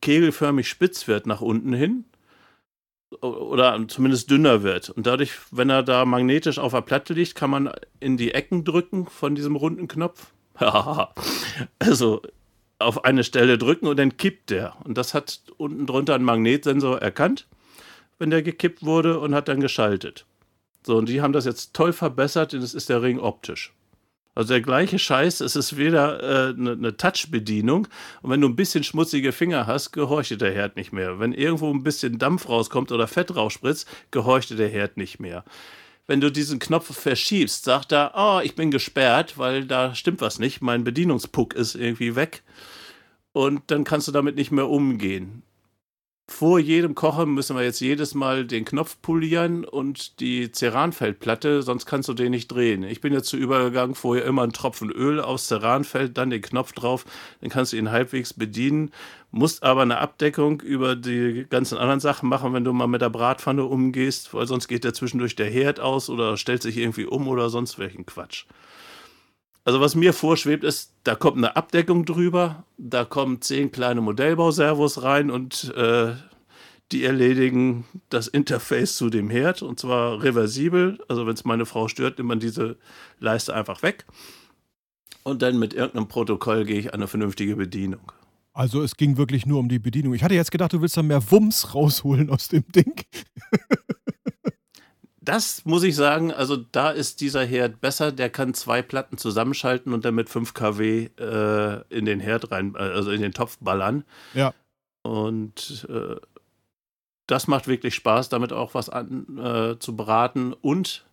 kegelförmig 0.00 0.68
spitz 0.68 1.06
wird 1.06 1.26
nach 1.26 1.40
unten 1.40 1.72
hin. 1.72 2.04
Oder 3.20 3.86
zumindest 3.88 4.30
dünner 4.30 4.62
wird. 4.62 4.90
Und 4.90 5.06
dadurch, 5.06 5.32
wenn 5.50 5.70
er 5.70 5.82
da 5.82 6.04
magnetisch 6.04 6.58
auf 6.58 6.72
der 6.72 6.80
Platte 6.80 7.14
liegt, 7.14 7.34
kann 7.34 7.50
man 7.50 7.70
in 8.00 8.16
die 8.16 8.32
Ecken 8.32 8.64
drücken 8.64 9.06
von 9.06 9.34
diesem 9.34 9.56
runden 9.56 9.88
Knopf. 9.88 10.32
also 11.78 12.22
auf 12.78 13.04
eine 13.04 13.24
Stelle 13.24 13.58
drücken 13.58 13.86
und 13.86 13.98
dann 13.98 14.16
kippt 14.16 14.50
der. 14.50 14.74
Und 14.84 14.98
das 14.98 15.14
hat 15.14 15.42
unten 15.56 15.86
drunter 15.86 16.14
ein 16.14 16.22
Magnetsensor 16.22 17.00
erkannt, 17.00 17.46
wenn 18.18 18.30
der 18.30 18.42
gekippt 18.42 18.84
wurde 18.84 19.18
und 19.18 19.34
hat 19.34 19.48
dann 19.48 19.60
geschaltet. 19.60 20.26
So, 20.86 20.96
und 20.96 21.08
die 21.08 21.22
haben 21.22 21.32
das 21.32 21.46
jetzt 21.46 21.74
toll 21.74 21.92
verbessert 21.92 22.54
und 22.54 22.62
es 22.62 22.74
ist 22.74 22.88
der 22.88 23.02
Ring 23.02 23.18
optisch. 23.18 23.72
Also 24.34 24.54
der 24.54 24.62
gleiche 24.62 24.98
Scheiß, 24.98 25.40
es 25.40 25.56
ist 25.56 25.76
wieder 25.76 26.18
eine 26.18 26.48
äh, 26.48 26.52
ne, 26.56 26.76
ne 26.76 26.96
Touch-Bedienung 26.96 27.86
und 28.22 28.30
wenn 28.30 28.40
du 28.40 28.48
ein 28.48 28.56
bisschen 28.56 28.84
schmutzige 28.84 29.32
Finger 29.32 29.66
hast, 29.66 29.92
gehorcht 29.92 30.40
der 30.40 30.52
Herd 30.52 30.76
nicht 30.76 30.92
mehr. 30.92 31.20
Wenn 31.20 31.32
irgendwo 31.32 31.70
ein 31.70 31.82
bisschen 31.82 32.18
Dampf 32.18 32.48
rauskommt 32.48 32.90
oder 32.92 33.06
Fett 33.06 33.34
rausspritzt, 33.34 33.88
gehorcht 34.10 34.58
der 34.58 34.68
Herd 34.68 34.96
nicht 34.96 35.20
mehr 35.20 35.44
wenn 36.06 36.20
du 36.20 36.30
diesen 36.30 36.58
Knopf 36.58 36.94
verschiebst, 36.94 37.64
sagt 37.64 37.92
er, 37.92 38.12
oh, 38.14 38.40
ich 38.42 38.54
bin 38.54 38.70
gesperrt, 38.70 39.38
weil 39.38 39.64
da 39.64 39.94
stimmt 39.94 40.20
was 40.20 40.38
nicht, 40.38 40.60
mein 40.60 40.84
Bedienungspuck 40.84 41.54
ist 41.54 41.74
irgendwie 41.74 42.14
weg. 42.14 42.42
Und 43.32 43.62
dann 43.70 43.84
kannst 43.84 44.06
du 44.06 44.12
damit 44.12 44.36
nicht 44.36 44.52
mehr 44.52 44.68
umgehen. 44.68 45.42
Vor 46.26 46.58
jedem 46.58 46.94
Kochen 46.94 47.34
müssen 47.34 47.54
wir 47.54 47.64
jetzt 47.64 47.80
jedes 47.80 48.14
Mal 48.14 48.46
den 48.46 48.64
Knopf 48.64 48.96
polieren 49.02 49.66
und 49.66 50.20
die 50.20 50.50
Ceranfeldplatte, 50.50 51.62
sonst 51.62 51.84
kannst 51.84 52.08
du 52.08 52.14
den 52.14 52.30
nicht 52.30 52.48
drehen. 52.48 52.82
Ich 52.82 53.02
bin 53.02 53.12
jetzt 53.12 53.28
zu 53.28 53.36
übergegangen, 53.36 53.94
vorher 53.94 54.24
immer 54.24 54.42
einen 54.42 54.54
Tropfen 54.54 54.90
Öl 54.90 55.20
aus 55.20 55.48
Ceranfeld, 55.48 56.16
dann 56.16 56.30
den 56.30 56.40
Knopf 56.40 56.72
drauf, 56.72 57.04
dann 57.42 57.50
kannst 57.50 57.74
du 57.74 57.76
ihn 57.76 57.90
halbwegs 57.90 58.32
bedienen, 58.32 58.90
musst 59.32 59.62
aber 59.62 59.82
eine 59.82 59.98
Abdeckung 59.98 60.62
über 60.62 60.96
die 60.96 61.46
ganzen 61.50 61.76
anderen 61.76 62.00
Sachen 62.00 62.30
machen, 62.30 62.54
wenn 62.54 62.64
du 62.64 62.72
mal 62.72 62.86
mit 62.86 63.02
der 63.02 63.10
Bratpfanne 63.10 63.64
umgehst, 63.64 64.32
weil 64.32 64.46
sonst 64.46 64.66
geht 64.66 64.84
der 64.84 64.94
zwischendurch 64.94 65.36
der 65.36 65.50
Herd 65.50 65.78
aus 65.78 66.08
oder 66.08 66.38
stellt 66.38 66.62
sich 66.62 66.78
irgendwie 66.78 67.04
um 67.04 67.28
oder 67.28 67.50
sonst 67.50 67.78
welchen 67.78 68.06
Quatsch. 68.06 68.46
Also 69.64 69.80
was 69.80 69.94
mir 69.94 70.12
vorschwebt 70.12 70.62
ist, 70.62 70.92
da 71.04 71.14
kommt 71.14 71.38
eine 71.38 71.56
Abdeckung 71.56 72.04
drüber, 72.04 72.64
da 72.76 73.04
kommen 73.04 73.40
zehn 73.40 73.72
kleine 73.72 74.02
Modellbauservos 74.02 75.02
rein 75.02 75.30
und 75.30 75.72
äh, 75.74 76.12
die 76.92 77.04
erledigen 77.04 77.86
das 78.10 78.28
Interface 78.28 78.96
zu 78.96 79.08
dem 79.08 79.30
Herd 79.30 79.62
und 79.62 79.80
zwar 79.80 80.22
reversibel. 80.22 80.98
Also 81.08 81.26
wenn 81.26 81.34
es 81.34 81.46
meine 81.46 81.64
Frau 81.64 81.88
stört, 81.88 82.18
nimmt 82.18 82.28
man 82.28 82.40
diese 82.40 82.76
Leiste 83.18 83.54
einfach 83.54 83.82
weg. 83.82 84.04
Und 85.22 85.40
dann 85.40 85.58
mit 85.58 85.72
irgendeinem 85.72 86.08
Protokoll 86.08 86.66
gehe 86.66 86.78
ich 86.78 86.88
an 86.88 87.00
eine 87.00 87.08
vernünftige 87.08 87.56
Bedienung. 87.56 88.12
Also 88.52 88.82
es 88.82 88.96
ging 88.96 89.16
wirklich 89.16 89.46
nur 89.46 89.58
um 89.58 89.70
die 89.70 89.78
Bedienung. 89.78 90.12
Ich 90.12 90.22
hatte 90.22 90.34
jetzt 90.34 90.52
gedacht, 90.52 90.74
du 90.74 90.82
willst 90.82 90.96
da 90.98 91.02
mehr 91.02 91.30
Wumms 91.30 91.74
rausholen 91.74 92.28
aus 92.28 92.48
dem 92.48 92.64
Ding. 92.70 92.94
das 95.24 95.64
muss 95.64 95.82
ich 95.82 95.96
sagen, 95.96 96.32
also 96.32 96.56
da 96.56 96.90
ist 96.90 97.20
dieser 97.20 97.44
Herd 97.44 97.80
besser. 97.80 98.12
Der 98.12 98.30
kann 98.30 98.54
zwei 98.54 98.82
Platten 98.82 99.18
zusammenschalten 99.18 99.92
und 99.92 100.04
dann 100.04 100.14
mit 100.14 100.28
5 100.28 100.54
kW 100.54 101.10
äh, 101.18 101.80
in 101.88 102.04
den 102.04 102.20
Herd 102.20 102.50
rein, 102.50 102.74
äh, 102.74 102.78
also 102.78 103.10
in 103.10 103.22
den 103.22 103.32
Topf 103.32 103.58
ballern. 103.60 104.04
Ja. 104.34 104.52
Und 105.02 105.86
äh, 105.88 106.16
das 107.26 107.46
macht 107.46 107.68
wirklich 107.68 107.94
Spaß, 107.94 108.28
damit 108.28 108.52
auch 108.52 108.74
was 108.74 108.88
an, 108.88 109.38
äh, 109.38 109.78
zu 109.78 109.96
braten. 109.96 110.52
Und 110.52 111.04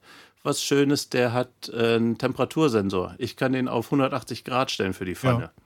was 0.44 0.64
Schönes, 0.64 1.10
der 1.10 1.34
hat 1.34 1.70
äh, 1.70 1.96
einen 1.96 2.18
Temperatursensor. 2.18 3.16
Ich 3.18 3.36
kann 3.36 3.54
den 3.54 3.68
auf 3.68 3.88
180 3.88 4.44
Grad 4.44 4.72
stellen 4.72 4.94
für 4.94 5.06
die 5.06 5.16
Pfanne. 5.16 5.52
Ja. 5.56 5.64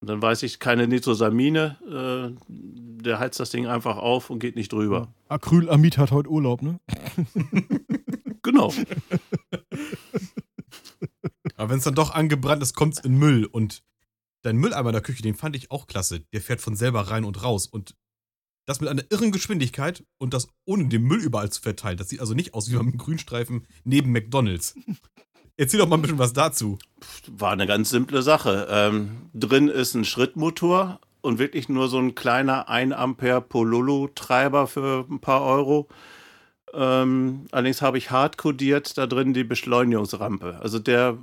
Und 0.00 0.08
dann 0.08 0.22
weiß 0.22 0.42
ich, 0.44 0.58
keine 0.58 0.88
Nitrosamine, 0.88 1.76
äh, 1.86 2.34
der 2.48 3.18
heizt 3.18 3.38
das 3.38 3.50
Ding 3.50 3.66
einfach 3.66 3.98
auf 3.98 4.30
und 4.30 4.38
geht 4.38 4.56
nicht 4.56 4.72
drüber. 4.72 5.12
Acrylamid 5.28 5.98
hat 5.98 6.10
heute 6.10 6.30
Urlaub, 6.30 6.62
ne? 6.62 6.80
genau. 8.42 8.72
Aber 11.56 11.70
wenn 11.70 11.78
es 11.78 11.84
dann 11.84 11.94
doch 11.94 12.14
angebrannt 12.14 12.62
ist, 12.62 12.74
kommt 12.74 12.94
es 12.94 13.04
in 13.04 13.18
Müll. 13.18 13.44
Und 13.44 13.82
dein 14.42 14.56
Mülleimer 14.56 14.88
in 14.88 14.94
der 14.94 15.02
Küche, 15.02 15.22
den 15.22 15.34
fand 15.34 15.54
ich 15.54 15.70
auch 15.70 15.86
klasse. 15.86 16.20
Der 16.32 16.40
fährt 16.40 16.62
von 16.62 16.76
selber 16.76 17.02
rein 17.02 17.24
und 17.24 17.42
raus. 17.42 17.66
Und 17.66 17.94
das 18.66 18.80
mit 18.80 18.88
einer 18.88 19.04
irren 19.10 19.32
Geschwindigkeit 19.32 20.04
und 20.18 20.32
das 20.32 20.48
ohne 20.64 20.88
den 20.88 21.02
Müll 21.02 21.20
überall 21.20 21.50
zu 21.50 21.60
verteilen. 21.60 21.98
Das 21.98 22.08
sieht 22.08 22.20
also 22.20 22.32
nicht 22.32 22.54
aus 22.54 22.70
wie 22.70 22.76
beim 22.76 22.96
Grünstreifen 22.96 23.66
neben 23.84 24.12
McDonalds. 24.12 24.74
Erzähl 25.60 25.78
doch 25.78 25.88
mal 25.88 25.96
ein 25.96 26.00
bisschen 26.00 26.18
was 26.18 26.32
dazu. 26.32 26.78
War 27.26 27.52
eine 27.52 27.66
ganz 27.66 27.90
simple 27.90 28.22
Sache. 28.22 28.66
Ähm, 28.70 29.28
drin 29.34 29.68
ist 29.68 29.92
ein 29.92 30.06
Schrittmotor 30.06 31.00
und 31.20 31.38
wirklich 31.38 31.68
nur 31.68 31.88
so 31.88 31.98
ein 31.98 32.14
kleiner 32.14 32.70
1 32.70 32.94
Ampere 32.94 33.42
Pololo-Treiber 33.42 34.66
für 34.66 35.04
ein 35.10 35.20
paar 35.20 35.42
Euro. 35.42 35.86
Ähm, 36.72 37.44
allerdings 37.50 37.82
habe 37.82 37.98
ich 37.98 38.10
hart 38.10 38.38
kodiert 38.38 38.96
da 38.96 39.06
drin 39.06 39.34
die 39.34 39.44
Beschleunigungsrampe. 39.44 40.58
Also 40.62 40.78
der 40.78 41.18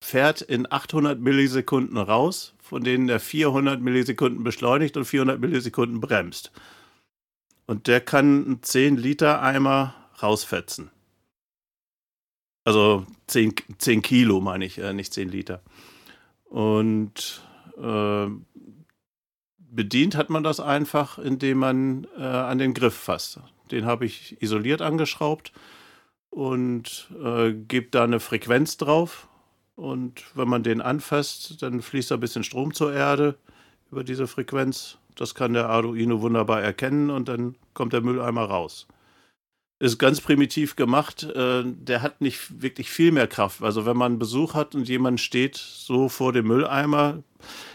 fährt 0.00 0.40
in 0.40 0.66
800 0.72 1.20
Millisekunden 1.20 1.98
raus, 1.98 2.54
von 2.58 2.82
denen 2.82 3.10
er 3.10 3.20
400 3.20 3.78
Millisekunden 3.82 4.42
beschleunigt 4.42 4.96
und 4.96 5.04
400 5.04 5.38
Millisekunden 5.38 6.00
bremst. 6.00 6.50
Und 7.66 7.88
der 7.88 8.00
kann 8.00 8.46
einen 8.46 8.62
10 8.62 8.96
Liter 8.96 9.42
Eimer 9.42 9.94
rausfetzen. 10.22 10.90
Also 12.66 13.06
10, 13.28 13.54
10 13.78 14.02
Kilo 14.02 14.40
meine 14.40 14.64
ich, 14.64 14.78
äh, 14.78 14.92
nicht 14.92 15.14
10 15.14 15.28
Liter. 15.28 15.62
Und 16.46 17.42
äh, 17.80 18.26
bedient 19.56 20.16
hat 20.16 20.30
man 20.30 20.42
das 20.42 20.58
einfach, 20.58 21.18
indem 21.18 21.58
man 21.58 22.08
äh, 22.18 22.22
an 22.22 22.58
den 22.58 22.74
Griff 22.74 22.96
fasst. 22.96 23.38
Den 23.70 23.86
habe 23.86 24.04
ich 24.04 24.42
isoliert 24.42 24.82
angeschraubt 24.82 25.52
und 26.30 27.08
äh, 27.22 27.52
gebe 27.52 27.86
da 27.92 28.02
eine 28.02 28.18
Frequenz 28.18 28.76
drauf. 28.76 29.28
Und 29.76 30.24
wenn 30.34 30.48
man 30.48 30.64
den 30.64 30.80
anfasst, 30.80 31.62
dann 31.62 31.82
fließt 31.82 32.10
da 32.10 32.16
ein 32.16 32.20
bisschen 32.20 32.42
Strom 32.42 32.74
zur 32.74 32.92
Erde 32.92 33.36
über 33.92 34.02
diese 34.02 34.26
Frequenz. 34.26 34.98
Das 35.14 35.36
kann 35.36 35.52
der 35.52 35.68
Arduino 35.68 36.20
wunderbar 36.20 36.62
erkennen 36.62 37.10
und 37.10 37.28
dann 37.28 37.54
kommt 37.74 37.92
der 37.92 38.00
Mülleimer 38.00 38.42
raus. 38.42 38.88
Ist 39.78 39.98
ganz 39.98 40.22
primitiv 40.22 40.74
gemacht. 40.74 41.24
Äh, 41.24 41.64
der 41.64 42.00
hat 42.00 42.22
nicht 42.22 42.62
wirklich 42.62 42.90
viel 42.90 43.12
mehr 43.12 43.26
Kraft. 43.26 43.62
Also 43.62 43.84
wenn 43.84 43.96
man 43.96 44.18
Besuch 44.18 44.54
hat 44.54 44.74
und 44.74 44.88
jemand 44.88 45.20
steht 45.20 45.56
so 45.56 46.08
vor 46.08 46.32
dem 46.32 46.46
Mülleimer, 46.46 47.22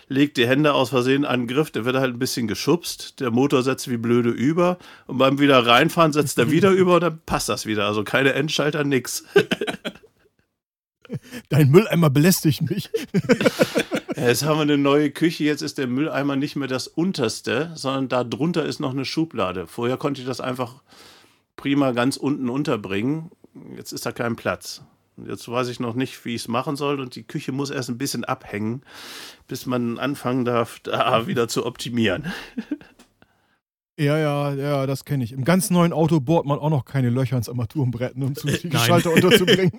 legt 0.08 0.38
die 0.38 0.48
Hände 0.48 0.74
aus 0.74 0.90
Versehen 0.90 1.26
an 1.26 1.42
den 1.42 1.48
Griff, 1.48 1.72
der 1.72 1.86
wird 1.86 1.96
halt 1.96 2.16
ein 2.16 2.20
bisschen 2.20 2.48
geschubst, 2.48 3.20
der 3.20 3.32
Motor 3.32 3.64
setzt 3.64 3.90
wie 3.90 3.98
blöde 3.98 4.30
über 4.30 4.78
und 5.06 5.20
beim 5.20 5.40
wieder 5.40 5.66
reinfahren 5.66 6.12
setzt 6.12 6.38
er 6.38 6.52
wieder 6.52 6.72
über 6.72 6.96
und 6.96 7.02
dann 7.02 7.22
passt 7.26 7.50
das 7.50 7.68
wieder. 7.68 7.86
Also 7.86 8.04
keine 8.04 8.34
Endschalter, 8.34 8.84
nix. 8.84 9.24
Dein 11.50 11.70
Mülleimer 11.70 12.10
belästigt 12.10 12.62
mich. 12.70 12.90
Jetzt 14.16 14.44
haben 14.44 14.58
wir 14.58 14.64
eine 14.64 14.78
neue 14.78 15.10
Küche, 15.10 15.46
jetzt 15.46 15.62
ist 15.62 15.78
der 15.78 15.88
Mülleimer 15.88 16.36
nicht 16.36 16.56
mehr 16.56 16.68
das 16.68 16.88
unterste, 16.88 17.72
sondern 17.76 18.10
da 18.10 18.24
drunter 18.24 18.66
ist 18.66 18.80
noch 18.80 18.92
eine 18.92 19.06
Schublade. 19.06 19.68
Vorher 19.68 19.98
konnte 19.98 20.22
ich 20.22 20.28
das 20.28 20.42
einfach 20.42 20.82
prima 21.56 21.92
ganz 21.92 22.18
unten 22.18 22.50
unterbringen. 22.50 23.32
Jetzt 23.76 23.92
ist 23.92 24.06
da 24.06 24.12
kein 24.12 24.36
Platz. 24.36 24.84
Jetzt 25.28 25.48
weiß 25.48 25.68
ich 25.68 25.80
noch 25.80 25.94
nicht, 25.94 26.24
wie 26.26 26.36
ich 26.36 26.44
es 26.44 26.48
machen 26.48 26.76
soll 26.76 27.00
und 27.00 27.16
die 27.16 27.24
Küche 27.24 27.52
muss 27.52 27.70
erst 27.70 27.90
ein 27.90 27.98
bisschen 27.98 28.24
abhängen, 28.24 28.82
bis 29.48 29.66
man 29.66 30.00
anfangen 30.00 30.46
darf, 30.46 30.80
da 30.80 31.28
wieder 31.28 31.48
zu 31.48 31.66
optimieren. 31.66 32.32
Ja, 34.00 34.18
ja, 34.18 34.54
ja, 34.54 34.88
das 34.88 35.06
kenne 35.06 35.24
ich. 35.24 35.32
Im 35.32 35.44
ganz 35.44 35.70
neuen 35.70 35.94
Auto 35.94 36.20
bohrt 36.20 36.48
man 36.48 36.58
auch 36.58 36.72
noch 36.72 36.86
keine 36.86 37.12
Löcher 37.12 37.38
ins 37.38 37.50
Armaturenbrett, 37.50 38.16
um 38.16 38.34
die 38.34 38.76
Schalter 38.76 39.14
unterzubringen. 39.14 39.74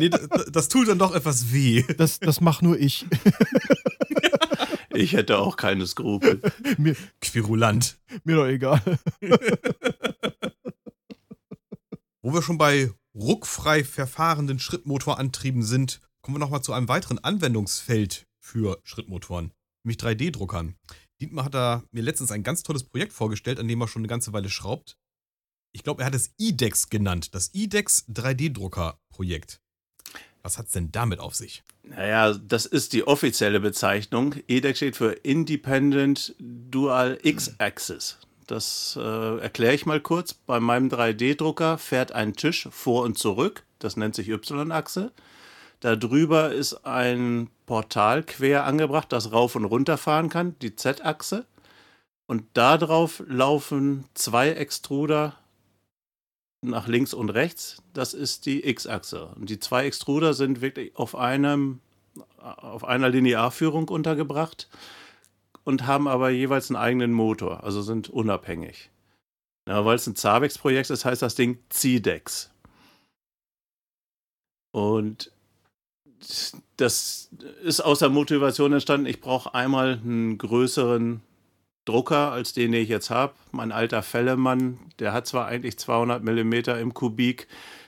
nee, 0.00 0.08
das, 0.08 0.28
das, 0.50 0.68
tut 0.68 0.88
dann 0.88 0.98
doch 0.98 1.14
etwas 1.14 1.52
weh. 1.52 1.84
Das, 1.96 2.18
das 2.18 2.40
mach 2.40 2.62
nur 2.62 2.80
ich. 2.80 3.06
Ich 4.94 5.12
hätte 5.12 5.38
auch 5.38 5.56
keine 5.56 5.86
Skrupel. 5.86 6.40
Mir, 6.78 6.96
Quirulant. 7.20 7.98
Mir 8.24 8.36
doch 8.36 8.46
egal. 8.46 8.80
Wo 12.22 12.32
wir 12.32 12.42
schon 12.42 12.58
bei 12.58 12.90
ruckfrei 13.14 13.84
verfahrenden 13.84 14.58
Schrittmotorantrieben 14.58 15.62
sind, 15.62 16.00
kommen 16.22 16.36
wir 16.36 16.40
nochmal 16.40 16.62
zu 16.62 16.72
einem 16.72 16.88
weiteren 16.88 17.18
Anwendungsfeld 17.18 18.26
für 18.40 18.80
Schrittmotoren, 18.82 19.52
nämlich 19.84 19.98
3D-Druckern. 19.98 20.74
Dietmar 21.20 21.44
hat 21.44 21.54
da 21.54 21.84
mir 21.92 22.02
letztens 22.02 22.32
ein 22.32 22.42
ganz 22.42 22.62
tolles 22.62 22.84
Projekt 22.84 23.12
vorgestellt, 23.12 23.60
an 23.60 23.68
dem 23.68 23.80
er 23.80 23.88
schon 23.88 24.00
eine 24.00 24.08
ganze 24.08 24.32
Weile 24.32 24.48
schraubt. 24.48 24.96
Ich 25.72 25.82
glaube, 25.82 26.02
er 26.02 26.06
hat 26.06 26.14
es 26.14 26.34
IDEX 26.38 26.88
genannt, 26.88 27.34
das 27.34 27.52
IDEX 27.54 28.08
3D-Drucker-Projekt. 28.08 29.60
Was 30.44 30.58
hat 30.58 30.66
es 30.66 30.72
denn 30.72 30.92
damit 30.92 31.20
auf 31.20 31.34
sich? 31.34 31.64
Naja, 31.82 32.34
das 32.34 32.66
ist 32.66 32.92
die 32.92 33.06
offizielle 33.06 33.60
Bezeichnung. 33.60 34.34
IDEX 34.46 34.76
steht 34.76 34.96
für 34.96 35.12
Independent 35.12 36.34
Dual 36.38 37.18
X-Axis. 37.22 38.18
Das 38.46 38.98
äh, 39.00 39.38
erkläre 39.38 39.72
ich 39.74 39.86
mal 39.86 40.00
kurz. 40.00 40.34
Bei 40.34 40.60
meinem 40.60 40.90
3D-Drucker 40.90 41.78
fährt 41.78 42.12
ein 42.12 42.34
Tisch 42.34 42.68
vor 42.70 43.04
und 43.04 43.16
zurück. 43.16 43.64
Das 43.78 43.96
nennt 43.96 44.14
sich 44.14 44.28
Y-Achse. 44.28 45.12
Darüber 45.80 46.52
ist 46.52 46.84
ein 46.84 47.48
Portal 47.64 48.22
quer 48.22 48.64
angebracht, 48.64 49.12
das 49.12 49.32
rauf 49.32 49.56
und 49.56 49.64
runter 49.64 49.96
fahren 49.96 50.28
kann, 50.28 50.58
die 50.60 50.76
Z-Achse. 50.76 51.46
Und 52.26 52.44
darauf 52.52 53.22
laufen 53.26 54.04
zwei 54.12 54.50
Extruder 54.50 55.36
nach 56.64 56.88
links 56.88 57.14
und 57.14 57.30
rechts. 57.30 57.82
Das 57.92 58.14
ist 58.14 58.46
die 58.46 58.66
X-Achse. 58.66 59.26
Und 59.36 59.50
die 59.50 59.58
zwei 59.58 59.86
Extruder 59.86 60.34
sind 60.34 60.60
wirklich 60.60 60.96
auf, 60.96 61.14
einem, 61.14 61.80
auf 62.38 62.84
einer 62.84 63.08
Linearführung 63.08 63.88
untergebracht 63.88 64.68
und 65.64 65.86
haben 65.86 66.08
aber 66.08 66.30
jeweils 66.30 66.70
einen 66.70 66.76
eigenen 66.76 67.12
Motor, 67.12 67.64
also 67.64 67.82
sind 67.82 68.08
unabhängig. 68.10 68.90
Ja, 69.68 69.84
weil 69.84 69.96
es 69.96 70.06
ein 70.06 70.16
Zabex-Projekt 70.16 70.90
ist, 70.90 71.04
heißt 71.04 71.22
das 71.22 71.34
Ding 71.34 71.58
CDEX. 71.70 72.50
Und 74.72 75.32
das 76.76 77.30
ist 77.62 77.80
aus 77.80 78.00
der 78.00 78.08
Motivation 78.08 78.72
entstanden, 78.72 79.06
ich 79.06 79.20
brauche 79.20 79.54
einmal 79.54 80.00
einen 80.02 80.36
größeren 80.36 81.22
Drucker, 81.84 82.32
als 82.32 82.52
den, 82.52 82.72
den 82.72 82.82
ich 82.82 82.88
jetzt 82.88 83.10
habe. 83.10 83.34
Mein 83.52 83.72
alter 83.72 84.02
Fellemann, 84.02 84.78
der 84.98 85.12
hat 85.12 85.26
zwar 85.26 85.46
eigentlich 85.46 85.78
200 85.78 86.22
mm 86.22 86.52
im 86.80 86.94
Kubik, 86.94 87.46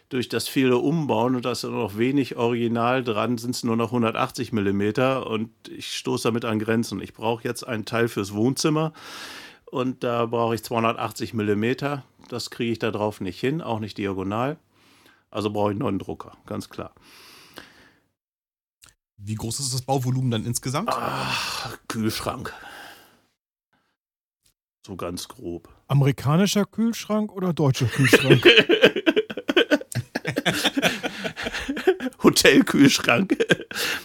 durch 0.09 0.29
das 0.29 0.47
viele 0.47 0.79
Umbauen 0.79 1.35
und 1.35 1.45
da 1.45 1.53
ist 1.53 1.65
noch 1.65 1.97
wenig 1.97 2.37
Original 2.37 3.03
dran, 3.03 3.39
sind 3.39 3.57
es 3.57 3.65
nur 3.65 3.77
noch 3.77 3.89
180 3.89 4.53
mm 4.53 4.83
und 5.27 5.51
ich 5.69 5.97
stoße 5.97 6.29
damit 6.29 6.45
an 6.45 6.59
Grenzen. 6.59 7.01
Ich 7.01 7.13
brauche 7.13 7.43
jetzt 7.45 7.67
einen 7.67 7.85
Teil 7.85 8.09
fürs 8.09 8.33
Wohnzimmer 8.33 8.93
und 9.65 10.05
da 10.05 10.27
brauche 10.27 10.55
ich 10.55 10.63
280 10.63 11.35
mm. 11.35 11.65
Das 12.29 12.51
kriege 12.51 12.73
ich 12.73 12.79
da 12.79 12.91
drauf 12.91 13.21
nicht 13.21 13.41
hin, 13.41 13.61
auch 13.61 13.81
nicht 13.81 13.99
diagonal. 13.99 14.59
Also 15.31 15.51
brauche 15.51 15.71
ich 15.71 15.75
einen 15.75 15.81
neuen 15.81 15.99
Drucker, 15.99 16.37
ganz 16.47 16.69
klar. 16.69 16.95
Wie 19.17 19.35
groß 19.35 19.61
ist 19.61 19.75
das 19.75 19.83
Bauvolumen 19.83 20.31
dann 20.31 20.45
insgesamt? 20.45 20.91
Ach, 20.93 21.77
Kühlschrank. 21.89 22.53
So 24.87 24.95
ganz 24.95 25.27
grob. 25.27 25.69
Amerikanischer 25.89 26.65
Kühlschrank 26.65 27.33
oder 27.33 27.53
deutscher 27.53 27.87
Kühlschrank? 27.87 28.47
Hotelkühlschrank. 32.23 33.37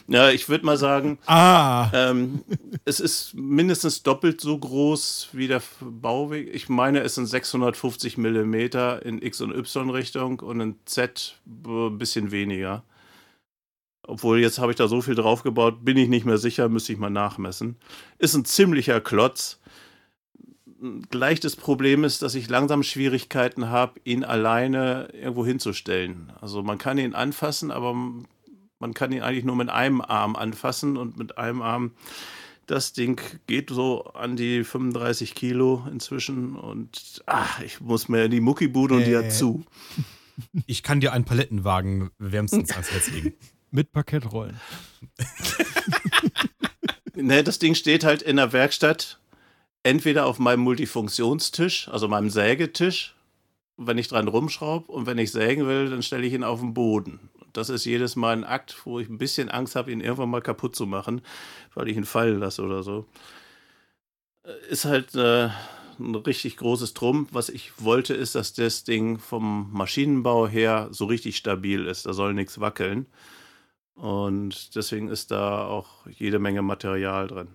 ja, 0.07 0.31
ich 0.31 0.49
würde 0.49 0.65
mal 0.65 0.77
sagen, 0.77 1.19
ah. 1.27 1.91
Ähm, 1.93 2.43
es 2.83 2.99
ist 2.99 3.35
mindestens 3.35 4.01
doppelt 4.01 4.41
so 4.41 4.57
groß 4.57 5.29
wie 5.33 5.47
der 5.47 5.61
Bauweg. 5.81 6.49
Ich 6.51 6.67
meine, 6.67 7.01
es 7.01 7.13
sind 7.13 7.27
650 7.27 8.17
Millimeter 8.17 9.05
in 9.05 9.21
X- 9.21 9.41
und 9.41 9.53
Y-Richtung 9.53 10.39
und 10.39 10.61
in 10.61 10.79
Z 10.85 11.39
ein 11.45 11.99
bisschen 11.99 12.31
weniger. 12.31 12.83
Obwohl, 14.07 14.39
jetzt 14.39 14.57
habe 14.57 14.71
ich 14.71 14.77
da 14.77 14.87
so 14.87 15.01
viel 15.01 15.13
draufgebaut, 15.13 15.85
bin 15.85 15.97
ich 15.97 16.09
nicht 16.09 16.25
mehr 16.25 16.39
sicher, 16.39 16.69
müsste 16.69 16.91
ich 16.91 16.97
mal 16.97 17.11
nachmessen. 17.11 17.75
Ist 18.17 18.33
ein 18.33 18.45
ziemlicher 18.45 18.99
Klotz 18.99 19.60
gleich 21.09 21.39
das 21.39 21.55
Problem 21.55 22.03
ist, 22.03 22.21
dass 22.21 22.35
ich 22.35 22.49
langsam 22.49 22.83
Schwierigkeiten 22.83 23.69
habe, 23.69 23.99
ihn 24.03 24.23
alleine 24.23 25.09
irgendwo 25.13 25.45
hinzustellen. 25.45 26.31
Also 26.41 26.63
man 26.63 26.77
kann 26.77 26.97
ihn 26.97 27.13
anfassen, 27.13 27.71
aber 27.71 27.93
man 27.93 28.93
kann 28.93 29.11
ihn 29.11 29.21
eigentlich 29.21 29.45
nur 29.45 29.55
mit 29.55 29.69
einem 29.69 30.01
Arm 30.01 30.35
anfassen 30.35 30.97
und 30.97 31.17
mit 31.17 31.37
einem 31.37 31.61
Arm. 31.61 31.91
Das 32.65 32.93
Ding 32.93 33.21
geht 33.47 33.69
so 33.69 34.05
an 34.05 34.35
die 34.35 34.63
35 34.63 35.35
Kilo 35.35 35.85
inzwischen 35.91 36.55
und 36.55 37.21
ach, 37.25 37.61
ich 37.61 37.81
muss 37.81 38.07
mir 38.07 38.25
in 38.25 38.31
die 38.31 38.39
Muckibude 38.39 38.95
und 38.95 39.05
die 39.05 39.15
hat 39.15 39.31
zu. 39.31 39.63
Ich 40.65 40.81
kann 40.81 40.99
dir 40.99 41.13
einen 41.13 41.25
Palettenwagen 41.25 42.09
wärmstens 42.17 42.71
ans 42.71 42.91
Herz 42.91 43.11
legen. 43.11 43.33
Mit 43.71 43.91
Parkettrollen. 43.91 44.59
ne, 47.15 47.43
das 47.43 47.59
Ding 47.59 47.75
steht 47.75 48.03
halt 48.03 48.21
in 48.21 48.37
der 48.37 48.51
Werkstatt 48.51 49.21
entweder 49.83 50.25
auf 50.25 50.39
meinem 50.39 50.61
Multifunktionstisch, 50.61 51.87
also 51.89 52.07
meinem 52.07 52.29
Sägetisch, 52.29 53.15
wenn 53.77 53.97
ich 53.97 54.07
dran 54.07 54.27
rumschraube 54.27 54.91
und 54.91 55.05
wenn 55.05 55.17
ich 55.17 55.31
sägen 55.31 55.67
will, 55.67 55.89
dann 55.89 56.03
stelle 56.03 56.25
ich 56.25 56.33
ihn 56.33 56.43
auf 56.43 56.59
den 56.59 56.73
Boden. 56.73 57.31
Das 57.53 57.69
ist 57.69 57.85
jedes 57.85 58.15
Mal 58.15 58.33
ein 58.33 58.43
Akt, 58.43 58.85
wo 58.85 58.99
ich 58.99 59.09
ein 59.09 59.17
bisschen 59.17 59.49
Angst 59.49 59.75
habe, 59.75 59.91
ihn 59.91 60.01
irgendwann 60.01 60.29
mal 60.29 60.41
kaputt 60.41 60.75
zu 60.75 60.85
machen, 60.85 61.21
weil 61.73 61.89
ich 61.89 61.97
ihn 61.97 62.05
fallen 62.05 62.39
lasse 62.39 62.61
oder 62.63 62.83
so. 62.83 63.07
Äh, 64.43 64.53
ist 64.69 64.85
halt 64.85 65.15
äh, 65.15 65.49
ein 65.99 66.15
richtig 66.15 66.57
großes 66.57 66.93
Drum. 66.93 67.27
Was 67.31 67.49
ich 67.49 67.71
wollte, 67.83 68.13
ist, 68.13 68.35
dass 68.35 68.53
das 68.53 68.83
Ding 68.83 69.19
vom 69.19 69.69
Maschinenbau 69.73 70.47
her 70.47 70.89
so 70.91 71.05
richtig 71.05 71.37
stabil 71.37 71.85
ist. 71.87 72.05
Da 72.05 72.13
soll 72.13 72.33
nichts 72.33 72.59
wackeln. 72.59 73.07
Und 73.95 74.75
deswegen 74.75 75.09
ist 75.09 75.31
da 75.31 75.65
auch 75.65 76.07
jede 76.07 76.39
Menge 76.39 76.61
Material 76.61 77.27
drin. 77.27 77.49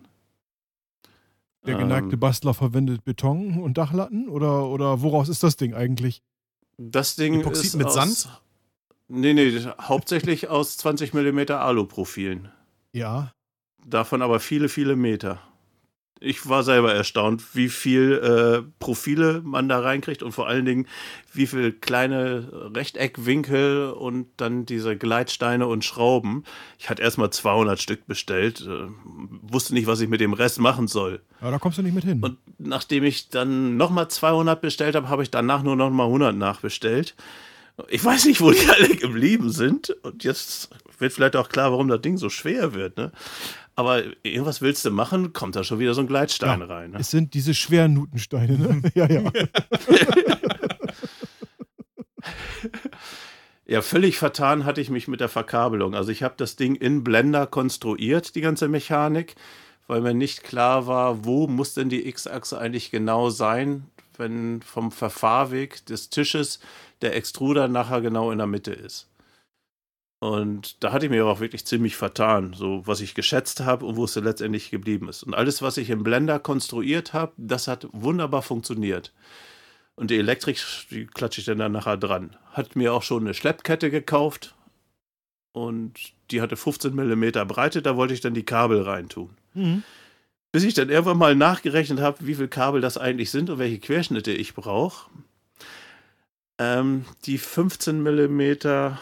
Der 1.66 1.76
geneigte 1.76 2.14
Ähm. 2.14 2.20
Bastler 2.20 2.54
verwendet 2.54 3.04
Beton 3.04 3.62
und 3.62 3.76
Dachlatten? 3.78 4.28
Oder, 4.28 4.66
oder 4.68 5.02
woraus 5.02 5.28
ist 5.28 5.42
das 5.42 5.56
Ding 5.56 5.74
eigentlich? 5.74 6.22
Das 6.78 7.16
Ding 7.16 7.40
Epoxid 7.40 7.64
ist 7.64 7.76
mit 7.76 7.86
aus, 7.86 7.94
Sand? 7.94 8.28
Nee, 9.08 9.34
nee, 9.34 9.52
hauptsächlich 9.80 10.48
aus 10.48 10.76
20 10.76 11.14
mm 11.14 11.52
Aluprofilen. 11.52 12.50
Ja. 12.92 13.32
Davon 13.84 14.22
aber 14.22 14.40
viele, 14.40 14.68
viele 14.68 14.96
Meter. 14.96 15.40
Ich 16.18 16.48
war 16.48 16.62
selber 16.62 16.94
erstaunt, 16.94 17.54
wie 17.54 17.68
viel 17.68 18.12
äh, 18.12 18.70
Profile 18.78 19.42
man 19.44 19.68
da 19.68 19.80
reinkriegt 19.80 20.22
und 20.22 20.32
vor 20.32 20.48
allen 20.48 20.64
Dingen, 20.64 20.86
wie 21.32 21.46
viel 21.46 21.72
kleine 21.72 22.70
Rechteckwinkel 22.74 23.90
und 23.90 24.28
dann 24.38 24.64
diese 24.64 24.96
Gleitsteine 24.96 25.66
und 25.66 25.84
Schrauben. 25.84 26.44
Ich 26.78 26.88
hatte 26.88 27.02
erstmal 27.02 27.30
200 27.30 27.80
Stück 27.80 28.06
bestellt, 28.06 28.62
äh, 28.66 28.88
wusste 29.42 29.74
nicht, 29.74 29.86
was 29.86 30.00
ich 30.00 30.08
mit 30.08 30.22
dem 30.22 30.32
Rest 30.32 30.58
machen 30.58 30.88
soll. 30.88 31.20
Aber 31.40 31.50
da 31.50 31.58
kommst 31.58 31.76
du 31.76 31.82
nicht 31.82 31.94
mit 31.94 32.04
hin. 32.04 32.22
Und 32.22 32.38
nachdem 32.58 33.04
ich 33.04 33.28
dann 33.28 33.76
nochmal 33.76 34.08
200 34.08 34.60
bestellt 34.60 34.96
habe, 34.96 35.10
habe 35.10 35.22
ich 35.22 35.30
danach 35.30 35.62
nur 35.62 35.76
nochmal 35.76 36.06
100 36.06 36.34
nachbestellt. 36.34 37.14
Ich 37.88 38.02
weiß 38.02 38.24
nicht, 38.24 38.40
wo 38.40 38.50
die 38.50 38.66
alle 38.70 38.96
geblieben 38.96 39.50
sind. 39.50 39.90
Und 40.02 40.24
jetzt 40.24 40.70
wird 40.98 41.12
vielleicht 41.12 41.36
auch 41.36 41.48
klar, 41.48 41.72
warum 41.72 41.88
das 41.88 42.00
Ding 42.00 42.16
so 42.16 42.30
schwer 42.30 42.74
wird. 42.74 42.96
Ne? 42.96 43.12
Aber 43.76 44.02
irgendwas 44.22 44.62
willst 44.62 44.84
du 44.86 44.90
machen, 44.90 45.34
kommt 45.34 45.54
da 45.54 45.62
schon 45.62 45.78
wieder 45.78 45.92
so 45.92 46.00
ein 46.00 46.06
Gleitstein 46.06 46.60
Ja, 46.60 46.66
rein. 46.66 46.90
Ne? 46.92 46.98
es 46.98 47.10
sind 47.10 47.34
diese 47.34 47.52
schweren 47.54 47.92
Nutensteine, 47.94 48.58
ne? 48.58 48.82
ja, 48.94 49.06
ja. 49.06 49.30
Ja, 53.68 53.82
völlig 53.82 54.16
vertan 54.16 54.64
hatte 54.64 54.80
ich 54.80 54.90
mich 54.90 55.08
mit 55.08 55.18
der 55.18 55.28
Verkabelung. 55.28 55.96
Also 55.96 56.12
ich 56.12 56.22
habe 56.22 56.34
das 56.36 56.54
Ding 56.54 56.76
in 56.76 57.02
Blender 57.02 57.48
konstruiert, 57.48 58.36
die 58.36 58.40
ganze 58.40 58.68
Mechanik, 58.68 59.34
weil 59.88 60.00
mir 60.02 60.14
nicht 60.14 60.44
klar 60.44 60.86
war, 60.86 61.24
wo 61.24 61.48
muss 61.48 61.74
denn 61.74 61.88
die 61.88 62.06
X-Achse 62.08 62.58
eigentlich 62.58 62.92
genau 62.92 63.28
sein, 63.28 63.86
wenn 64.18 64.62
vom 64.62 64.92
Verfahrweg 64.92 65.84
des 65.86 66.10
Tisches 66.10 66.60
der 67.02 67.16
Extruder 67.16 67.66
nachher 67.66 68.00
genau 68.00 68.30
in 68.30 68.38
der 68.38 68.46
Mitte 68.46 68.72
ist. 68.72 69.08
Und 70.26 70.82
da 70.82 70.90
hatte 70.90 71.06
ich 71.06 71.10
mir 71.10 71.22
aber 71.22 71.30
auch 71.30 71.38
wirklich 71.38 71.64
ziemlich 71.66 71.94
vertan, 71.94 72.52
so 72.52 72.84
was 72.84 73.00
ich 73.00 73.14
geschätzt 73.14 73.60
habe 73.60 73.86
und 73.86 73.94
wo 73.94 74.06
es 74.06 74.14
dann 74.14 74.24
letztendlich 74.24 74.72
geblieben 74.72 75.08
ist. 75.08 75.22
Und 75.22 75.34
alles, 75.34 75.62
was 75.62 75.76
ich 75.76 75.88
im 75.88 76.02
Blender 76.02 76.40
konstruiert 76.40 77.12
habe, 77.12 77.30
das 77.36 77.68
hat 77.68 77.86
wunderbar 77.92 78.42
funktioniert. 78.42 79.12
Und 79.94 80.10
die 80.10 80.18
Elektrik, 80.18 80.58
die 80.90 81.06
klatsche 81.06 81.40
ich 81.40 81.44
dann, 81.44 81.58
dann 81.58 81.70
nachher 81.70 81.96
dran. 81.96 82.34
Hat 82.50 82.74
mir 82.74 82.92
auch 82.92 83.04
schon 83.04 83.22
eine 83.22 83.34
Schleppkette 83.34 83.88
gekauft 83.88 84.56
und 85.52 85.92
die 86.32 86.40
hatte 86.40 86.56
15 86.56 86.92
mm 86.92 87.46
Breite, 87.46 87.80
da 87.80 87.96
wollte 87.96 88.12
ich 88.12 88.20
dann 88.20 88.34
die 88.34 88.44
Kabel 88.44 88.82
reintun. 88.82 89.30
Mhm. 89.54 89.84
Bis 90.50 90.64
ich 90.64 90.74
dann 90.74 90.90
irgendwann 90.90 91.18
mal 91.18 91.36
nachgerechnet 91.36 92.00
habe, 92.00 92.26
wie 92.26 92.34
viele 92.34 92.48
Kabel 92.48 92.80
das 92.80 92.98
eigentlich 92.98 93.30
sind 93.30 93.48
und 93.48 93.60
welche 93.60 93.78
Querschnitte 93.78 94.32
ich 94.32 94.54
brauche. 94.54 95.08
Ähm, 96.58 97.04
die 97.26 97.38
15 97.38 98.02
mm 98.02 98.96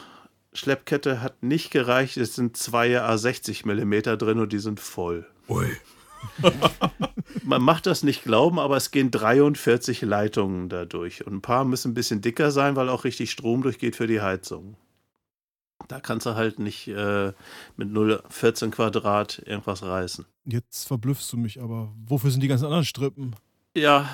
Schleppkette 0.54 1.20
hat 1.20 1.42
nicht 1.42 1.70
gereicht. 1.70 2.16
Es 2.16 2.34
sind 2.34 2.56
zwei 2.56 3.00
A60 3.00 3.66
mm 3.66 4.18
drin 4.18 4.38
und 4.38 4.52
die 4.52 4.58
sind 4.58 4.80
voll. 4.80 5.26
Ui. 5.48 5.66
Man 7.44 7.60
macht 7.60 7.86
das 7.86 8.02
nicht 8.02 8.22
glauben, 8.22 8.58
aber 8.58 8.76
es 8.76 8.90
gehen 8.90 9.10
43 9.10 10.02
Leitungen 10.02 10.68
dadurch. 10.68 11.26
Und 11.26 11.34
ein 11.34 11.42
paar 11.42 11.64
müssen 11.64 11.90
ein 11.90 11.94
bisschen 11.94 12.20
dicker 12.22 12.50
sein, 12.50 12.76
weil 12.76 12.88
auch 12.88 13.04
richtig 13.04 13.30
Strom 13.30 13.62
durchgeht 13.62 13.96
für 13.96 14.06
die 14.06 14.20
Heizung. 14.20 14.76
Da 15.88 16.00
kannst 16.00 16.24
du 16.24 16.34
halt 16.34 16.58
nicht 16.58 16.88
äh, 16.88 17.32
mit 17.76 17.90
0,14 17.90 18.70
Quadrat 18.70 19.42
irgendwas 19.44 19.82
reißen. 19.82 20.24
Jetzt 20.46 20.86
verblüffst 20.86 21.30
du 21.32 21.36
mich, 21.36 21.60
aber 21.60 21.92
wofür 22.06 22.30
sind 22.30 22.40
die 22.42 22.48
ganzen 22.48 22.64
anderen 22.64 22.86
Strippen? 22.86 23.36
Ja, 23.76 24.08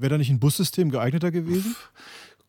Wäre 0.00 0.12
da 0.12 0.18
nicht 0.18 0.30
ein 0.30 0.40
Bussystem 0.40 0.90
geeigneter 0.90 1.30
gewesen? 1.30 1.76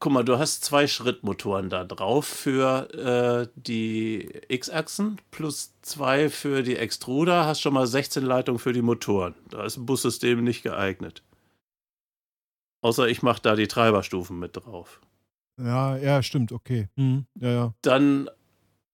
Guck 0.01 0.11
mal, 0.11 0.25
du 0.25 0.37
hast 0.39 0.65
zwei 0.65 0.87
Schrittmotoren 0.87 1.69
da 1.69 1.85
drauf 1.85 2.25
für 2.25 2.89
äh, 2.93 3.47
die 3.55 4.29
X-Achsen 4.49 5.21
plus 5.29 5.75
zwei 5.83 6.29
für 6.29 6.63
die 6.63 6.75
Extruder. 6.75 7.45
Hast 7.45 7.61
schon 7.61 7.75
mal 7.75 7.87
16 7.87 8.25
Leitungen 8.25 8.59
für 8.59 8.73
die 8.73 8.81
Motoren. 8.81 9.35
Da 9.49 9.63
ist 9.63 9.77
ein 9.77 9.85
Bussystem 9.85 10.43
nicht 10.43 10.63
geeignet. 10.63 11.23
Außer 12.81 13.07
ich 13.07 13.21
mache 13.21 13.43
da 13.43 13.55
die 13.55 13.67
Treiberstufen 13.67 14.39
mit 14.39 14.57
drauf. 14.57 14.99
Ja, 15.61 15.95
ja, 15.97 16.23
stimmt, 16.23 16.51
okay. 16.51 16.89
Mhm. 16.95 17.27
Ja, 17.39 17.49
ja. 17.49 17.73
Dann 17.83 18.27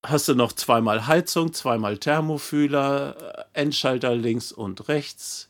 hast 0.05 0.27
du 0.27 0.35
noch 0.35 0.51
zweimal 0.51 1.07
Heizung, 1.07 1.53
zweimal 1.53 1.97
Thermofühler, 1.97 3.47
Endschalter 3.53 4.13
links 4.13 4.51
und 4.51 4.89
rechts. 4.89 5.49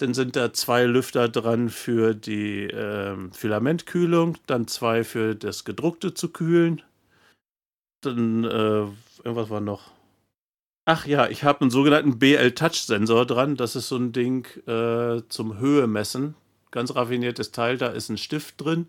Dann 0.00 0.14
sind 0.14 0.34
da 0.34 0.50
zwei 0.54 0.84
Lüfter 0.84 1.28
dran 1.28 1.68
für 1.68 2.14
die 2.14 2.62
ähm, 2.62 3.32
Filamentkühlung, 3.32 4.38
dann 4.46 4.66
zwei 4.66 5.04
für 5.04 5.34
das 5.34 5.66
gedruckte 5.66 6.14
zu 6.14 6.30
kühlen. 6.30 6.80
Dann, 8.00 8.44
äh, 8.44 8.86
irgendwas 9.24 9.50
war 9.50 9.60
noch. 9.60 9.90
Ach 10.86 11.06
ja, 11.06 11.28
ich 11.28 11.44
habe 11.44 11.60
einen 11.60 11.70
sogenannten 11.70 12.18
BL-Touch-Sensor 12.18 13.26
dran. 13.26 13.56
Das 13.56 13.76
ist 13.76 13.88
so 13.88 13.96
ein 13.96 14.12
Ding 14.12 14.46
äh, 14.66 15.20
zum 15.28 15.58
Höhemessen. 15.58 16.34
Ganz 16.70 16.94
raffiniertes 16.94 17.52
Teil. 17.52 17.76
Da 17.76 17.88
ist 17.88 18.08
ein 18.08 18.16
Stift 18.16 18.58
drin, 18.58 18.86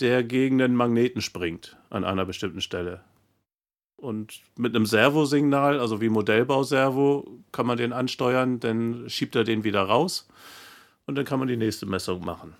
der 0.00 0.24
gegen 0.24 0.56
den 0.56 0.74
Magneten 0.74 1.20
springt 1.20 1.76
an 1.90 2.02
einer 2.02 2.24
bestimmten 2.24 2.62
Stelle. 2.62 3.04
Und 4.00 4.40
mit 4.56 4.74
einem 4.74 4.86
Servosignal, 4.86 5.78
also 5.78 6.00
wie 6.00 6.08
Modellbauservo, 6.08 7.38
kann 7.52 7.66
man 7.66 7.76
den 7.76 7.92
ansteuern, 7.92 8.58
dann 8.58 9.10
schiebt 9.10 9.36
er 9.36 9.44
den 9.44 9.62
wieder 9.62 9.82
raus 9.82 10.26
und 11.06 11.16
dann 11.16 11.26
kann 11.26 11.38
man 11.38 11.48
die 11.48 11.58
nächste 11.58 11.84
Messung 11.84 12.24
machen. 12.24 12.54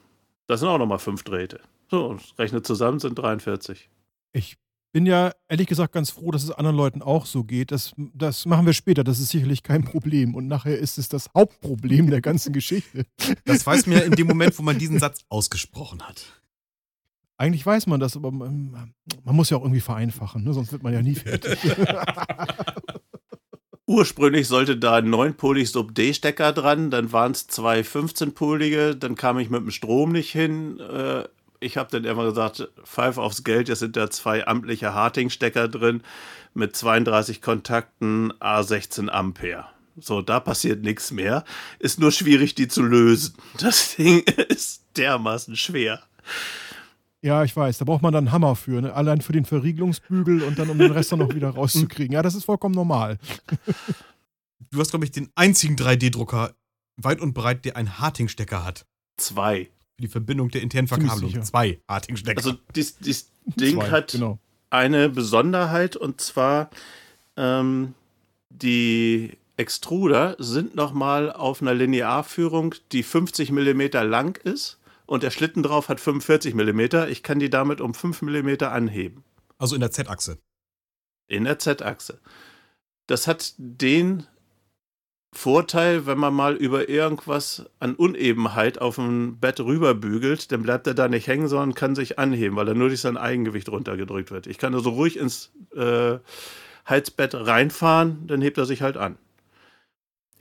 Das 0.46 0.60
sind 0.60 0.68
auch 0.68 0.78
nochmal 0.78 0.98
fünf 0.98 1.22
Drähte. 1.22 1.60
So, 1.90 2.06
und 2.06 2.22
rechnet 2.38 2.66
zusammen 2.66 3.00
sind 3.00 3.18
43. 3.18 3.88
Ich 4.32 4.58
bin 4.92 5.06
ja 5.06 5.32
ehrlich 5.48 5.66
gesagt 5.66 5.92
ganz 5.92 6.10
froh, 6.10 6.30
dass 6.30 6.42
es 6.42 6.50
anderen 6.50 6.76
Leuten 6.76 7.00
auch 7.00 7.24
so 7.24 7.44
geht. 7.44 7.70
Das, 7.70 7.94
das 7.96 8.44
machen 8.46 8.66
wir 8.66 8.72
später. 8.72 9.04
Das 9.04 9.18
ist 9.18 9.30
sicherlich 9.30 9.62
kein 9.62 9.84
Problem. 9.84 10.34
Und 10.34 10.48
nachher 10.48 10.78
ist 10.78 10.98
es 10.98 11.08
das 11.08 11.30
Hauptproblem 11.34 12.10
der 12.10 12.20
ganzen 12.20 12.52
Geschichte. 12.52 13.06
Das 13.44 13.66
weiß 13.66 13.86
man 13.86 13.98
ja 13.98 14.04
in 14.04 14.12
dem 14.12 14.26
Moment, 14.26 14.58
wo 14.58 14.62
man 14.62 14.78
diesen 14.78 14.98
Satz 14.98 15.24
ausgesprochen 15.28 16.02
hat. 16.02 16.39
Eigentlich 17.40 17.64
weiß 17.64 17.86
man 17.86 18.00
das, 18.00 18.16
aber 18.16 18.30
man, 18.30 18.92
man 19.24 19.34
muss 19.34 19.48
ja 19.48 19.56
auch 19.56 19.62
irgendwie 19.62 19.80
vereinfachen, 19.80 20.44
ne? 20.44 20.52
sonst 20.52 20.72
wird 20.72 20.82
man 20.82 20.92
ja 20.92 21.00
nie 21.00 21.14
fertig. 21.14 21.58
Ursprünglich 23.86 24.46
sollte 24.46 24.76
da 24.76 24.96
ein 24.96 25.08
9-polig 25.08 25.70
Sub-D-Stecker 25.70 26.52
dran, 26.52 26.90
dann 26.90 27.14
waren 27.14 27.32
es 27.32 27.46
zwei 27.46 27.80
15-polige, 27.80 28.94
dann 28.94 29.14
kam 29.14 29.38
ich 29.38 29.48
mit 29.48 29.62
dem 29.62 29.70
Strom 29.70 30.12
nicht 30.12 30.30
hin. 30.30 30.80
Äh, 30.80 31.28
ich 31.60 31.78
habe 31.78 31.88
dann 31.90 32.04
immer 32.04 32.26
gesagt, 32.26 32.68
pfeif 32.84 33.16
aufs 33.16 33.42
Geld, 33.42 33.70
jetzt 33.70 33.78
sind 33.78 33.96
da 33.96 34.10
zwei 34.10 34.46
amtliche 34.46 34.92
Harting-Stecker 34.92 35.68
drin 35.68 36.02
mit 36.52 36.76
32 36.76 37.40
Kontakten, 37.40 38.34
A16 38.34 39.08
Ampere. 39.08 39.64
So, 39.98 40.20
da 40.20 40.40
passiert 40.40 40.82
nichts 40.82 41.10
mehr. 41.10 41.44
Ist 41.78 42.00
nur 42.00 42.12
schwierig, 42.12 42.54
die 42.54 42.68
zu 42.68 42.82
lösen. 42.82 43.34
Das 43.56 43.96
Ding 43.96 44.24
ist 44.50 44.82
dermaßen 44.98 45.56
schwer. 45.56 46.02
Ja, 47.22 47.44
ich 47.44 47.54
weiß. 47.54 47.78
Da 47.78 47.84
braucht 47.84 48.02
man 48.02 48.12
dann 48.12 48.26
einen 48.26 48.32
Hammer 48.32 48.56
für. 48.56 48.80
Ne? 48.80 48.92
Allein 48.92 49.20
für 49.20 49.32
den 49.32 49.44
Verriegelungsbügel 49.44 50.42
und 50.42 50.58
dann, 50.58 50.70
um 50.70 50.78
den 50.78 50.90
Rest 50.92 51.12
dann 51.12 51.18
noch 51.18 51.34
wieder 51.34 51.50
rauszukriegen. 51.50 52.12
Ja, 52.14 52.22
das 52.22 52.34
ist 52.34 52.44
vollkommen 52.44 52.74
normal. 52.74 53.18
Du 54.70 54.78
hast, 54.78 54.90
glaube 54.90 55.04
ich, 55.04 55.10
den 55.10 55.28
einzigen 55.34 55.76
3D-Drucker 55.76 56.54
weit 56.96 57.20
und 57.20 57.34
breit, 57.34 57.64
der 57.64 57.76
einen 57.76 57.98
Harting-Stecker 57.98 58.64
hat. 58.64 58.86
Zwei. 59.16 59.64
Für 59.96 60.02
die 60.02 60.08
Verbindung 60.08 60.48
der 60.50 60.62
internen 60.62 60.88
Verkabelung. 60.88 61.42
Zwei 61.42 61.80
Harting-Stecker. 61.88 62.38
Also, 62.38 62.54
dies, 62.74 62.96
dies 62.98 63.30
Ding 63.44 63.76
Zwei, 63.80 63.90
hat 63.90 64.12
Genau. 64.12 64.38
eine 64.70 65.08
Besonderheit 65.08 65.96
und 65.96 66.20
zwar 66.20 66.70
ähm, 67.36 67.94
die 68.48 69.36
Extruder 69.56 70.36
sind 70.38 70.74
nochmal 70.74 71.30
auf 71.32 71.60
einer 71.60 71.74
Linearführung, 71.74 72.74
die 72.92 73.02
50 73.02 73.52
mm 73.52 73.82
lang 74.04 74.38
ist 74.44 74.78
und 75.10 75.24
der 75.24 75.32
Schlitten 75.32 75.64
drauf 75.64 75.88
hat 75.88 75.98
45 75.98 76.54
mm. 76.54 76.80
Ich 77.08 77.24
kann 77.24 77.40
die 77.40 77.50
damit 77.50 77.80
um 77.80 77.94
5 77.94 78.22
mm 78.22 78.62
anheben 78.62 79.24
also 79.58 79.74
in 79.74 79.80
der 79.80 79.90
Z-Achse. 79.90 80.38
in 81.28 81.44
der 81.44 81.58
Z-Achse. 81.58 82.20
Das 83.08 83.26
hat 83.26 83.54
den 83.58 84.26
Vorteil, 85.32 86.06
wenn 86.06 86.18
man 86.18 86.32
mal 86.32 86.54
über 86.54 86.88
irgendwas 86.88 87.66
an 87.80 87.94
Unebenheit 87.96 88.80
auf 88.80 88.96
dem 88.96 89.38
Bett 89.38 89.58
rüberbügelt, 89.60 90.50
dann 90.52 90.62
bleibt 90.62 90.86
er 90.86 90.94
da 90.94 91.08
nicht 91.08 91.26
hängen, 91.26 91.48
sondern 91.48 91.74
kann 91.74 91.94
sich 91.96 92.18
anheben, 92.18 92.56
weil 92.56 92.68
er 92.68 92.74
nur 92.74 92.88
durch 92.88 93.00
sein 93.00 93.16
Eigengewicht 93.16 93.68
runtergedrückt 93.68 94.30
wird. 94.30 94.46
Ich 94.46 94.58
kann 94.58 94.74
also 94.74 94.90
ruhig 94.90 95.16
ins 95.18 95.52
äh, 95.74 96.18
Heizbett 96.88 97.34
reinfahren, 97.34 98.26
dann 98.28 98.40
hebt 98.40 98.58
er 98.58 98.66
sich 98.66 98.82
halt 98.82 98.96
an. 98.96 99.18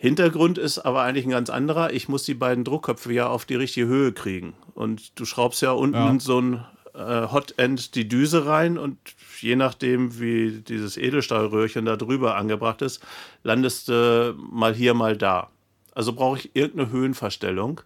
Hintergrund 0.02 0.58
ist 0.58 0.80
aber 0.80 1.02
eigentlich 1.02 1.26
ein 1.26 1.32
ganz 1.32 1.50
anderer. 1.50 1.92
Ich 1.92 2.08
muss 2.08 2.24
die 2.24 2.34
beiden 2.34 2.64
Druckköpfe 2.64 3.12
ja 3.12 3.28
auf 3.28 3.44
die 3.44 3.56
richtige 3.56 3.88
Höhe 3.88 4.14
kriegen. 4.14 4.54
Und 4.74 5.20
du 5.20 5.26
schraubst 5.26 5.62
ja 5.62 5.72
unten 5.72 5.98
Ja. 5.98 6.10
in 6.10 6.22
so 6.22 6.40
ein 6.40 6.66
äh, 6.96 7.28
Hotend 7.30 7.96
die 7.96 8.08
Düse 8.08 8.46
rein 8.46 8.78
und 8.78 8.98
je 9.42 9.58
nachdem, 9.58 10.18
wie 10.20 10.62
dieses 10.62 10.96
Edelstahlröhrchen 10.96 11.84
da 11.84 11.98
drüber 11.98 12.38
angebracht 12.38 12.82
ist, 12.82 13.06
landest 13.44 13.90
du 13.90 14.36
mal 14.38 14.74
hier, 14.74 14.94
mal 14.94 15.18
da. 15.18 15.50
Also 15.94 16.14
brauche 16.14 16.38
ich 16.40 16.56
irgendeine 16.56 16.92
Höhenverstellung. 16.92 17.82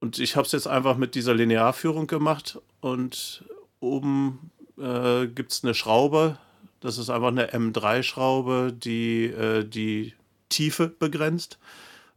Und 0.00 0.18
ich 0.18 0.34
habe 0.34 0.46
es 0.46 0.52
jetzt 0.52 0.66
einfach 0.66 0.96
mit 0.96 1.14
dieser 1.14 1.32
Linearführung 1.32 2.08
gemacht 2.08 2.58
und 2.80 3.44
oben 3.78 4.50
äh, 4.78 5.28
gibt 5.28 5.52
es 5.52 5.62
eine 5.62 5.74
Schraube. 5.74 6.38
Das 6.80 6.98
ist 6.98 7.08
einfach 7.08 7.28
eine 7.28 7.52
M3-Schraube, 7.52 8.72
die 8.72 9.26
äh, 9.26 9.64
die 9.64 10.14
Tiefe 10.52 10.88
begrenzt. 10.88 11.58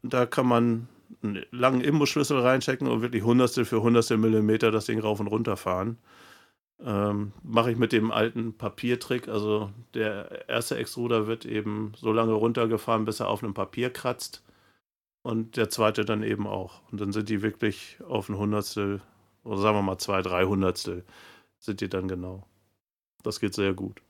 Und 0.04 0.14
da 0.14 0.26
kann 0.26 0.46
man 0.46 0.88
einen 1.24 1.46
langen 1.52 1.82
Imbusschlüssel 1.82 2.40
reinchecken 2.40 2.88
und 2.88 3.02
wirklich 3.02 3.24
Hundertstel 3.24 3.66
für 3.66 3.82
Hundertstel 3.82 4.18
Millimeter 4.18 4.72
das 4.72 4.86
Ding 4.86 5.00
rauf 5.00 5.20
und 5.20 5.28
runter 5.28 5.58
fahren. 5.58 5.98
Ähm, 6.84 7.32
Mache 7.44 7.72
ich 7.72 7.78
mit 7.78 7.92
dem 7.92 8.12
alten 8.12 8.58
Papiertrick. 8.58 9.28
Also 9.28 9.72
der 9.94 10.48
erste 10.50 10.78
Extruder 10.78 11.28
wird 11.28 11.46
eben 11.46 11.94
so 11.98 12.12
lange 12.12 12.34
runtergefahren, 12.34 13.06
bis 13.06 13.20
er 13.20 13.30
auf 13.30 13.44
einem 13.44 13.54
Papier 13.54 13.90
kratzt. 13.90 14.44
Und 15.22 15.58
der 15.58 15.70
zweite 15.70 16.06
dann 16.06 16.22
eben 16.22 16.46
auch. 16.46 16.82
Und 16.92 17.02
dann 17.02 17.12
sind 17.12 17.30
die 17.30 17.42
wirklich 17.42 17.98
auf 18.08 18.30
ein 18.30 18.38
Hundertstel, 18.38 19.02
oder 19.44 19.58
sagen 19.58 19.78
wir 19.78 19.82
mal 19.82 19.98
zwei, 19.98 20.22
drei 20.22 20.46
Hundertstel, 20.46 21.04
sind 21.58 21.82
die 21.82 21.90
dann 21.90 22.08
genau. 22.08 22.46
Das 23.24 23.40
geht 23.40 23.56
sehr 23.56 23.74
gut. 23.74 24.02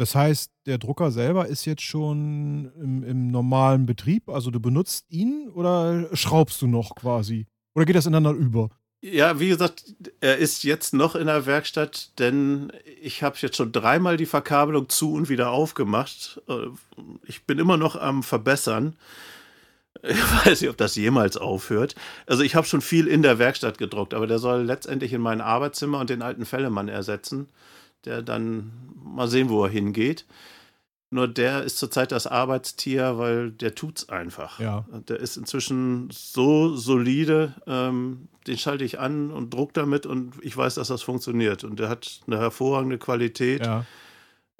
Das 0.00 0.14
heißt, 0.14 0.50
der 0.64 0.78
Drucker 0.78 1.10
selber 1.10 1.46
ist 1.46 1.66
jetzt 1.66 1.82
schon 1.82 2.72
im, 2.80 3.04
im, 3.04 3.30
normalen 3.30 3.84
Betrieb, 3.84 4.30
also 4.30 4.50
du 4.50 4.58
benutzt 4.58 5.04
ihn 5.10 5.50
oder 5.54 6.08
schraubst 6.16 6.62
du 6.62 6.66
noch 6.66 6.94
quasi? 6.94 7.46
Oder 7.74 7.84
geht 7.84 7.96
das 7.96 8.06
ineinander 8.06 8.30
über? 8.30 8.70
Ja, 9.02 9.40
wie 9.40 9.50
gesagt, 9.50 9.94
er 10.20 10.38
ist 10.38 10.64
jetzt 10.64 10.94
noch 10.94 11.14
in 11.16 11.26
der 11.26 11.44
Werkstatt, 11.44 12.18
denn 12.18 12.72
ich 13.02 13.22
habe 13.22 13.36
jetzt 13.40 13.58
schon 13.58 13.72
dreimal 13.72 14.16
die 14.16 14.24
Verkabelung 14.24 14.88
zu 14.88 15.12
und 15.12 15.28
wieder 15.28 15.50
aufgemacht. 15.50 16.40
Äh, 16.48 16.68
ich 17.26 17.44
bin 17.44 17.58
immer 17.58 17.76
noch 17.76 17.94
am 17.94 18.22
Verbessern. 18.22 18.96
Ich 20.02 20.46
weiß 20.46 20.62
nicht, 20.62 20.70
ob 20.70 20.78
das 20.78 20.96
jemals 20.96 21.36
aufhört. 21.36 21.94
Also 22.24 22.42
ich 22.42 22.54
habe 22.54 22.66
schon 22.66 22.80
viel 22.80 23.06
in 23.06 23.20
der 23.20 23.38
Werkstatt 23.38 23.76
gedruckt, 23.76 24.14
aber 24.14 24.26
der 24.26 24.38
soll 24.38 24.62
letztendlich 24.62 25.12
in 25.12 25.20
mein 25.20 25.42
Arbeitszimmer 25.42 25.98
und 25.98 26.08
den 26.08 26.22
alten 26.22 26.46
Fellemann 26.46 26.88
ersetzen, 26.88 27.50
der 28.04 28.22
dann 28.22 28.72
mal 29.02 29.28
sehen, 29.28 29.48
wo 29.48 29.64
er 29.64 29.70
hingeht. 29.70 30.26
Nur 31.12 31.26
der 31.26 31.64
ist 31.64 31.78
zurzeit 31.78 32.12
das 32.12 32.28
Arbeitstier, 32.28 33.18
weil 33.18 33.50
der 33.50 33.74
tut's 33.74 34.08
einfach. 34.08 34.60
Ja. 34.60 34.84
Der 35.08 35.18
ist 35.18 35.36
inzwischen 35.36 36.08
so 36.12 36.76
solide, 36.76 37.54
ähm, 37.66 38.28
den 38.46 38.56
schalte 38.58 38.84
ich 38.84 39.00
an 39.00 39.32
und 39.32 39.52
druck 39.52 39.74
damit 39.74 40.06
und 40.06 40.34
ich 40.40 40.56
weiß, 40.56 40.76
dass 40.76 40.88
das 40.88 41.02
funktioniert. 41.02 41.64
Und 41.64 41.80
der 41.80 41.88
hat 41.88 42.20
eine 42.28 42.38
hervorragende 42.38 42.98
Qualität 42.98 43.66
ja. 43.66 43.84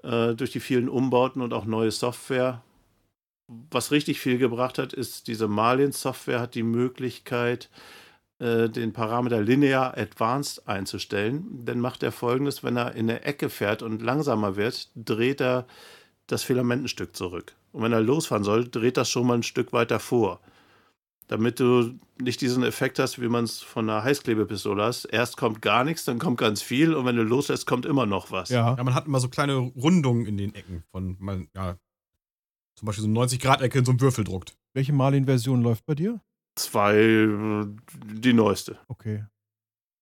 äh, 0.02 0.34
durch 0.34 0.50
die 0.50 0.58
vielen 0.58 0.88
Umbauten 0.88 1.40
und 1.40 1.52
auch 1.52 1.66
neue 1.66 1.92
Software 1.92 2.62
was 3.70 3.90
richtig 3.90 4.20
viel 4.20 4.38
gebracht 4.38 4.78
hat, 4.78 4.92
ist 4.92 5.26
diese 5.26 5.48
Marlin-Software 5.48 6.40
hat 6.40 6.54
die 6.54 6.62
Möglichkeit, 6.62 7.68
den 8.40 8.94
Parameter 8.94 9.42
Linear 9.42 9.98
Advanced 9.98 10.66
einzustellen. 10.66 11.62
Dann 11.66 11.78
macht 11.78 12.02
er 12.02 12.10
folgendes, 12.10 12.64
wenn 12.64 12.76
er 12.76 12.94
in 12.94 13.10
eine 13.10 13.22
Ecke 13.22 13.50
fährt 13.50 13.82
und 13.82 14.00
langsamer 14.00 14.56
wird, 14.56 14.88
dreht 14.94 15.42
er 15.42 15.66
das 16.26 16.42
Filament 16.42 16.84
ein 16.84 16.88
Stück 16.88 17.14
zurück. 17.14 17.54
Und 17.72 17.82
wenn 17.82 17.92
er 17.92 18.00
losfahren 18.00 18.44
soll, 18.44 18.66
dreht 18.66 18.96
das 18.96 19.10
schon 19.10 19.26
mal 19.26 19.34
ein 19.34 19.42
Stück 19.42 19.72
weiter 19.74 20.00
vor. 20.00 20.40
Damit 21.28 21.60
du 21.60 21.98
nicht 22.20 22.40
diesen 22.40 22.62
Effekt 22.64 22.98
hast, 22.98 23.20
wie 23.20 23.28
man 23.28 23.44
es 23.44 23.60
von 23.60 23.88
einer 23.88 24.02
Heißklebepistole 24.02 24.82
hast. 24.82 25.04
Erst 25.04 25.36
kommt 25.36 25.60
gar 25.60 25.84
nichts, 25.84 26.04
dann 26.04 26.18
kommt 26.18 26.38
ganz 26.38 26.62
viel 26.62 26.94
und 26.94 27.04
wenn 27.04 27.16
du 27.16 27.22
loslässt, 27.22 27.66
kommt 27.66 27.84
immer 27.84 28.06
noch 28.06 28.32
was. 28.32 28.48
Ja, 28.48 28.74
ja 28.74 28.82
man 28.82 28.94
hat 28.94 29.06
immer 29.06 29.20
so 29.20 29.28
kleine 29.28 29.56
Rundungen 29.56 30.26
in 30.26 30.38
den 30.38 30.54
Ecken 30.54 30.82
von, 30.90 31.16
man, 31.20 31.48
ja, 31.54 31.76
zum 32.74 32.86
Beispiel 32.86 33.02
so 33.02 33.08
eine 33.08 33.18
90-Grad-Ecke 33.18 33.80
in 33.80 33.84
so 33.84 33.92
einem 33.92 34.00
Würfel 34.00 34.24
druckt. 34.24 34.56
Welche 34.72 34.92
Marlin-Version 34.92 35.62
läuft 35.62 35.84
bei 35.84 35.94
dir? 35.94 36.20
Zwei, 36.60 36.94
äh, 36.96 37.66
die 38.04 38.32
neueste. 38.32 38.78
Okay. 38.88 39.24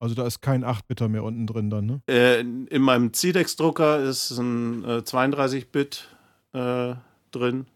Also 0.01 0.15
da 0.15 0.27
ist 0.27 0.41
kein 0.41 0.65
8-Bitter 0.65 1.09
mehr 1.09 1.25
unten 1.25 1.47
drin 1.47 1.71
dann, 1.71 1.87
ne? 1.87 2.03
Äh, 2.09 2.41
in 2.41 2.83
meinem 2.83 3.13
CDEX-Drucker 3.13 4.01
ist 4.01 4.31
ein 4.39 4.85
äh, 4.85 4.99
32-Bit 4.99 6.09
äh, 6.53 6.95
drin. 7.33 7.67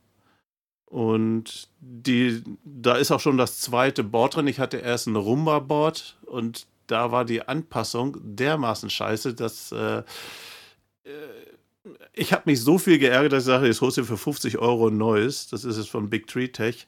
Und 0.87 1.69
die, 1.81 2.45
da 2.65 2.97
ist 2.97 3.11
auch 3.11 3.21
schon 3.21 3.39
das 3.39 3.59
zweite 3.59 4.05
Board 4.05 4.37
drin. 4.37 4.47
Ich 4.47 4.61
hatte 4.61 4.77
erst 4.77 5.07
ein 5.07 5.17
Rumba-Board 5.17 6.19
und 6.27 6.67
da 6.87 7.11
war 7.11 7.25
die 7.25 7.43
Anpassung 7.49 8.19
dermaßen 8.23 8.91
scheiße, 8.91 9.35
dass 9.35 9.73
äh, 9.73 9.99
äh 9.99 10.03
ich 12.13 12.33
habe 12.33 12.43
mich 12.47 12.61
so 12.61 12.79
viel 12.79 12.99
geärgert, 12.99 13.33
dass 13.33 13.45
ich 13.45 13.47
sage, 13.47 13.67
jetzt 13.67 13.81
holst 13.81 13.97
du 13.97 14.05
für 14.05 14.17
50 14.17 14.59
Euro 14.59 14.89
ein 14.89 14.97
neues. 14.99 15.49
Das 15.49 15.65
ist 15.65 15.79
es 15.79 15.89
von 15.89 16.11
Big 16.11 16.29
Tree 16.29 16.49
Tech. 16.49 16.87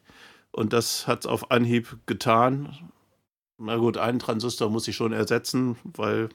Und 0.55 0.73
das 0.73 1.09
hat 1.09 1.21
es 1.21 1.27
auf 1.27 1.51
Anhieb 1.51 1.99
getan. 2.07 2.79
Na 3.59 3.77
gut, 3.77 3.99
einen 3.99 4.21
Transistor 4.21 4.71
muss 4.71 4.87
ich 4.87 4.95
schon 4.95 5.13
ersetzen, 5.13 5.77
weil. 5.83 6.29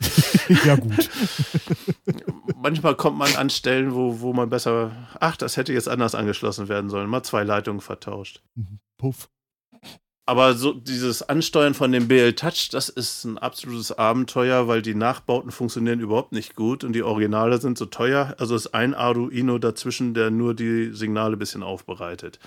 ja, 0.64 0.76
gut. 0.76 1.08
manchmal 2.62 2.96
kommt 2.96 3.16
man 3.16 3.34
an 3.36 3.48
Stellen, 3.48 3.94
wo, 3.94 4.20
wo 4.20 4.34
man 4.34 4.50
besser. 4.50 4.92
Ach, 5.20 5.38
das 5.38 5.56
hätte 5.56 5.72
jetzt 5.72 5.88
anders 5.88 6.14
angeschlossen 6.14 6.68
werden 6.68 6.90
sollen. 6.90 7.08
Mal 7.08 7.22
zwei 7.22 7.44
Leitungen 7.44 7.80
vertauscht. 7.80 8.42
Puff. 8.98 9.30
Aber 10.26 10.52
so 10.54 10.74
dieses 10.74 11.22
Ansteuern 11.22 11.72
von 11.72 11.92
dem 11.92 12.08
BL 12.08 12.34
Touch, 12.34 12.68
das 12.70 12.90
ist 12.90 13.24
ein 13.24 13.38
absolutes 13.38 13.90
Abenteuer, 13.90 14.68
weil 14.68 14.82
die 14.82 14.94
Nachbauten 14.94 15.50
funktionieren 15.50 15.98
überhaupt 15.98 16.32
nicht 16.32 16.56
gut 16.56 16.84
und 16.84 16.92
die 16.92 17.02
Originale 17.02 17.58
sind 17.58 17.78
so 17.78 17.86
teuer. 17.86 18.34
Also 18.38 18.54
ist 18.54 18.74
ein 18.74 18.92
Arduino 18.92 19.56
dazwischen, 19.56 20.12
der 20.12 20.30
nur 20.30 20.54
die 20.54 20.90
Signale 20.92 21.36
ein 21.36 21.38
bisschen 21.38 21.62
aufbereitet. 21.62 22.38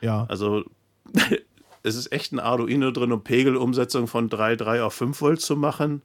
Ja. 0.00 0.26
Also 0.28 0.64
es 1.82 1.96
ist 1.96 2.12
echt 2.12 2.32
ein 2.32 2.40
Arduino 2.40 2.90
drin, 2.90 3.12
um 3.12 3.22
Pegelumsetzung 3.22 4.06
von 4.06 4.28
3,3 4.28 4.82
auf 4.82 4.94
5 4.94 5.20
Volt 5.20 5.40
zu 5.40 5.56
machen 5.56 6.02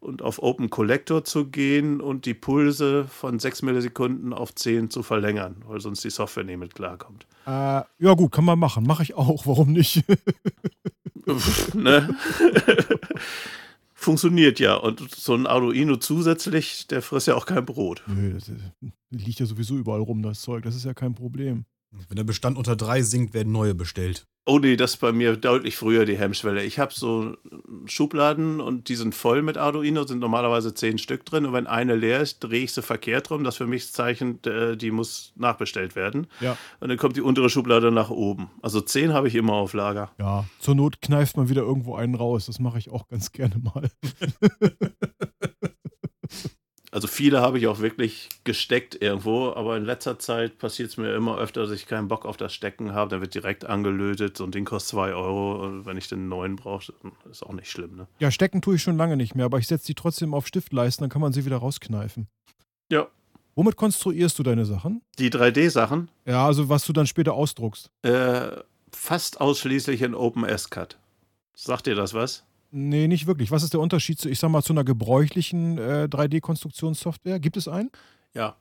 und 0.00 0.22
auf 0.22 0.42
Open 0.42 0.70
Collector 0.70 1.24
zu 1.24 1.46
gehen 1.46 2.00
und 2.00 2.24
die 2.24 2.34
Pulse 2.34 3.04
von 3.06 3.38
6 3.38 3.62
Millisekunden 3.62 4.32
auf 4.32 4.54
10 4.54 4.90
zu 4.90 5.02
verlängern, 5.02 5.56
weil 5.66 5.80
sonst 5.80 6.04
die 6.04 6.10
Software 6.10 6.44
nicht 6.44 6.58
mit 6.58 6.74
klarkommt. 6.74 7.26
Äh, 7.46 7.50
ja, 7.50 8.14
gut, 8.14 8.32
kann 8.32 8.44
man 8.44 8.58
machen. 8.58 8.84
Mache 8.86 9.02
ich 9.02 9.14
auch. 9.14 9.46
Warum 9.46 9.72
nicht? 9.72 10.04
ne? 11.74 12.14
Funktioniert 13.94 14.60
ja. 14.60 14.76
Und 14.76 15.10
so 15.14 15.34
ein 15.34 15.46
Arduino 15.46 15.96
zusätzlich, 15.96 16.86
der 16.86 17.02
frisst 17.02 17.26
ja 17.26 17.34
auch 17.34 17.46
kein 17.46 17.64
Brot. 17.64 18.02
Nö, 18.06 18.32
das 18.32 18.48
ist, 18.48 18.62
liegt 19.10 19.40
ja 19.40 19.46
sowieso 19.46 19.76
überall 19.76 20.00
rum, 20.00 20.22
das 20.22 20.40
Zeug. 20.40 20.62
Das 20.62 20.76
ist 20.76 20.84
ja 20.84 20.94
kein 20.94 21.14
Problem. 21.14 21.64
Wenn 21.90 22.16
der 22.16 22.24
Bestand 22.24 22.58
unter 22.58 22.76
drei 22.76 23.02
sinkt, 23.02 23.34
werden 23.34 23.52
neue 23.52 23.74
bestellt. 23.74 24.26
Oh 24.50 24.58
nee, 24.58 24.76
das 24.76 24.92
ist 24.92 24.96
bei 24.96 25.12
mir 25.12 25.36
deutlich 25.36 25.76
früher 25.76 26.06
die 26.06 26.16
Hemmschwelle. 26.16 26.64
Ich 26.64 26.78
habe 26.78 26.92
so 26.94 27.36
Schubladen 27.84 28.62
und 28.62 28.88
die 28.88 28.94
sind 28.94 29.14
voll 29.14 29.42
mit 29.42 29.58
Arduino, 29.58 30.04
sind 30.04 30.20
normalerweise 30.20 30.72
zehn 30.72 30.96
Stück 30.96 31.26
drin. 31.26 31.44
Und 31.44 31.52
wenn 31.52 31.66
eine 31.66 31.96
leer 31.96 32.20
ist, 32.20 32.40
drehe 32.40 32.64
ich 32.64 32.72
sie 32.72 32.80
verkehrt 32.80 33.30
rum. 33.30 33.44
Das 33.44 33.54
ist 33.54 33.58
für 33.58 33.66
mich 33.66 33.84
das 33.84 33.92
Zeichen, 33.92 34.42
äh, 34.44 34.74
die 34.78 34.90
muss 34.90 35.34
nachbestellt 35.36 35.96
werden. 35.96 36.28
Ja. 36.40 36.56
Und 36.80 36.88
dann 36.88 36.96
kommt 36.96 37.16
die 37.16 37.20
untere 37.20 37.50
Schublade 37.50 37.92
nach 37.92 38.08
oben. 38.08 38.50
Also 38.62 38.80
zehn 38.80 39.12
habe 39.12 39.28
ich 39.28 39.34
immer 39.34 39.52
auf 39.52 39.74
Lager. 39.74 40.12
Ja, 40.18 40.46
zur 40.60 40.74
Not 40.74 41.02
kneift 41.02 41.36
man 41.36 41.50
wieder 41.50 41.62
irgendwo 41.62 41.96
einen 41.96 42.14
raus. 42.14 42.46
Das 42.46 42.58
mache 42.58 42.78
ich 42.78 42.90
auch 42.90 43.06
ganz 43.08 43.32
gerne 43.32 43.58
mal. 43.58 43.90
Also 46.90 47.06
viele 47.06 47.40
habe 47.40 47.58
ich 47.58 47.66
auch 47.66 47.80
wirklich 47.80 48.28
gesteckt 48.44 49.00
irgendwo, 49.02 49.52
aber 49.52 49.76
in 49.76 49.84
letzter 49.84 50.18
Zeit 50.18 50.58
passiert 50.58 50.90
es 50.90 50.96
mir 50.96 51.14
immer 51.14 51.36
öfter, 51.38 51.62
dass 51.62 51.70
ich 51.70 51.86
keinen 51.86 52.08
Bock 52.08 52.24
auf 52.24 52.38
das 52.38 52.54
Stecken 52.54 52.94
habe. 52.94 53.10
Dann 53.10 53.20
wird 53.20 53.34
direkt 53.34 53.66
angelötet. 53.66 54.40
Ein 54.40 54.52
Ding 54.52 54.64
kostet 54.64 54.90
2 54.90 55.12
Euro. 55.12 55.64
Und 55.64 55.86
wenn 55.86 55.98
ich 55.98 56.08
den 56.08 56.28
neuen 56.28 56.56
brauche, 56.56 56.92
ist 57.30 57.42
auch 57.42 57.52
nicht 57.52 57.70
schlimm. 57.70 57.96
Ne? 57.96 58.06
Ja, 58.20 58.30
stecken 58.30 58.62
tue 58.62 58.76
ich 58.76 58.82
schon 58.82 58.96
lange 58.96 59.16
nicht 59.16 59.34
mehr, 59.34 59.44
aber 59.44 59.58
ich 59.58 59.66
setze 59.66 59.86
die 59.86 59.94
trotzdem 59.94 60.32
auf 60.32 60.46
Stiftleisten, 60.46 61.02
dann 61.02 61.10
kann 61.10 61.20
man 61.20 61.32
sie 61.32 61.44
wieder 61.44 61.58
rauskneifen. 61.58 62.26
Ja. 62.90 63.08
Womit 63.54 63.76
konstruierst 63.76 64.38
du 64.38 64.42
deine 64.42 64.64
Sachen? 64.64 65.02
Die 65.18 65.30
3D-Sachen? 65.30 66.08
Ja, 66.24 66.46
also 66.46 66.68
was 66.68 66.86
du 66.86 66.92
dann 66.92 67.06
später 67.06 67.34
ausdruckst. 67.34 67.90
Äh, 68.02 68.50
fast 68.92 69.40
ausschließlich 69.40 70.00
in 70.02 70.14
OpenSCAD. 70.14 70.96
Sagt 71.54 71.86
dir 71.86 71.96
das 71.96 72.14
was? 72.14 72.44
Nee, 72.70 73.08
nicht 73.08 73.26
wirklich. 73.26 73.50
Was 73.50 73.62
ist 73.62 73.72
der 73.72 73.80
Unterschied 73.80 74.20
zu, 74.20 74.28
ich 74.28 74.38
sag 74.38 74.50
mal, 74.50 74.62
zu 74.62 74.72
einer 74.72 74.84
gebräuchlichen 74.84 75.78
äh, 75.78 76.08
3D-Konstruktionssoftware? 76.10 77.40
Gibt 77.40 77.56
es 77.56 77.68
einen? 77.68 77.90
Ja, 78.34 78.56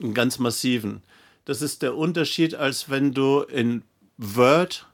einen 0.00 0.14
ganz 0.14 0.38
massiven. 0.38 1.02
Das 1.44 1.62
ist 1.62 1.82
der 1.82 1.96
Unterschied, 1.96 2.54
als 2.54 2.88
wenn 2.88 3.12
du 3.12 3.40
in 3.42 3.82
Word 4.16 4.86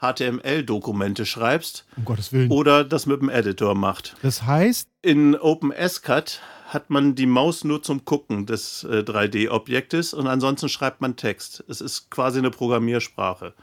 HTML-Dokumente 0.00 1.24
schreibst. 1.24 1.86
Um 1.96 2.04
Gottes 2.04 2.32
Willen. 2.32 2.50
Oder 2.50 2.84
das 2.84 3.06
mit 3.06 3.20
dem 3.22 3.28
Editor 3.28 3.74
macht. 3.74 4.16
Das 4.22 4.44
heißt? 4.44 4.88
In 5.00 5.36
OpenSCAD 5.36 6.40
hat 6.66 6.90
man 6.90 7.14
die 7.14 7.26
Maus 7.26 7.64
nur 7.64 7.82
zum 7.82 8.04
Gucken 8.04 8.46
des 8.46 8.84
äh, 8.84 8.98
3D-Objektes 8.98 10.12
und 10.12 10.26
ansonsten 10.26 10.68
schreibt 10.68 11.00
man 11.00 11.16
Text. 11.16 11.64
Es 11.68 11.80
ist 11.80 12.10
quasi 12.10 12.38
eine 12.38 12.50
Programmiersprache 12.50 13.54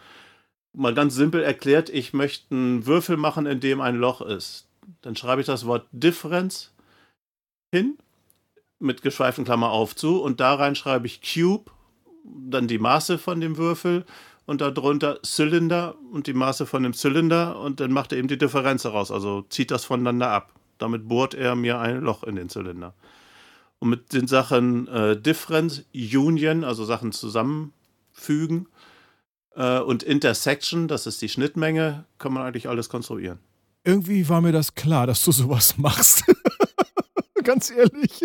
mal 0.73 0.93
ganz 0.93 1.15
simpel 1.15 1.41
erklärt, 1.41 1.89
ich 1.89 2.13
möchte 2.13 2.53
einen 2.53 2.85
Würfel 2.85 3.17
machen, 3.17 3.45
in 3.45 3.59
dem 3.59 3.81
ein 3.81 3.95
Loch 3.95 4.21
ist. 4.21 4.67
Dann 5.01 5.15
schreibe 5.15 5.41
ich 5.41 5.47
das 5.47 5.65
Wort 5.65 5.87
Difference 5.91 6.71
hin, 7.71 7.97
mit 8.79 9.01
geschweiften 9.01 9.45
Klammer 9.45 9.71
auf 9.71 9.95
zu, 9.95 10.21
und 10.21 10.39
da 10.39 10.55
rein 10.55 10.75
schreibe 10.75 11.07
ich 11.07 11.21
Cube, 11.21 11.71
dann 12.23 12.67
die 12.67 12.79
Maße 12.79 13.17
von 13.17 13.41
dem 13.41 13.57
Würfel 13.57 14.05
und 14.45 14.61
darunter 14.61 15.21
Zylinder 15.21 15.95
und 16.11 16.27
die 16.27 16.33
Maße 16.33 16.65
von 16.65 16.83
dem 16.83 16.93
Zylinder 16.93 17.59
und 17.59 17.79
dann 17.79 17.91
macht 17.91 18.11
er 18.11 18.17
eben 18.17 18.27
die 18.27 18.37
Differenz 18.37 18.83
daraus, 18.83 19.11
also 19.11 19.43
zieht 19.49 19.71
das 19.71 19.85
voneinander 19.85 20.29
ab. 20.29 20.53
Damit 20.77 21.07
bohrt 21.07 21.33
er 21.33 21.55
mir 21.55 21.79
ein 21.79 22.01
Loch 22.01 22.23
in 22.23 22.35
den 22.35 22.47
Zylinder. 22.47 22.93
Und 23.79 23.89
mit 23.89 24.13
den 24.13 24.27
Sachen 24.27 24.87
äh, 24.87 25.19
Difference, 25.19 25.85
Union, 25.93 26.63
also 26.63 26.85
Sachen 26.85 27.11
zusammenfügen 27.11 28.67
äh, 29.55 29.79
und 29.79 30.03
Intersection, 30.03 30.87
das 30.87 31.07
ist 31.07 31.21
die 31.21 31.29
Schnittmenge, 31.29 32.05
kann 32.17 32.33
man 32.33 32.43
eigentlich 32.43 32.67
alles 32.67 32.89
konstruieren. 32.89 33.39
Irgendwie 33.83 34.27
war 34.27 34.41
mir 34.41 34.51
das 34.51 34.75
klar, 34.75 35.07
dass 35.07 35.23
du 35.23 35.31
sowas 35.31 35.77
machst. 35.77 36.23
Ganz 37.43 37.71
ehrlich. 37.71 38.21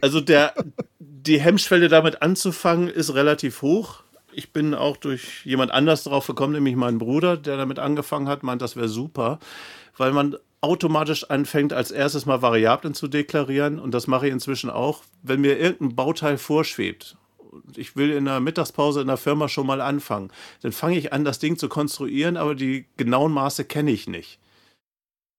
Also 0.00 0.20
der, 0.20 0.54
die 0.98 1.40
Hemmschwelle 1.40 1.88
damit 1.88 2.22
anzufangen 2.22 2.88
ist 2.88 3.14
relativ 3.14 3.62
hoch. 3.62 4.02
Ich 4.32 4.52
bin 4.52 4.74
auch 4.74 4.96
durch 4.96 5.44
jemand 5.44 5.72
anders 5.72 6.04
drauf 6.04 6.26
gekommen, 6.26 6.52
nämlich 6.52 6.76
meinen 6.76 6.98
Bruder, 6.98 7.36
der 7.36 7.56
damit 7.56 7.78
angefangen 7.78 8.28
hat, 8.28 8.42
meint, 8.42 8.62
das 8.62 8.76
wäre 8.76 8.88
super, 8.88 9.40
weil 9.96 10.12
man 10.12 10.36
automatisch 10.60 11.28
anfängt, 11.30 11.72
als 11.72 11.90
erstes 11.90 12.26
mal 12.26 12.42
Variablen 12.42 12.94
zu 12.94 13.08
deklarieren. 13.08 13.78
Und 13.78 13.92
das 13.92 14.06
mache 14.06 14.26
ich 14.26 14.32
inzwischen 14.32 14.70
auch. 14.70 15.02
Wenn 15.22 15.40
mir 15.40 15.58
irgendein 15.58 15.96
Bauteil 15.96 16.38
vorschwebt, 16.38 17.16
ich 17.76 17.96
will 17.96 18.10
in 18.10 18.24
der 18.24 18.40
Mittagspause 18.40 19.00
in 19.00 19.06
der 19.06 19.16
Firma 19.16 19.48
schon 19.48 19.66
mal 19.66 19.80
anfangen, 19.80 20.30
dann 20.62 20.72
fange 20.72 20.98
ich 20.98 21.12
an, 21.12 21.24
das 21.24 21.38
Ding 21.38 21.58
zu 21.58 21.68
konstruieren, 21.68 22.36
aber 22.36 22.54
die 22.54 22.86
genauen 22.96 23.32
Maße 23.32 23.64
kenne 23.64 23.90
ich 23.90 24.06
nicht. 24.06 24.38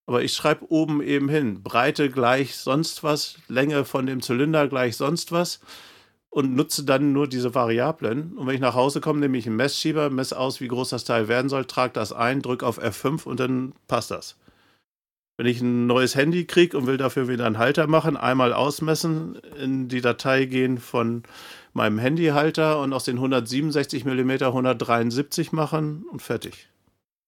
Aber 0.05 0.23
ich 0.23 0.33
schreibe 0.33 0.71
oben 0.71 1.03
eben 1.03 1.29
hin, 1.29 1.61
Breite 1.61 2.09
gleich 2.09 2.55
sonst 2.55 3.03
was, 3.03 3.37
Länge 3.47 3.85
von 3.85 4.07
dem 4.07 4.21
Zylinder 4.21 4.67
gleich 4.67 4.97
sonst 4.97 5.31
was 5.31 5.59
und 6.29 6.55
nutze 6.55 6.83
dann 6.83 7.13
nur 7.13 7.27
diese 7.27 7.55
Variablen. 7.55 8.33
Und 8.37 8.47
wenn 8.47 8.55
ich 8.55 8.61
nach 8.61 8.75
Hause 8.75 9.01
komme, 9.01 9.19
nehme 9.19 9.37
ich 9.37 9.47
einen 9.47 9.55
Messschieber, 9.55 10.09
messe 10.09 10.37
aus, 10.37 10.61
wie 10.61 10.67
groß 10.67 10.89
das 10.89 11.03
Teil 11.03 11.27
werden 11.27 11.49
soll, 11.49 11.65
trage 11.65 11.93
das 11.93 12.13
ein, 12.13 12.41
drücke 12.41 12.65
auf 12.65 12.81
F5 12.81 13.25
und 13.25 13.39
dann 13.39 13.73
passt 13.87 14.11
das. 14.11 14.35
Wenn 15.37 15.47
ich 15.47 15.61
ein 15.61 15.87
neues 15.87 16.15
Handy 16.15 16.45
kriege 16.45 16.77
und 16.77 16.85
will 16.85 16.97
dafür 16.97 17.27
wieder 17.27 17.45
einen 17.45 17.57
Halter 17.57 17.87
machen, 17.87 18.17
einmal 18.17 18.51
ausmessen, 18.51 19.39
in 19.57 19.87
die 19.87 20.01
Datei 20.01 20.45
gehen 20.45 20.77
von 20.77 21.23
meinem 21.73 21.99
Handyhalter 21.99 22.81
und 22.81 22.93
aus 22.93 23.05
den 23.05 23.15
167 23.15 24.05
mm 24.05 24.31
173 24.31 25.51
machen 25.51 26.03
und 26.11 26.21
fertig. 26.21 26.69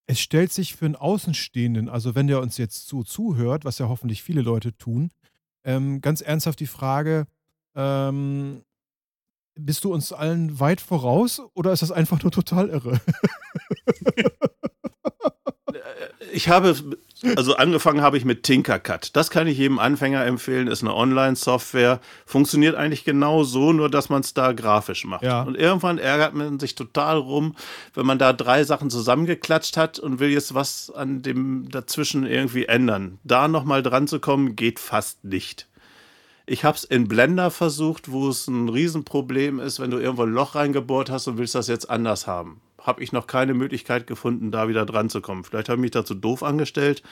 Es 0.07 0.19
stellt 0.19 0.51
sich 0.51 0.75
für 0.75 0.85
einen 0.85 0.95
Außenstehenden, 0.95 1.87
also 1.87 2.15
wenn 2.15 2.27
der 2.27 2.41
uns 2.41 2.57
jetzt 2.57 2.87
so 2.87 3.03
zuhört, 3.03 3.65
was 3.65 3.79
ja 3.79 3.87
hoffentlich 3.87 4.23
viele 4.23 4.41
Leute 4.41 4.75
tun, 4.77 5.11
ähm, 5.63 6.01
ganz 6.01 6.21
ernsthaft 6.21 6.59
die 6.59 6.67
Frage, 6.67 7.27
ähm, 7.75 8.63
bist 9.55 9.83
du 9.83 9.93
uns 9.93 10.11
allen 10.11 10.59
weit 10.59 10.81
voraus 10.81 11.41
oder 11.53 11.71
ist 11.71 11.81
das 11.81 11.91
einfach 11.91 12.21
nur 12.23 12.31
total 12.31 12.69
irre? 12.69 12.99
ich 16.33 16.49
habe, 16.49 16.75
also 17.35 17.55
angefangen 17.55 18.01
habe 18.01 18.17
ich 18.17 18.25
mit 18.25 18.43
Tinkercad. 18.43 19.15
Das 19.15 19.29
kann 19.29 19.47
ich 19.47 19.57
jedem 19.57 19.79
Anfänger 19.79 20.25
empfehlen, 20.25 20.67
ist 20.67 20.81
eine 20.81 20.95
Online-Software. 20.95 21.99
Funktioniert 22.25 22.75
eigentlich 22.75 23.03
genau 23.03 23.43
so, 23.43 23.73
nur 23.73 23.89
dass 23.89 24.09
man 24.09 24.21
es 24.21 24.33
da 24.33 24.53
grafisch 24.53 25.05
macht. 25.05 25.23
Ja. 25.23 25.43
Und 25.43 25.55
irgendwann 25.55 25.97
ärgert 25.97 26.33
man 26.33 26.59
sich 26.59 26.75
total 26.75 27.17
rum, 27.17 27.55
wenn 27.93 28.05
man 28.05 28.17
da 28.17 28.33
drei 28.33 28.63
Sachen 28.63 28.89
zusammengeklatscht 28.89 29.77
hat 29.77 29.99
und 29.99 30.19
will 30.19 30.29
jetzt 30.29 30.53
was 30.53 30.91
an 30.91 31.21
dem 31.21 31.69
dazwischen 31.69 32.25
irgendwie 32.25 32.65
ändern. 32.65 33.19
Da 33.23 33.47
nochmal 33.47 33.83
dran 33.83 34.07
zu 34.07 34.19
kommen, 34.19 34.55
geht 34.55 34.79
fast 34.79 35.23
nicht. 35.23 35.67
Ich 36.47 36.65
habe 36.65 36.75
es 36.75 36.83
in 36.83 37.07
Blender 37.07 37.51
versucht, 37.51 38.11
wo 38.11 38.27
es 38.27 38.47
ein 38.47 38.67
Riesenproblem 38.67 39.59
ist, 39.59 39.79
wenn 39.79 39.91
du 39.91 39.99
irgendwo 39.99 40.23
ein 40.23 40.33
Loch 40.33 40.55
reingebohrt 40.55 41.09
hast 41.09 41.27
und 41.27 41.37
willst 41.37 41.55
das 41.55 41.67
jetzt 41.67 41.89
anders 41.89 42.25
haben 42.25 42.61
habe 42.81 43.03
ich 43.03 43.11
noch 43.11 43.27
keine 43.27 43.53
Möglichkeit 43.53 44.07
gefunden, 44.07 44.51
da 44.51 44.67
wieder 44.67 44.85
dran 44.85 45.09
zu 45.09 45.21
kommen. 45.21 45.43
Vielleicht 45.43 45.69
habe 45.69 45.77
ich 45.77 45.81
mich 45.81 45.91
dazu 45.91 46.13
doof 46.13 46.43
angestellt, 46.43 47.03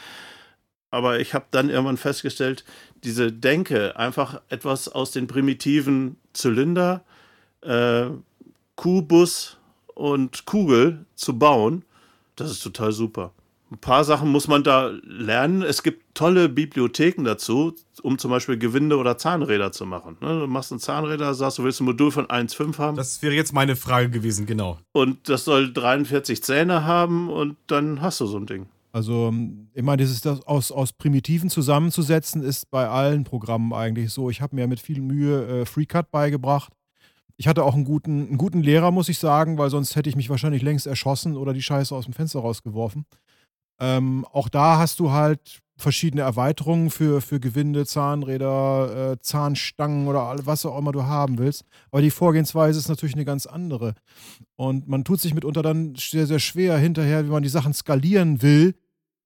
aber 0.91 1.19
ich 1.19 1.33
habe 1.33 1.45
dann 1.51 1.69
irgendwann 1.69 1.97
festgestellt, 1.97 2.65
diese 3.03 3.31
Denke, 3.31 3.95
einfach 3.97 4.41
etwas 4.49 4.87
aus 4.89 5.11
den 5.11 5.27
primitiven 5.27 6.17
Zylinder, 6.33 7.03
äh, 7.61 8.07
Kubus 8.75 9.57
und 9.93 10.45
Kugel 10.45 11.05
zu 11.15 11.37
bauen, 11.37 11.83
das 12.35 12.51
ist 12.51 12.63
total 12.63 12.91
super. 12.91 13.33
Ein 13.71 13.77
paar 13.77 14.03
Sachen 14.03 14.31
muss 14.31 14.47
man 14.47 14.63
da 14.63 14.91
lernen. 15.03 15.61
Es 15.61 15.83
gibt 15.83 16.15
tolle 16.15 16.49
Bibliotheken 16.49 17.23
dazu, 17.23 17.75
um 18.01 18.17
zum 18.17 18.31
Beispiel 18.31 18.57
Gewinde 18.57 18.97
oder 18.97 19.17
Zahnräder 19.17 19.71
zu 19.71 19.85
machen. 19.85 20.17
Ne, 20.21 20.39
du 20.39 20.47
machst 20.47 20.71
ein 20.71 20.79
Zahnräder, 20.79 21.35
sagst, 21.35 21.59
du 21.59 21.63
willst 21.63 21.79
ein 21.79 21.85
Modul 21.85 22.11
von 22.11 22.25
1,5 22.25 22.79
haben. 22.79 22.97
Das 22.97 23.21
wäre 23.21 23.35
jetzt 23.35 23.53
meine 23.53 23.75
Frage 23.75 24.09
gewesen, 24.09 24.47
genau. 24.47 24.79
Und 24.91 25.29
das 25.29 25.45
soll 25.45 25.71
43 25.71 26.41
Zähne 26.43 26.83
haben 26.85 27.29
und 27.29 27.57
dann 27.67 28.01
hast 28.01 28.19
du 28.21 28.25
so 28.25 28.37
ein 28.37 28.47
Ding. 28.47 28.65
Also 28.91 29.31
immer 29.75 29.97
dieses 29.97 30.21
das 30.21 30.41
aus, 30.47 30.71
aus 30.71 30.93
Primitiven 30.93 31.51
zusammenzusetzen, 31.51 32.41
ist 32.41 32.71
bei 32.71 32.87
allen 32.87 33.23
Programmen 33.23 33.71
eigentlich 33.71 34.11
so. 34.11 34.31
Ich 34.31 34.41
habe 34.41 34.55
mir 34.55 34.65
mit 34.67 34.79
viel 34.79 34.99
Mühe 34.99 35.61
äh, 35.61 35.65
FreeCut 35.65 36.09
beigebracht. 36.09 36.73
Ich 37.37 37.47
hatte 37.47 37.63
auch 37.63 37.75
einen 37.75 37.85
guten, 37.85 38.27
einen 38.27 38.37
guten 38.37 38.63
Lehrer, 38.63 38.89
muss 38.89 39.07
ich 39.07 39.19
sagen, 39.19 39.59
weil 39.59 39.69
sonst 39.69 39.95
hätte 39.95 40.09
ich 40.09 40.15
mich 40.15 40.29
wahrscheinlich 40.29 40.63
längst 40.63 40.87
erschossen 40.87 41.37
oder 41.37 41.53
die 41.53 41.61
Scheiße 41.61 41.95
aus 41.95 42.05
dem 42.05 42.13
Fenster 42.13 42.39
rausgeworfen. 42.39 43.05
Ähm, 43.79 44.25
auch 44.31 44.49
da 44.49 44.77
hast 44.77 44.99
du 44.99 45.11
halt 45.11 45.61
verschiedene 45.79 46.23
Erweiterungen 46.23 46.89
für, 46.89 47.21
für 47.21 47.39
Gewinde, 47.39 47.85
Zahnräder, 47.85 49.13
äh, 49.13 49.19
Zahnstangen 49.21 50.07
oder 50.07 50.35
was 50.43 50.65
auch 50.65 50.77
immer 50.77 50.91
du 50.91 51.03
haben 51.03 51.37
willst. 51.37 51.63
Aber 51.89 52.01
die 52.01 52.11
Vorgehensweise 52.11 52.77
ist 52.77 52.89
natürlich 52.89 53.15
eine 53.15 53.25
ganz 53.25 53.45
andere. 53.45 53.95
Und 54.57 54.87
man 54.89 55.05
tut 55.05 55.21
sich 55.21 55.33
mitunter 55.33 55.61
dann 55.61 55.95
sehr, 55.95 56.27
sehr 56.27 56.39
schwer 56.39 56.77
hinterher, 56.77 57.25
wie 57.25 57.29
man 57.29 57.43
die 57.43 57.49
Sachen 57.49 57.73
skalieren 57.73 58.41
will, 58.41 58.75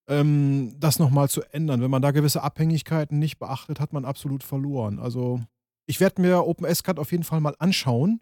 ähm, 0.08 0.76
das 0.80 1.00
nochmal 1.00 1.28
zu 1.28 1.42
ändern. 1.52 1.82
Wenn 1.82 1.92
man 1.92 2.04
da 2.04 2.12
gewisse 2.12 2.44
Abhängigkeiten 2.44 3.18
nicht 3.18 3.40
beachtet, 3.40 3.80
hat 3.80 3.92
man 3.92 4.06
absolut 4.06 4.44
verloren. 4.44 5.00
Also 5.00 5.42
ich 5.88 6.00
werde 6.00 6.22
mir 6.22 6.46
OpenSCAD 6.46 7.00
auf 7.00 7.12
jeden 7.12 7.24
Fall 7.24 7.42
mal 7.42 7.56
anschauen 7.58 8.22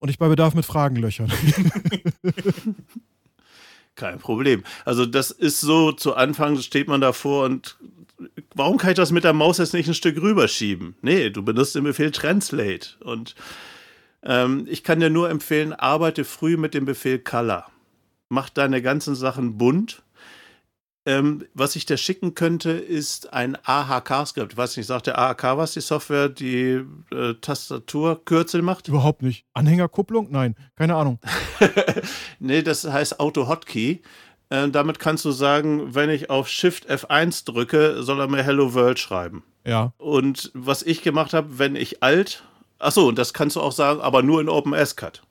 und 0.00 0.08
ich 0.08 0.18
bei 0.18 0.28
Bedarf 0.28 0.54
mit 0.54 0.66
Fragen 0.66 0.96
löchern. 0.96 1.32
Kein 3.96 4.18
Problem. 4.18 4.62
Also 4.84 5.06
das 5.06 5.30
ist 5.30 5.60
so, 5.60 5.90
zu 5.90 6.14
Anfang 6.14 6.58
steht 6.58 6.86
man 6.86 7.00
davor 7.00 7.44
und 7.44 7.76
warum 8.54 8.76
kann 8.76 8.90
ich 8.90 8.96
das 8.96 9.10
mit 9.10 9.24
der 9.24 9.32
Maus 9.32 9.58
jetzt 9.58 9.74
nicht 9.74 9.88
ein 9.88 9.94
Stück 9.94 10.20
rüberschieben? 10.20 10.96
Nee, 11.02 11.30
du 11.30 11.42
benutzt 11.42 11.74
den 11.74 11.84
Befehl 11.84 12.10
Translate. 12.10 12.90
Und 13.00 13.34
ähm, 14.22 14.66
ich 14.68 14.84
kann 14.84 15.00
dir 15.00 15.10
nur 15.10 15.30
empfehlen, 15.30 15.72
arbeite 15.72 16.24
früh 16.24 16.56
mit 16.56 16.74
dem 16.74 16.84
Befehl 16.84 17.18
Color. 17.18 17.66
Mach 18.28 18.50
deine 18.50 18.82
ganzen 18.82 19.14
Sachen 19.14 19.56
bunt 19.56 20.02
ähm, 21.06 21.46
was 21.54 21.76
ich 21.76 21.86
dir 21.86 21.96
schicken 21.96 22.34
könnte, 22.34 22.72
ist 22.72 23.32
ein 23.32 23.56
AHK-Skript. 23.64 24.52
Ich 24.52 24.58
weiß 24.58 24.76
nicht, 24.76 24.86
sagt 24.86 25.06
der 25.06 25.18
AHK 25.18 25.56
was, 25.56 25.72
die 25.72 25.80
Software, 25.80 26.28
die 26.28 26.84
äh, 27.12 27.34
Tastaturkürzel 27.40 28.60
macht? 28.60 28.88
Überhaupt 28.88 29.22
nicht. 29.22 29.46
Anhängerkupplung? 29.54 30.28
Nein, 30.30 30.56
keine 30.74 30.96
Ahnung. 30.96 31.20
nee, 32.40 32.62
das 32.62 32.84
heißt 32.84 33.20
Auto-Hotkey. 33.20 34.02
Äh, 34.48 34.68
damit 34.68 34.98
kannst 34.98 35.24
du 35.24 35.30
sagen, 35.30 35.94
wenn 35.94 36.10
ich 36.10 36.28
auf 36.28 36.48
Shift 36.48 36.90
F1 36.90 37.44
drücke, 37.46 38.02
soll 38.02 38.20
er 38.20 38.28
mir 38.28 38.42
Hello 38.42 38.74
World 38.74 38.98
schreiben. 38.98 39.44
Ja. 39.64 39.92
Und 39.98 40.50
was 40.54 40.82
ich 40.82 41.02
gemacht 41.02 41.34
habe, 41.34 41.58
wenn 41.58 41.76
ich 41.76 42.02
Alt, 42.02 42.42
achso, 42.80 43.08
und 43.08 43.16
das 43.16 43.32
kannst 43.32 43.54
du 43.54 43.60
auch 43.60 43.72
sagen, 43.72 44.00
aber 44.00 44.22
nur 44.22 44.40
in 44.40 44.48
OpenSCAD. 44.48 45.22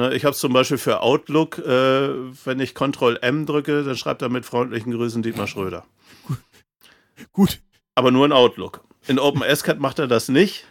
Ne, 0.00 0.14
ich 0.14 0.24
habe 0.24 0.32
es 0.32 0.38
zum 0.38 0.54
Beispiel 0.54 0.78
für 0.78 1.02
Outlook, 1.02 1.58
äh, 1.58 2.08
wenn 2.46 2.58
ich 2.58 2.74
Ctrl 2.74 3.18
M 3.20 3.44
drücke, 3.44 3.84
dann 3.84 3.98
schreibt 3.98 4.22
er 4.22 4.30
mit 4.30 4.46
freundlichen 4.46 4.92
Grüßen 4.92 5.22
Dietmar 5.22 5.46
Schröder. 5.46 5.84
Gut. 7.32 7.60
Aber 7.94 8.10
nur 8.10 8.24
in 8.24 8.32
Outlook. 8.32 8.82
In 9.08 9.18
OpenSCAD 9.18 9.78
macht 9.78 9.98
er 9.98 10.06
das 10.06 10.30
nicht. 10.30 10.64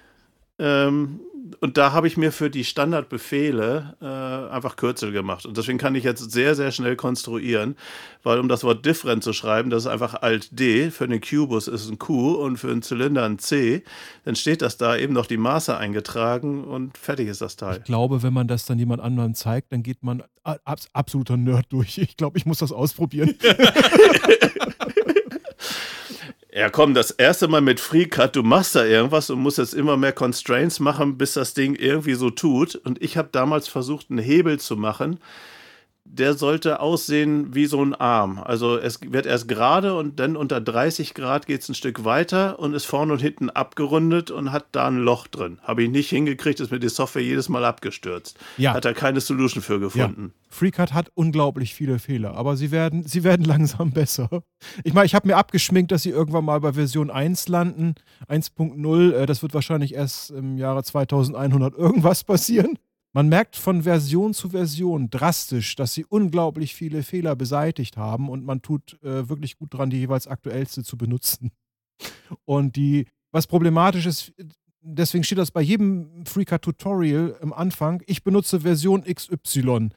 Ähm, 0.57 1.19
und 1.59 1.77
da 1.77 1.93
habe 1.93 2.07
ich 2.07 2.17
mir 2.17 2.31
für 2.31 2.49
die 2.49 2.63
Standardbefehle 2.63 3.95
äh, 4.01 4.53
einfach 4.53 4.75
Kürzel 4.75 5.11
gemacht. 5.11 5.45
Und 5.45 5.57
deswegen 5.57 5.77
kann 5.77 5.95
ich 5.95 6.03
jetzt 6.03 6.31
sehr, 6.31 6.55
sehr 6.55 6.71
schnell 6.71 6.95
konstruieren, 6.95 7.75
weil 8.23 8.39
um 8.39 8.47
das 8.47 8.63
Wort 8.63 8.85
different 8.85 9.23
zu 9.23 9.33
schreiben, 9.33 9.69
das 9.69 9.83
ist 9.83 9.87
einfach 9.87 10.15
Alt-D, 10.15 10.91
für 10.91 11.05
einen 11.05 11.21
Kubus 11.21 11.67
ist 11.67 11.89
ein 11.89 11.99
Q 11.99 12.33
und 12.33 12.57
für 12.57 12.71
einen 12.71 12.81
Zylinder 12.81 13.25
ein 13.25 13.39
C, 13.39 13.83
dann 14.25 14.35
steht 14.35 14.61
das 14.61 14.77
da 14.77 14.97
eben 14.97 15.13
noch 15.13 15.25
die 15.25 15.37
Maße 15.37 15.77
eingetragen 15.77 16.63
und 16.63 16.97
fertig 16.97 17.27
ist 17.27 17.41
das 17.41 17.55
Teil. 17.55 17.77
Ich 17.77 17.83
glaube, 17.83 18.23
wenn 18.23 18.33
man 18.33 18.47
das 18.47 18.65
dann 18.65 18.79
jemand 18.79 19.01
anderem 19.01 19.33
zeigt, 19.33 19.71
dann 19.71 19.83
geht 19.83 20.03
man 20.03 20.23
als 20.43 20.89
absoluter 20.93 21.37
Nerd 21.37 21.67
durch. 21.69 21.97
Ich 21.97 22.17
glaube, 22.17 22.37
ich 22.37 22.45
muss 22.45 22.59
das 22.59 22.71
ausprobieren. 22.71 23.35
Ja, 26.59 26.69
komm, 26.69 26.93
das 26.93 27.11
erste 27.11 27.47
Mal 27.47 27.61
mit 27.61 27.79
FreeCut, 27.79 28.35
du 28.35 28.43
machst 28.43 28.75
da 28.75 28.83
irgendwas 28.83 29.29
und 29.29 29.39
musst 29.39 29.59
jetzt 29.59 29.73
immer 29.73 29.95
mehr 29.95 30.11
Constraints 30.11 30.81
machen, 30.81 31.17
bis 31.17 31.35
das 31.35 31.53
Ding 31.53 31.73
irgendwie 31.73 32.15
so 32.15 32.31
tut. 32.31 32.75
Und 32.75 33.01
ich 33.01 33.15
habe 33.15 33.29
damals 33.31 33.69
versucht, 33.69 34.07
einen 34.09 34.19
Hebel 34.19 34.59
zu 34.59 34.75
machen, 34.75 35.21
der 36.11 36.33
sollte 36.33 36.79
aussehen 36.79 37.53
wie 37.53 37.67
so 37.67 37.83
ein 37.83 37.93
Arm. 37.93 38.39
Also 38.43 38.77
es 38.77 38.99
wird 39.01 39.27
erst 39.27 39.47
gerade 39.47 39.95
und 39.95 40.19
dann 40.19 40.35
unter 40.35 40.59
30 40.59 41.13
Grad 41.13 41.45
geht 41.45 41.61
es 41.61 41.69
ein 41.69 41.75
Stück 41.75 42.03
weiter 42.03 42.59
und 42.59 42.73
ist 42.73 42.85
vorne 42.85 43.13
und 43.13 43.19
hinten 43.19 43.49
abgerundet 43.49 44.31
und 44.31 44.51
hat 44.51 44.65
da 44.71 44.87
ein 44.87 44.97
Loch 44.97 45.27
drin. 45.27 45.59
Habe 45.61 45.83
ich 45.83 45.89
nicht 45.89 46.09
hingekriegt, 46.09 46.59
ist 46.59 46.71
mir 46.71 46.79
die 46.79 46.89
Software 46.89 47.21
jedes 47.21 47.47
Mal 47.47 47.63
abgestürzt. 47.63 48.37
Ja. 48.57 48.73
Hat 48.73 48.85
er 48.85 48.93
keine 48.93 49.21
Solution 49.21 49.61
für 49.61 49.79
gefunden. 49.79 50.33
FreeCut 50.49 50.93
hat 50.93 51.11
unglaublich 51.13 51.75
viele 51.75 51.99
Fehler, 51.99 52.33
aber 52.35 52.57
sie 52.57 52.71
werden, 52.71 53.05
sie 53.05 53.23
werden 53.23 53.45
langsam 53.45 53.91
besser. 53.91 54.43
Ich 54.83 54.93
meine, 54.93 55.05
ich 55.05 55.13
habe 55.13 55.27
mir 55.27 55.37
abgeschminkt, 55.37 55.91
dass 55.91 56.01
sie 56.01 56.09
irgendwann 56.09 56.43
mal 56.43 56.59
bei 56.59 56.73
Version 56.73 57.11
1 57.11 57.47
landen, 57.49 57.93
1.0. 58.27 59.13
Äh, 59.13 59.25
das 59.27 59.43
wird 59.43 59.53
wahrscheinlich 59.53 59.93
erst 59.93 60.31
im 60.31 60.57
Jahre 60.57 60.83
2100 60.83 61.75
irgendwas 61.75 62.23
passieren. 62.23 62.79
Man 63.13 63.27
merkt 63.27 63.55
von 63.55 63.83
Version 63.83 64.33
zu 64.33 64.49
Version 64.49 65.09
drastisch, 65.09 65.75
dass 65.75 65.93
sie 65.93 66.05
unglaublich 66.05 66.75
viele 66.75 67.01
Fehler 67.01 67.35
beseitigt 67.35 67.97
haben 67.97 68.29
und 68.29 68.45
man 68.45 68.61
tut 68.61 69.01
äh, 69.01 69.27
wirklich 69.27 69.57
gut 69.57 69.73
dran, 69.73 69.89
die 69.89 69.97
jeweils 69.97 70.27
aktuellste 70.27 70.83
zu 70.83 70.97
benutzen. 70.97 71.51
Und 72.45 72.75
die, 72.75 73.07
was 73.31 73.47
problematisch 73.47 74.05
ist, 74.05 74.33
deswegen 74.81 75.23
steht 75.23 75.39
das 75.39 75.51
bei 75.51 75.61
jedem 75.61 76.25
FreeCut-Tutorial 76.25 77.37
am 77.41 77.51
Anfang, 77.51 78.03
ich 78.05 78.23
benutze 78.23 78.61
Version 78.61 79.03
XY. 79.03 79.89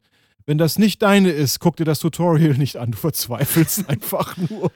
Wenn 0.45 0.57
das 0.57 0.77
nicht 0.77 1.01
deine 1.01 1.29
ist, 1.29 1.59
guck 1.59 1.77
dir 1.77 1.85
das 1.85 1.99
Tutorial 1.99 2.55
nicht 2.57 2.77
an, 2.77 2.91
du 2.91 2.97
verzweifelst 2.97 3.87
einfach 3.89 4.35
nur. 4.37 4.71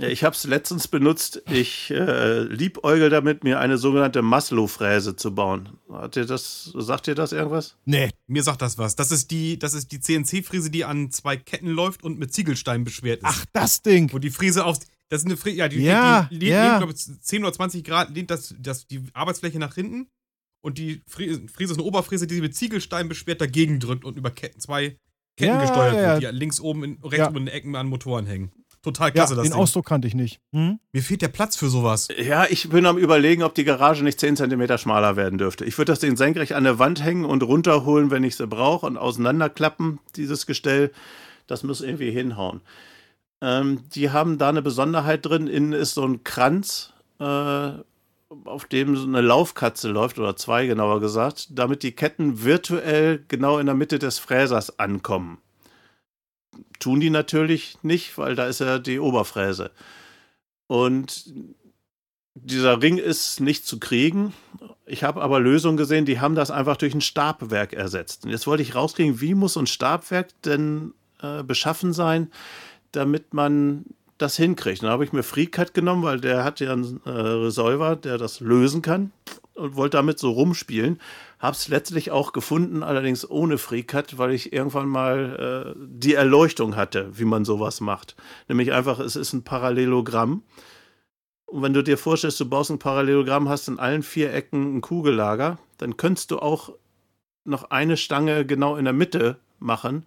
Ja, 0.00 0.06
ich 0.08 0.22
habe 0.22 0.34
es 0.36 0.44
letztens 0.44 0.86
benutzt. 0.86 1.42
Ich 1.50 1.90
äh, 1.90 2.42
liebäugel 2.42 3.10
damit, 3.10 3.42
mir 3.42 3.58
eine 3.58 3.78
sogenannte 3.78 4.22
Maslow-Fräse 4.22 5.16
zu 5.16 5.34
bauen. 5.34 5.70
Hat 5.90 6.14
ihr 6.16 6.24
das, 6.24 6.72
sagt 6.76 7.08
ihr 7.08 7.16
das 7.16 7.32
irgendwas? 7.32 7.76
Nee. 7.84 8.10
Mir 8.28 8.44
sagt 8.44 8.62
das 8.62 8.78
was. 8.78 8.94
Das 8.94 9.10
ist 9.10 9.32
die, 9.32 9.58
das 9.58 9.74
ist 9.74 9.90
die 9.90 9.98
CNC-Fräse, 9.98 10.70
die 10.70 10.84
an 10.84 11.10
zwei 11.10 11.36
Ketten 11.36 11.68
läuft 11.68 12.04
und 12.04 12.16
mit 12.18 12.32
Ziegelsteinen 12.32 12.84
beschwert 12.84 13.18
ist. 13.22 13.28
Ach, 13.28 13.44
das 13.52 13.82
Ding. 13.82 14.12
Wo 14.12 14.18
die 14.20 14.30
Fräse 14.30 14.64
auf. 14.64 14.78
Das 15.08 15.22
ist 15.22 15.26
eine 15.26 15.36
Fräse, 15.36 15.56
ja, 15.56 15.68
die, 15.68 15.82
Ja, 15.82 16.28
die, 16.30 16.38
die, 16.38 16.46
ja. 16.46 16.66
lehnt, 16.68 16.78
glaube 16.78 16.92
ich, 16.92 17.20
10 17.20 17.42
oder 17.42 17.52
20 17.52 17.82
Grad 17.82 18.10
lehnt 18.14 18.30
das, 18.30 18.54
das, 18.60 18.86
die 18.86 19.02
Arbeitsfläche 19.14 19.58
nach 19.58 19.74
hinten. 19.74 20.06
Und 20.60 20.78
die 20.78 21.02
Fräse, 21.08 21.42
Fräse 21.48 21.72
ist 21.72 21.78
eine 21.78 21.86
Oberfräse, 21.88 22.26
die 22.28 22.36
sie 22.36 22.40
mit 22.40 22.54
Ziegelsteinen 22.54 23.08
beschwert 23.08 23.40
dagegen 23.40 23.80
drückt 23.80 24.04
und 24.04 24.16
über 24.16 24.30
Ketten, 24.30 24.60
zwei 24.60 24.96
Ketten 25.36 25.54
Ja, 25.54 25.60
gesteuert 25.60 25.94
ja, 25.96 26.20
wird, 26.20 26.34
die 26.34 26.38
links 26.38 26.60
oben, 26.60 26.84
in, 26.84 26.92
rechts 27.02 27.16
Ja. 27.18 27.28
oben 27.28 27.38
in 27.38 27.46
den 27.46 27.54
Ecken 27.54 27.74
an 27.74 27.88
Motoren 27.88 28.26
hängen. 28.26 28.52
Total 28.82 29.08
Ja, 29.08 29.12
klasse, 29.12 29.34
das 29.34 29.44
den 29.44 29.52
Ding. 29.52 29.60
Ausdruck 29.60 29.86
kannte 29.86 30.06
ich 30.06 30.14
nicht. 30.14 30.40
Hm? 30.52 30.78
Mir 30.92 31.02
fehlt 31.02 31.22
der 31.22 31.28
Platz 31.28 31.56
für 31.56 31.68
sowas. 31.68 32.08
Ja, 32.16 32.46
ich 32.48 32.68
bin 32.68 32.86
am 32.86 32.96
überlegen, 32.96 33.42
ob 33.42 33.54
die 33.54 33.64
Garage 33.64 34.04
nicht 34.04 34.20
10 34.20 34.36
cm 34.36 34.78
schmaler 34.78 35.16
werden 35.16 35.38
dürfte. 35.38 35.64
Ich 35.64 35.76
würde 35.78 35.92
das 35.92 36.00
Ding 36.00 36.16
senkrecht 36.16 36.52
an 36.52 36.64
der 36.64 36.78
Wand 36.78 37.02
hängen 37.02 37.24
und 37.24 37.42
runterholen, 37.42 38.10
wenn 38.10 38.24
ich 38.24 38.36
sie 38.36 38.46
brauche 38.46 38.86
und 38.86 38.96
auseinanderklappen, 38.96 39.98
dieses 40.16 40.46
Gestell. 40.46 40.92
Das 41.46 41.62
muss 41.64 41.80
irgendwie 41.80 42.10
hinhauen. 42.10 42.60
Ähm, 43.40 43.82
die 43.94 44.10
haben 44.10 44.38
da 44.38 44.48
eine 44.48 44.62
Besonderheit 44.62 45.24
drin. 45.24 45.46
Innen 45.46 45.72
ist 45.72 45.94
so 45.94 46.04
ein 46.04 46.24
Kranz, 46.24 46.92
äh, 47.20 47.70
auf 48.44 48.64
dem 48.70 48.96
so 48.96 49.06
eine 49.06 49.20
Laufkatze 49.20 49.88
läuft, 49.88 50.18
oder 50.18 50.36
zwei 50.36 50.66
genauer 50.66 51.00
gesagt, 51.00 51.48
damit 51.50 51.82
die 51.82 51.92
Ketten 51.92 52.44
virtuell 52.44 53.24
genau 53.28 53.58
in 53.58 53.66
der 53.66 53.74
Mitte 53.74 53.98
des 53.98 54.18
Fräsers 54.18 54.78
ankommen. 54.78 55.38
Tun 56.78 57.00
die 57.00 57.10
natürlich 57.10 57.78
nicht, 57.82 58.18
weil 58.18 58.34
da 58.34 58.46
ist 58.46 58.60
ja 58.60 58.78
die 58.78 59.00
Oberfräse. 59.00 59.70
Und 60.66 61.32
dieser 62.34 62.80
Ring 62.80 62.98
ist 62.98 63.40
nicht 63.40 63.66
zu 63.66 63.80
kriegen. 63.80 64.32
Ich 64.86 65.04
habe 65.04 65.22
aber 65.22 65.40
Lösungen 65.40 65.76
gesehen, 65.76 66.04
die 66.04 66.20
haben 66.20 66.34
das 66.34 66.50
einfach 66.50 66.76
durch 66.76 66.94
ein 66.94 67.00
Stabwerk 67.00 67.72
ersetzt. 67.72 68.24
Und 68.24 68.30
jetzt 68.30 68.46
wollte 68.46 68.62
ich 68.62 68.74
rauskriegen, 68.74 69.20
wie 69.20 69.34
muss 69.34 69.56
ein 69.56 69.66
Stabwerk 69.66 70.28
denn 70.42 70.94
äh, 71.20 71.42
beschaffen 71.42 71.92
sein, 71.92 72.30
damit 72.92 73.34
man 73.34 73.84
das 74.18 74.36
hinkriegt. 74.36 74.82
Dann 74.82 74.90
habe 74.90 75.04
ich 75.04 75.12
mir 75.12 75.22
FreeCut 75.22 75.74
genommen, 75.74 76.02
weil 76.02 76.20
der 76.20 76.44
hat 76.44 76.60
ja 76.60 76.72
einen 76.72 77.00
äh, 77.04 77.10
Resolver, 77.10 77.96
der 77.96 78.18
das 78.18 78.40
lösen 78.40 78.82
kann 78.82 79.12
und 79.54 79.76
wollte 79.76 79.96
damit 79.96 80.18
so 80.18 80.30
rumspielen. 80.30 81.00
Habe 81.38 81.54
es 81.54 81.68
letztlich 81.68 82.10
auch 82.10 82.32
gefunden, 82.32 82.82
allerdings 82.82 83.28
ohne 83.28 83.58
FreeCut, 83.58 84.18
weil 84.18 84.32
ich 84.32 84.52
irgendwann 84.52 84.88
mal 84.88 85.74
äh, 85.76 85.80
die 85.86 86.14
Erleuchtung 86.14 86.74
hatte, 86.74 87.16
wie 87.16 87.24
man 87.24 87.44
sowas 87.44 87.80
macht. 87.80 88.16
Nämlich 88.48 88.72
einfach, 88.72 88.98
es 88.98 89.14
ist 89.14 89.32
ein 89.32 89.44
Parallelogramm. 89.44 90.42
Und 91.46 91.62
wenn 91.62 91.72
du 91.72 91.82
dir 91.82 91.96
vorstellst, 91.96 92.40
du 92.40 92.48
baust 92.48 92.70
ein 92.70 92.80
Parallelogramm, 92.80 93.48
hast 93.48 93.68
in 93.68 93.78
allen 93.78 94.02
vier 94.02 94.34
Ecken 94.34 94.76
ein 94.76 94.80
Kugellager, 94.80 95.58
dann 95.78 95.96
könntest 95.96 96.32
du 96.32 96.40
auch 96.40 96.72
noch 97.44 97.70
eine 97.70 97.96
Stange 97.96 98.44
genau 98.44 98.76
in 98.76 98.84
der 98.84 98.92
Mitte 98.92 99.38
machen, 99.60 100.06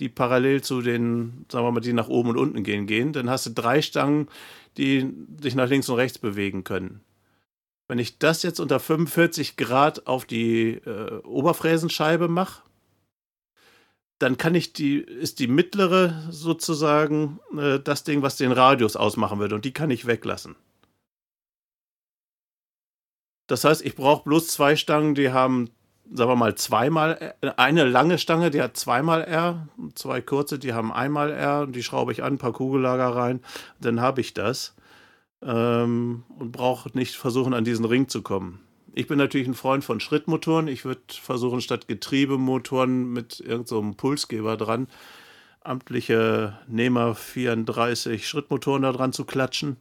die 0.00 0.08
parallel 0.08 0.62
zu 0.62 0.82
den, 0.82 1.46
sagen 1.50 1.64
wir 1.64 1.72
mal, 1.72 1.80
die 1.80 1.92
nach 1.92 2.08
oben 2.08 2.30
und 2.30 2.36
unten 2.36 2.64
gehen, 2.64 2.86
gehen. 2.86 3.12
Dann 3.12 3.30
hast 3.30 3.46
du 3.46 3.50
drei 3.50 3.80
Stangen, 3.80 4.28
die 4.76 5.10
sich 5.40 5.54
nach 5.54 5.68
links 5.68 5.88
und 5.88 5.96
rechts 5.96 6.18
bewegen 6.18 6.64
können. 6.64 7.00
Wenn 7.88 7.98
ich 7.98 8.18
das 8.18 8.42
jetzt 8.42 8.60
unter 8.60 8.80
45 8.80 9.56
Grad 9.56 10.06
auf 10.06 10.24
die 10.24 10.74
äh, 10.74 11.20
Oberfräsenscheibe 11.22 12.28
mache, 12.28 12.62
dann 14.18 14.38
kann 14.38 14.54
ich 14.54 14.72
die, 14.72 14.98
ist 14.98 15.38
die 15.38 15.48
mittlere 15.48 16.28
sozusagen 16.30 17.40
äh, 17.58 17.78
das 17.80 18.04
Ding, 18.04 18.22
was 18.22 18.36
den 18.36 18.52
Radius 18.52 18.96
ausmachen 18.96 19.38
würde 19.38 19.54
und 19.54 19.64
die 19.64 19.72
kann 19.72 19.90
ich 19.90 20.06
weglassen. 20.06 20.56
Das 23.46 23.64
heißt, 23.64 23.84
ich 23.84 23.94
brauche 23.96 24.24
bloß 24.24 24.48
zwei 24.48 24.76
Stangen, 24.76 25.14
die 25.14 25.30
haben, 25.30 25.70
sagen 26.10 26.30
wir 26.30 26.36
mal, 26.36 26.54
zweimal, 26.54 27.34
R- 27.42 27.58
eine 27.58 27.84
lange 27.84 28.16
Stange, 28.16 28.50
die 28.50 28.62
hat 28.62 28.78
zweimal 28.78 29.22
R, 29.24 29.68
zwei 29.94 30.22
kurze, 30.22 30.58
die 30.58 30.72
haben 30.72 30.90
einmal 30.90 31.30
R 31.30 31.60
und 31.62 31.72
die 31.76 31.82
schraube 31.82 32.12
ich 32.12 32.22
an, 32.22 32.34
ein 32.34 32.38
paar 32.38 32.52
Kugellager 32.54 33.14
rein, 33.14 33.40
dann 33.80 34.00
habe 34.00 34.22
ich 34.22 34.32
das 34.32 34.74
ähm, 35.44 36.24
und 36.38 36.52
brauche 36.52 36.90
nicht 36.94 37.16
versuchen, 37.16 37.54
an 37.54 37.64
diesen 37.64 37.84
Ring 37.84 38.08
zu 38.08 38.22
kommen. 38.22 38.60
Ich 38.94 39.08
bin 39.08 39.18
natürlich 39.18 39.48
ein 39.48 39.54
Freund 39.54 39.84
von 39.84 40.00
Schrittmotoren. 40.00 40.68
Ich 40.68 40.84
würde 40.84 41.02
versuchen, 41.08 41.60
statt 41.60 41.88
Getriebemotoren 41.88 43.12
mit 43.12 43.40
irgendeinem 43.40 43.90
so 43.90 43.96
Pulsgeber 43.96 44.56
dran, 44.56 44.86
amtliche 45.60 46.58
Nehmer 46.68 47.14
34 47.14 48.26
Schrittmotoren 48.26 48.82
da 48.82 48.92
dran 48.92 49.12
zu 49.12 49.24
klatschen. 49.24 49.76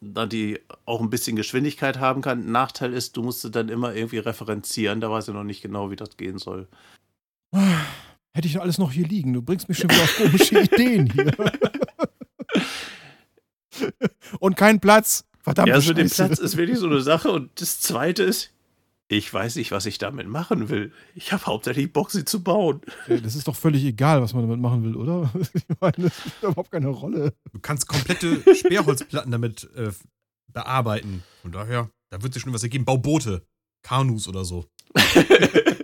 Da 0.00 0.26
die 0.26 0.58
auch 0.84 1.00
ein 1.00 1.10
bisschen 1.10 1.36
Geschwindigkeit 1.36 2.00
haben 2.00 2.22
kann. 2.22 2.50
Nachteil 2.50 2.92
ist, 2.92 3.16
du 3.16 3.22
musst 3.22 3.54
dann 3.54 3.68
immer 3.68 3.94
irgendwie 3.94 4.18
referenzieren. 4.18 5.00
Da 5.00 5.08
weiß 5.08 5.28
ich 5.28 5.34
noch 5.34 5.44
nicht 5.44 5.62
genau, 5.62 5.92
wie 5.92 5.96
das 5.96 6.16
gehen 6.16 6.38
soll. 6.38 6.66
Hätte 8.34 8.48
ich 8.48 8.60
alles 8.60 8.78
noch 8.78 8.90
hier 8.90 9.06
liegen. 9.06 9.32
Du 9.32 9.42
bringst 9.42 9.68
mich 9.68 9.78
schon 9.78 9.90
wieder 9.90 10.02
auf 10.02 10.16
komische 10.16 10.60
Ideen 10.62 11.08
hier. 11.12 11.32
Und 14.38 14.56
kein 14.56 14.80
Platz. 14.80 15.24
Verdammt. 15.40 15.68
ja, 15.68 15.74
also 15.74 15.92
der 15.92 16.04
Platz 16.04 16.38
ist 16.38 16.56
wirklich 16.56 16.78
so 16.78 16.86
eine 16.86 17.00
Sache. 17.00 17.30
Und 17.30 17.60
das 17.60 17.80
Zweite 17.80 18.22
ist, 18.22 18.52
ich 19.08 19.32
weiß 19.32 19.56
nicht, 19.56 19.72
was 19.72 19.86
ich 19.86 19.98
damit 19.98 20.26
machen 20.28 20.68
will. 20.68 20.92
Ich 21.14 21.32
habe 21.32 21.44
hauptsächlich 21.44 21.92
Bock, 21.92 22.10
sie 22.10 22.24
zu 22.24 22.42
bauen. 22.42 22.80
Das 23.08 23.34
ist 23.34 23.48
doch 23.48 23.56
völlig 23.56 23.84
egal, 23.84 24.22
was 24.22 24.32
man 24.32 24.44
damit 24.44 24.60
machen 24.60 24.84
will, 24.84 24.96
oder? 24.96 25.30
Ich 25.54 25.64
meine, 25.80 25.94
das 25.98 26.16
spielt 26.16 26.34
überhaupt 26.42 26.70
keine 26.70 26.88
Rolle. 26.88 27.34
Du 27.52 27.58
kannst 27.60 27.86
komplette 27.88 28.42
Sperrholzplatten 28.54 29.30
damit 29.30 29.68
äh, 29.76 29.90
bearbeiten. 30.52 31.24
Von 31.42 31.52
daher, 31.52 31.90
da 32.10 32.22
wird 32.22 32.32
sich 32.32 32.42
schon 32.42 32.52
was 32.54 32.62
ergeben. 32.62 32.84
Bau 32.84 32.96
Boote, 32.96 33.42
Kanus 33.82 34.28
oder 34.28 34.44
so. 34.44 34.66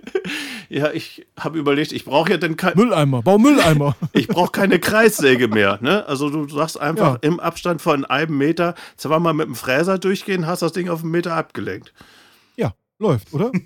ja, 0.69 0.93
ich 0.93 1.27
habe 1.39 1.59
überlegt, 1.59 1.93
ich 1.93 2.05
brauche 2.05 2.31
ja 2.31 2.37
dann 2.37 2.57
kein, 2.57 2.77
Mülleimer, 2.77 3.23
bau 3.23 3.39
Mülleimer. 3.39 3.97
ich 4.13 4.29
brauche 4.29 4.53
keine 4.53 4.79
Kreissäge 4.79 5.49
mehr. 5.49 5.79
Ne? 5.81 6.07
Also 6.07 6.29
du 6.31 6.49
sagst 6.49 6.79
einfach 6.79 7.15
Ja. 7.15 7.19
im 7.23 7.41
Abstand 7.41 7.81
von 7.81 8.05
einem 8.05 8.37
Meter, 8.37 8.75
zweimal 8.97 9.35
mit 9.35 9.47
dem 9.47 9.55
Fräser 9.55 9.99
durchgehen, 9.99 10.47
hast 10.47 10.61
das 10.63 10.73
Ding 10.73 10.89
auf 10.89 11.03
einen 11.03 11.11
Meter 11.11 11.35
abgelenkt. 11.35 11.93
Ja, 12.57 12.75
läuft, 12.99 13.33
oder? 13.33 13.51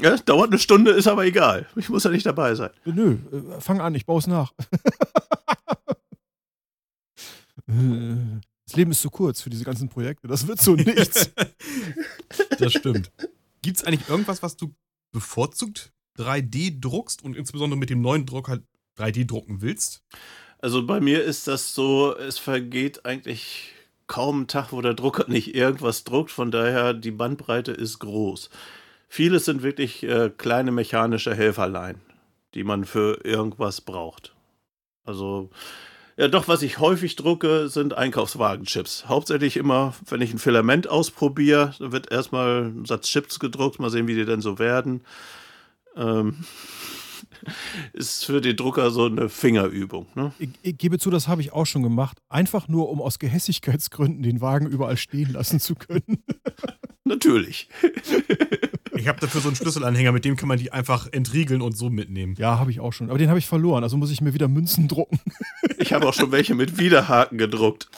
Ja, 0.00 0.16
dauert 0.16 0.50
eine 0.50 0.60
Stunde, 0.60 0.92
ist 0.92 1.08
aber 1.08 1.24
egal. 1.24 1.66
Ich 1.74 1.88
muss 1.88 2.04
ja 2.04 2.10
nicht 2.10 2.24
dabei 2.24 2.54
sein. 2.54 2.70
Nö, 2.84 3.16
äh, 3.32 3.60
fang 3.60 3.80
an, 3.80 3.96
ich 3.96 4.06
baue 4.06 4.20
es 4.20 4.28
nach. 4.28 4.52
Das 7.66 8.76
Leben 8.76 8.90
ist 8.90 9.02
zu 9.02 9.10
kurz 9.10 9.40
für 9.40 9.50
diese 9.50 9.64
ganzen 9.64 9.88
Projekte. 9.88 10.28
Das 10.28 10.46
wird 10.46 10.60
so 10.60 10.74
nichts. 10.74 11.30
Das 12.58 12.72
stimmt. 12.72 13.10
Gibt 13.62 13.78
es 13.78 13.84
eigentlich 13.84 14.08
irgendwas, 14.08 14.42
was 14.42 14.56
du 14.56 14.74
bevorzugt 15.12 15.92
3D 16.18 16.80
druckst 16.80 17.22
und 17.22 17.36
insbesondere 17.36 17.78
mit 17.78 17.90
dem 17.90 18.00
neuen 18.00 18.26
Druck 18.26 18.48
halt 18.48 18.62
3D 18.98 19.26
drucken 19.26 19.62
willst? 19.62 20.02
Also 20.60 20.84
bei 20.84 21.00
mir 21.00 21.22
ist 21.22 21.46
das 21.46 21.74
so, 21.74 22.16
es 22.16 22.38
vergeht 22.38 23.06
eigentlich 23.06 23.72
kaum 24.08 24.42
ein 24.42 24.46
Tag, 24.48 24.72
wo 24.72 24.80
der 24.82 24.94
Drucker 24.94 25.26
nicht 25.28 25.54
irgendwas 25.54 26.02
druckt. 26.02 26.32
Von 26.32 26.50
daher, 26.50 26.94
die 26.94 27.12
Bandbreite 27.12 27.72
ist 27.72 28.00
groß. 28.00 28.50
Vieles 29.08 29.44
sind 29.44 29.62
wirklich 29.62 30.02
äh, 30.02 30.30
kleine 30.36 30.72
mechanische 30.72 31.34
Helferlein, 31.34 32.00
die 32.54 32.64
man 32.64 32.84
für 32.84 33.24
irgendwas 33.24 33.80
braucht. 33.80 34.34
Also, 35.04 35.50
ja, 36.16 36.28
doch, 36.28 36.48
was 36.48 36.62
ich 36.62 36.78
häufig 36.78 37.16
drucke, 37.16 37.68
sind 37.68 37.94
Einkaufswagenchips. 37.94 39.06
Hauptsächlich 39.06 39.56
immer, 39.56 39.94
wenn 40.08 40.20
ich 40.20 40.32
ein 40.32 40.38
Filament 40.38 40.88
ausprobiere, 40.88 41.74
wird 41.78 42.10
erstmal 42.10 42.64
ein 42.64 42.84
Satz 42.84 43.08
Chips 43.08 43.38
gedruckt, 43.38 43.78
mal 43.78 43.90
sehen, 43.90 44.08
wie 44.08 44.16
die 44.16 44.26
denn 44.26 44.40
so 44.40 44.58
werden. 44.58 45.02
Ähm, 45.98 46.36
ist 47.92 48.24
für 48.24 48.40
den 48.40 48.56
Drucker 48.56 48.90
so 48.90 49.06
eine 49.06 49.28
Fingerübung. 49.28 50.06
Ne? 50.14 50.32
Ich, 50.38 50.50
ich 50.62 50.78
gebe 50.78 50.98
zu, 50.98 51.10
das 51.10 51.28
habe 51.28 51.40
ich 51.40 51.52
auch 51.52 51.66
schon 51.66 51.82
gemacht. 51.82 52.18
Einfach 52.28 52.68
nur, 52.68 52.88
um 52.88 53.00
aus 53.00 53.18
Gehässigkeitsgründen 53.18 54.22
den 54.22 54.40
Wagen 54.40 54.66
überall 54.66 54.96
stehen 54.96 55.32
lassen 55.32 55.60
zu 55.60 55.74
können. 55.74 56.22
Natürlich. 57.04 57.68
Ich 58.96 59.08
habe 59.08 59.20
dafür 59.20 59.40
so 59.40 59.48
einen 59.48 59.56
Schlüsselanhänger, 59.56 60.12
mit 60.12 60.24
dem 60.24 60.36
kann 60.36 60.48
man 60.48 60.58
die 60.58 60.72
einfach 60.72 61.08
entriegeln 61.10 61.62
und 61.62 61.76
so 61.76 61.88
mitnehmen. 61.88 62.34
Ja, 62.36 62.58
habe 62.58 62.70
ich 62.70 62.80
auch 62.80 62.92
schon. 62.92 63.08
Aber 63.08 63.18
den 63.18 63.28
habe 63.28 63.38
ich 63.38 63.46
verloren, 63.46 63.82
also 63.82 63.96
muss 63.96 64.10
ich 64.10 64.20
mir 64.20 64.34
wieder 64.34 64.48
Münzen 64.48 64.88
drucken. 64.88 65.18
Ich 65.78 65.92
habe 65.92 66.06
auch 66.06 66.14
schon 66.14 66.32
welche 66.32 66.54
mit 66.54 66.78
Widerhaken 66.78 67.38
gedruckt. 67.38 67.88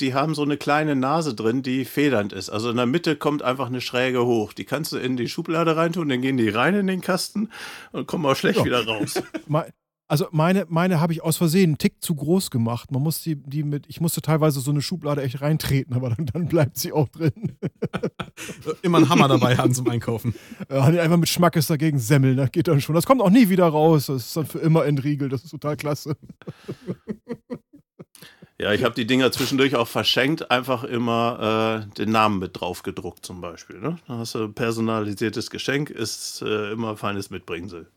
Die 0.00 0.12
haben 0.14 0.34
so 0.34 0.42
eine 0.42 0.56
kleine 0.56 0.96
Nase 0.96 1.34
drin, 1.34 1.62
die 1.62 1.84
federnd 1.84 2.32
ist. 2.32 2.50
Also 2.50 2.70
in 2.70 2.76
der 2.76 2.86
Mitte 2.86 3.16
kommt 3.16 3.42
einfach 3.42 3.66
eine 3.68 3.80
Schräge 3.80 4.24
hoch. 4.26 4.52
Die 4.52 4.64
kannst 4.64 4.92
du 4.92 4.96
in 4.96 5.16
die 5.16 5.28
Schublade 5.28 5.76
reintun, 5.76 6.08
dann 6.08 6.20
gehen 6.20 6.36
die 6.36 6.48
rein 6.48 6.74
in 6.74 6.86
den 6.86 7.00
Kasten 7.00 7.48
und 7.92 8.06
kommen 8.06 8.26
auch 8.26 8.36
schlecht 8.36 8.58
Ja. 8.58 8.64
wieder 8.64 8.84
raus. 8.86 9.22
Also 10.06 10.26
meine, 10.32 10.66
meine 10.68 11.00
habe 11.00 11.14
ich 11.14 11.22
aus 11.22 11.38
Versehen 11.38 11.70
einen 11.70 11.78
Tick 11.78 11.94
zu 12.04 12.14
groß 12.14 12.50
gemacht. 12.50 12.90
Man 12.92 13.02
muss 13.02 13.22
die, 13.22 13.36
die 13.36 13.62
mit, 13.62 13.86
ich 13.88 14.02
musste 14.02 14.20
teilweise 14.20 14.60
so 14.60 14.70
eine 14.70 14.82
Schublade 14.82 15.22
echt 15.22 15.40
reintreten, 15.40 15.94
aber 15.96 16.10
dann, 16.10 16.26
dann 16.26 16.46
bleibt 16.46 16.76
sie 16.76 16.92
auch 16.92 17.08
drin. 17.08 17.32
Immer 18.82 18.98
einen 18.98 19.08
Hammer 19.08 19.28
dabei 19.28 19.56
haben 19.56 19.72
zum 19.72 19.88
Einkaufen. 19.88 20.34
Äh, 20.68 20.78
einfach 21.00 21.16
mit 21.16 21.28
Schmackes 21.30 21.68
dagegen 21.68 21.98
semmeln, 21.98 22.36
das 22.36 22.52
geht 22.52 22.68
dann 22.68 22.82
schon. 22.82 22.94
Das 22.94 23.06
kommt 23.06 23.22
auch 23.22 23.30
nie 23.30 23.48
wieder 23.48 23.66
raus. 23.66 24.06
Das 24.06 24.26
ist 24.26 24.36
dann 24.36 24.46
für 24.46 24.58
immer 24.58 24.84
entriegelt. 24.84 25.32
Das 25.32 25.42
ist 25.42 25.50
total 25.50 25.76
klasse. 25.76 26.16
Ja, 28.64 28.72
ich 28.72 28.82
habe 28.82 28.94
die 28.94 29.06
Dinger 29.06 29.30
zwischendurch 29.30 29.76
auch 29.76 29.88
verschenkt, 29.88 30.50
einfach 30.50 30.84
immer 30.84 31.84
äh, 31.84 31.94
den 31.96 32.10
Namen 32.10 32.38
mit 32.38 32.58
drauf 32.58 32.82
gedruckt 32.82 33.26
zum 33.26 33.42
Beispiel. 33.42 33.78
Ne? 33.78 33.98
Da 34.08 34.16
hast 34.16 34.34
du 34.36 34.44
ein 34.44 34.54
personalisiertes 34.54 35.50
Geschenk, 35.50 35.90
ist 35.90 36.40
äh, 36.40 36.72
immer 36.72 36.96
feines 36.96 37.28
Mitbringsel. 37.28 37.90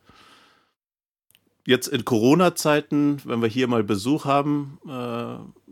Jetzt 1.66 1.88
in 1.88 2.04
Corona-Zeiten, 2.04 3.22
wenn 3.24 3.42
wir 3.42 3.48
hier 3.48 3.70
mal 3.70 3.86
Besuch 3.86 4.26
haben, 4.26 4.78
äh, 4.86 5.72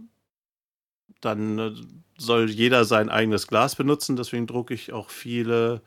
dann 1.19 1.59
äh, 1.59 1.73
soll 2.17 2.49
jeder 2.49 2.85
sein 2.85 3.09
eigenes 3.09 3.47
Glas 3.47 3.75
benutzen. 3.75 4.15
Deswegen 4.15 4.47
drucke 4.47 4.73
ich 4.73 4.93
auch 4.93 5.09
viele 5.09 5.81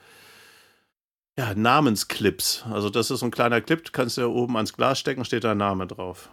ja, 1.38 1.54
Namensclips. 1.54 2.66
Also 2.70 2.90
das 2.90 3.10
ist 3.10 3.20
so 3.20 3.26
ein 3.26 3.30
kleiner 3.30 3.62
Clip, 3.62 3.90
kannst 3.90 4.18
du 4.18 4.20
ja 4.20 4.26
oben 4.26 4.56
ans 4.56 4.74
Glas 4.74 4.98
stecken, 4.98 5.24
steht 5.24 5.44
da 5.44 5.52
ein 5.52 5.56
Name 5.56 5.86
drauf. 5.86 6.28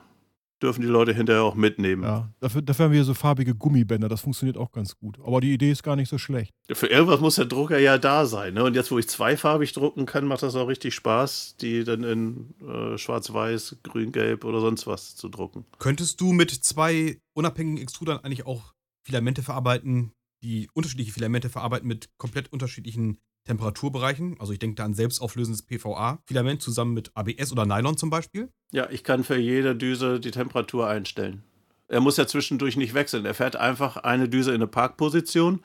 Dürfen 0.62 0.82
die 0.82 0.88
Leute 0.88 1.14
hinterher 1.14 1.44
auch 1.44 1.56
mitnehmen. 1.56 2.04
Ja, 2.04 2.34
dafür, 2.40 2.62
dafür 2.62 2.86
haben 2.86 2.94
wir 2.94 3.04
so 3.04 3.14
farbige 3.14 3.54
Gummibänder. 3.56 4.08
Das 4.08 4.22
funktioniert 4.22 4.58
auch 4.58 4.72
ganz 4.72 4.96
gut. 4.96 5.20
Aber 5.20 5.42
die 5.42 5.54
Idee 5.54 5.72
ist 5.72 5.84
gar 5.84 5.98
nicht 5.98 6.08
so 6.08 6.18
schlecht. 6.18 6.54
Für 6.72 6.88
irgendwas 6.88 7.20
muss 7.20 7.36
der 7.36 7.46
Drucker 7.46 7.78
ja 7.78 7.98
da 7.98 8.26
sein. 8.26 8.54
Ne? 8.54 8.64
Und 8.64 8.74
jetzt, 8.74 8.90
wo 8.90 8.98
ich 8.98 9.10
zweifarbig 9.10 9.74
drucken 9.74 10.06
kann, 10.06 10.26
macht 10.26 10.44
das 10.44 10.56
auch 10.56 10.68
richtig 10.68 10.96
Spaß, 10.96 11.58
die 11.60 11.84
dann 11.84 12.04
in 12.04 12.54
äh, 12.62 12.98
Schwarz-Weiß, 12.98 13.78
Grün-Gelb 13.84 14.46
oder 14.46 14.62
sonst 14.62 14.88
was 14.88 15.16
zu 15.16 15.28
drucken. 15.28 15.66
Könntest 15.78 16.22
du 16.22 16.32
mit 16.32 16.52
zwei 16.52 17.20
unabhängigen 17.34 17.82
Extrudern 17.82 18.20
eigentlich 18.20 18.46
auch 18.46 18.74
Filamente 19.06 19.44
verarbeiten, 19.44 20.14
die 20.42 20.70
unterschiedliche 20.74 21.12
Filamente 21.12 21.50
verarbeiten 21.50 21.88
mit 21.88 22.10
komplett 22.18 22.52
unterschiedlichen 22.54 23.18
Temperaturbereichen? 23.46 24.36
Also 24.40 24.54
ich 24.54 24.60
denke 24.60 24.76
da 24.76 24.86
an 24.86 24.94
selbstauflösendes 24.94 25.64
PVA-Filament 25.64 26.62
zusammen 26.62 26.94
mit 26.94 27.12
ABS 27.16 27.52
oder 27.52 27.66
Nylon 27.66 27.98
zum 27.98 28.10
Beispiel. 28.10 28.50
Ja, 28.72 28.90
ich 28.90 29.04
kann 29.04 29.24
für 29.24 29.38
jede 29.38 29.76
Düse 29.76 30.20
die 30.20 30.32
Temperatur 30.32 30.88
einstellen. 30.88 31.44
Er 31.88 32.02
muss 32.02 32.18
ja 32.18 32.28
zwischendurch 32.28 32.78
nicht 32.78 32.94
wechseln. 32.94 33.26
Er 33.26 33.34
fährt 33.34 33.56
einfach 33.56 33.98
eine 33.98 34.28
Düse 34.28 34.50
in 34.50 34.56
eine 34.56 34.68
Parkposition. 34.68 35.62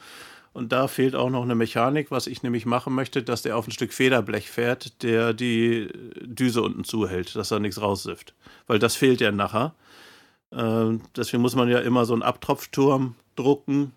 Und 0.52 0.72
da 0.72 0.88
fehlt 0.88 1.14
auch 1.14 1.30
noch 1.30 1.42
eine 1.42 1.54
Mechanik, 1.54 2.10
was 2.10 2.26
ich 2.26 2.42
nämlich 2.42 2.66
machen 2.66 2.94
möchte, 2.94 3.22
dass 3.22 3.42
der 3.42 3.56
auf 3.56 3.68
ein 3.68 3.70
Stück 3.70 3.92
Federblech 3.92 4.50
fährt, 4.50 5.02
der 5.02 5.32
die 5.32 5.88
Düse 6.22 6.62
unten 6.62 6.82
zuhält, 6.84 7.36
dass 7.36 7.52
er 7.52 7.60
nichts 7.60 7.80
raussifft. 7.80 8.34
Weil 8.66 8.80
das 8.80 8.96
fehlt 8.96 9.20
ja 9.20 9.30
nachher. 9.30 9.74
Ähm, 10.52 11.02
deswegen 11.16 11.42
muss 11.42 11.54
man 11.54 11.68
ja 11.68 11.78
immer 11.78 12.04
so 12.04 12.14
einen 12.14 12.22
Abtropfturm 12.22 13.14
drucken. 13.36 13.92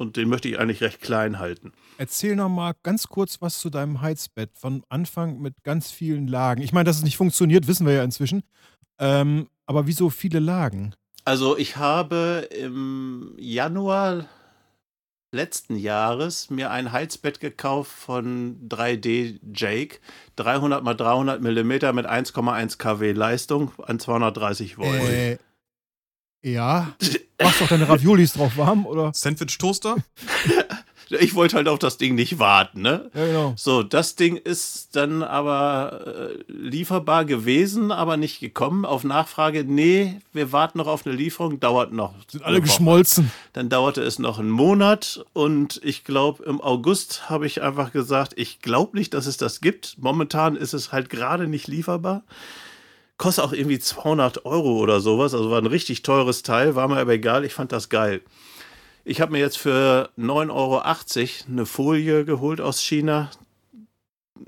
Und 0.00 0.16
den 0.16 0.30
möchte 0.30 0.48
ich 0.48 0.58
eigentlich 0.58 0.80
recht 0.80 1.02
klein 1.02 1.38
halten. 1.38 1.72
Erzähl 1.98 2.34
noch 2.34 2.48
mal 2.48 2.72
ganz 2.82 3.08
kurz 3.08 3.42
was 3.42 3.58
zu 3.58 3.68
deinem 3.68 4.00
Heizbett. 4.00 4.48
Von 4.54 4.82
Anfang 4.88 5.42
mit 5.42 5.62
ganz 5.62 5.90
vielen 5.90 6.26
Lagen. 6.26 6.62
Ich 6.62 6.72
meine, 6.72 6.84
dass 6.84 6.96
es 6.96 7.02
nicht 7.02 7.18
funktioniert, 7.18 7.66
wissen 7.66 7.86
wir 7.86 7.92
ja 7.92 8.02
inzwischen. 8.02 8.42
Ähm, 8.98 9.48
aber 9.66 9.86
wieso 9.86 10.08
viele 10.08 10.38
Lagen? 10.38 10.94
Also 11.26 11.58
ich 11.58 11.76
habe 11.76 12.48
im 12.50 13.34
Januar 13.36 14.24
letzten 15.32 15.76
Jahres 15.76 16.48
mir 16.48 16.70
ein 16.70 16.92
Heizbett 16.92 17.38
gekauft 17.38 17.92
von 17.92 18.56
3D 18.70 19.38
Jake, 19.54 19.98
300 20.36 20.80
x 20.80 20.96
300 20.96 21.42
Millimeter 21.42 21.92
mit 21.92 22.06
1,1 22.06 22.78
kW 22.78 23.12
Leistung 23.12 23.72
an 23.82 24.00
230 24.00 24.78
Volt. 24.78 25.02
Äh, 25.02 25.38
ja. 26.42 26.94
Machst 27.42 27.60
doch 27.60 27.68
deine 27.68 27.88
Raviolis 27.88 28.34
drauf 28.34 28.56
warm, 28.56 28.86
oder? 28.86 29.12
Sandwich-Toaster? 29.14 29.96
Ich 31.18 31.34
wollte 31.34 31.56
halt 31.56 31.66
auf 31.66 31.80
das 31.80 31.98
Ding 31.98 32.14
nicht 32.14 32.38
warten, 32.38 32.82
ne? 32.82 33.10
Ja, 33.14 33.26
genau. 33.26 33.54
So, 33.56 33.82
das 33.82 34.14
Ding 34.14 34.36
ist 34.36 34.94
dann 34.94 35.24
aber 35.24 36.06
äh, 36.06 36.52
lieferbar 36.52 37.24
gewesen, 37.24 37.90
aber 37.90 38.16
nicht 38.16 38.38
gekommen. 38.38 38.84
Auf 38.84 39.02
Nachfrage, 39.02 39.64
nee, 39.64 40.20
wir 40.32 40.52
warten 40.52 40.78
noch 40.78 40.86
auf 40.86 41.04
eine 41.04 41.16
Lieferung, 41.16 41.58
dauert 41.58 41.92
noch. 41.92 42.14
Sind 42.28 42.44
alle 42.44 42.58
Woche. 42.58 42.66
geschmolzen. 42.68 43.32
Dann 43.52 43.68
dauerte 43.68 44.02
es 44.02 44.20
noch 44.20 44.38
einen 44.38 44.50
Monat 44.50 45.24
und 45.32 45.80
ich 45.82 46.04
glaube, 46.04 46.44
im 46.44 46.60
August 46.60 47.28
habe 47.28 47.44
ich 47.44 47.60
einfach 47.60 47.90
gesagt, 47.92 48.34
ich 48.36 48.60
glaube 48.60 48.96
nicht, 48.96 49.12
dass 49.12 49.26
es 49.26 49.36
das 49.36 49.60
gibt. 49.60 49.96
Momentan 49.98 50.54
ist 50.54 50.74
es 50.74 50.92
halt 50.92 51.10
gerade 51.10 51.48
nicht 51.48 51.66
lieferbar. 51.66 52.22
Kostet 53.20 53.44
auch 53.44 53.52
irgendwie 53.52 53.78
200 53.78 54.46
Euro 54.46 54.78
oder 54.78 55.02
sowas, 55.02 55.34
also 55.34 55.50
war 55.50 55.60
ein 55.60 55.66
richtig 55.66 56.00
teures 56.00 56.42
Teil, 56.42 56.74
war 56.74 56.88
mir 56.88 56.96
aber 56.96 57.12
egal, 57.12 57.44
ich 57.44 57.52
fand 57.52 57.70
das 57.70 57.90
geil. 57.90 58.22
Ich 59.04 59.20
habe 59.20 59.32
mir 59.32 59.40
jetzt 59.40 59.58
für 59.58 60.08
9,80 60.16 60.50
Euro 60.50 60.82
eine 61.52 61.66
Folie 61.66 62.24
geholt 62.24 62.62
aus 62.62 62.80
China. 62.80 63.30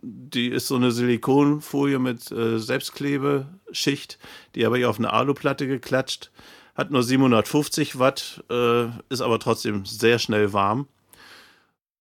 Die 0.00 0.48
ist 0.48 0.68
so 0.68 0.76
eine 0.76 0.90
Silikonfolie 0.90 1.98
mit 1.98 2.32
äh, 2.32 2.58
Selbstklebeschicht. 2.58 4.18
Die 4.54 4.64
habe 4.64 4.78
ich 4.78 4.86
auf 4.86 4.98
eine 4.98 5.12
Aluplatte 5.12 5.66
geklatscht. 5.66 6.30
Hat 6.74 6.90
nur 6.90 7.02
750 7.02 7.98
Watt, 7.98 8.42
äh, 8.50 8.86
ist 9.10 9.20
aber 9.20 9.38
trotzdem 9.38 9.84
sehr 9.84 10.18
schnell 10.18 10.54
warm. 10.54 10.88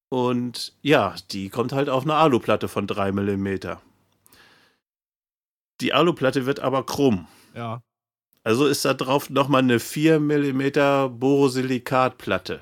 Und 0.08 0.72
ja, 0.82 1.16
die 1.32 1.50
kommt 1.50 1.74
halt 1.74 1.90
auf 1.90 2.04
eine 2.04 2.14
Aluplatte 2.14 2.70
von 2.70 2.88
3 2.88 3.12
mm. 3.12 3.78
Die 5.82 5.94
Aluplatte 5.94 6.46
wird 6.46 6.60
aber 6.60 6.86
krumm. 6.86 7.28
Ja. 7.56 7.82
Also 8.44 8.66
ist 8.66 8.86
da 8.86 8.94
drauf 8.94 9.30
nochmal 9.30 9.62
eine 9.62 9.80
4 9.80 10.20
mm 10.20 11.20
Borosilikatplatte. 11.20 12.62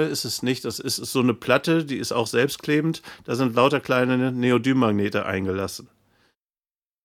äh, 0.08 0.12
ist 0.12 0.26
es 0.26 0.44
nicht. 0.44 0.66
Das 0.66 0.80
ist 0.80 0.98
so 0.98 1.20
eine 1.20 1.34
Platte, 1.34 1.86
die 1.86 1.98
ist 1.98 2.12
auch 2.12 2.28
selbstklebend. 2.28 3.02
Da 3.24 3.36
sind 3.36 3.56
lauter 3.56 3.80
kleine 3.80 4.32
Neodym-Magnete 4.32 5.26
eingelassen. 5.26 5.90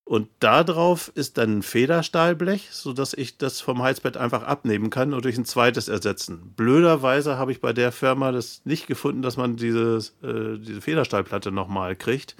Und 0.05 0.29
da 0.39 0.63
drauf 0.63 1.11
ist 1.15 1.39
dann 1.39 1.57
ein 1.57 1.63
Federstahlblech, 1.63 2.69
sodass 2.71 3.15
ich 3.15 3.39
das 3.39 3.59
vom 3.59 3.81
Heizbett 3.81 4.17
einfach 4.17 4.43
abnehmen 4.43 4.91
kann 4.91 5.15
und 5.15 5.25
durch 5.25 5.35
ein 5.35 5.45
zweites 5.45 5.87
ersetzen. 5.87 6.53
Blöderweise 6.55 7.39
habe 7.39 7.51
ich 7.51 7.59
bei 7.59 7.73
der 7.73 7.91
Firma 7.91 8.31
das 8.31 8.61
nicht 8.65 8.85
gefunden, 8.85 9.23
dass 9.23 9.35
man 9.35 9.55
dieses, 9.55 10.09
äh, 10.21 10.59
diese 10.59 10.81
Federstahlplatte 10.81 11.51
nochmal 11.51 11.95
kriegt. 11.95 12.35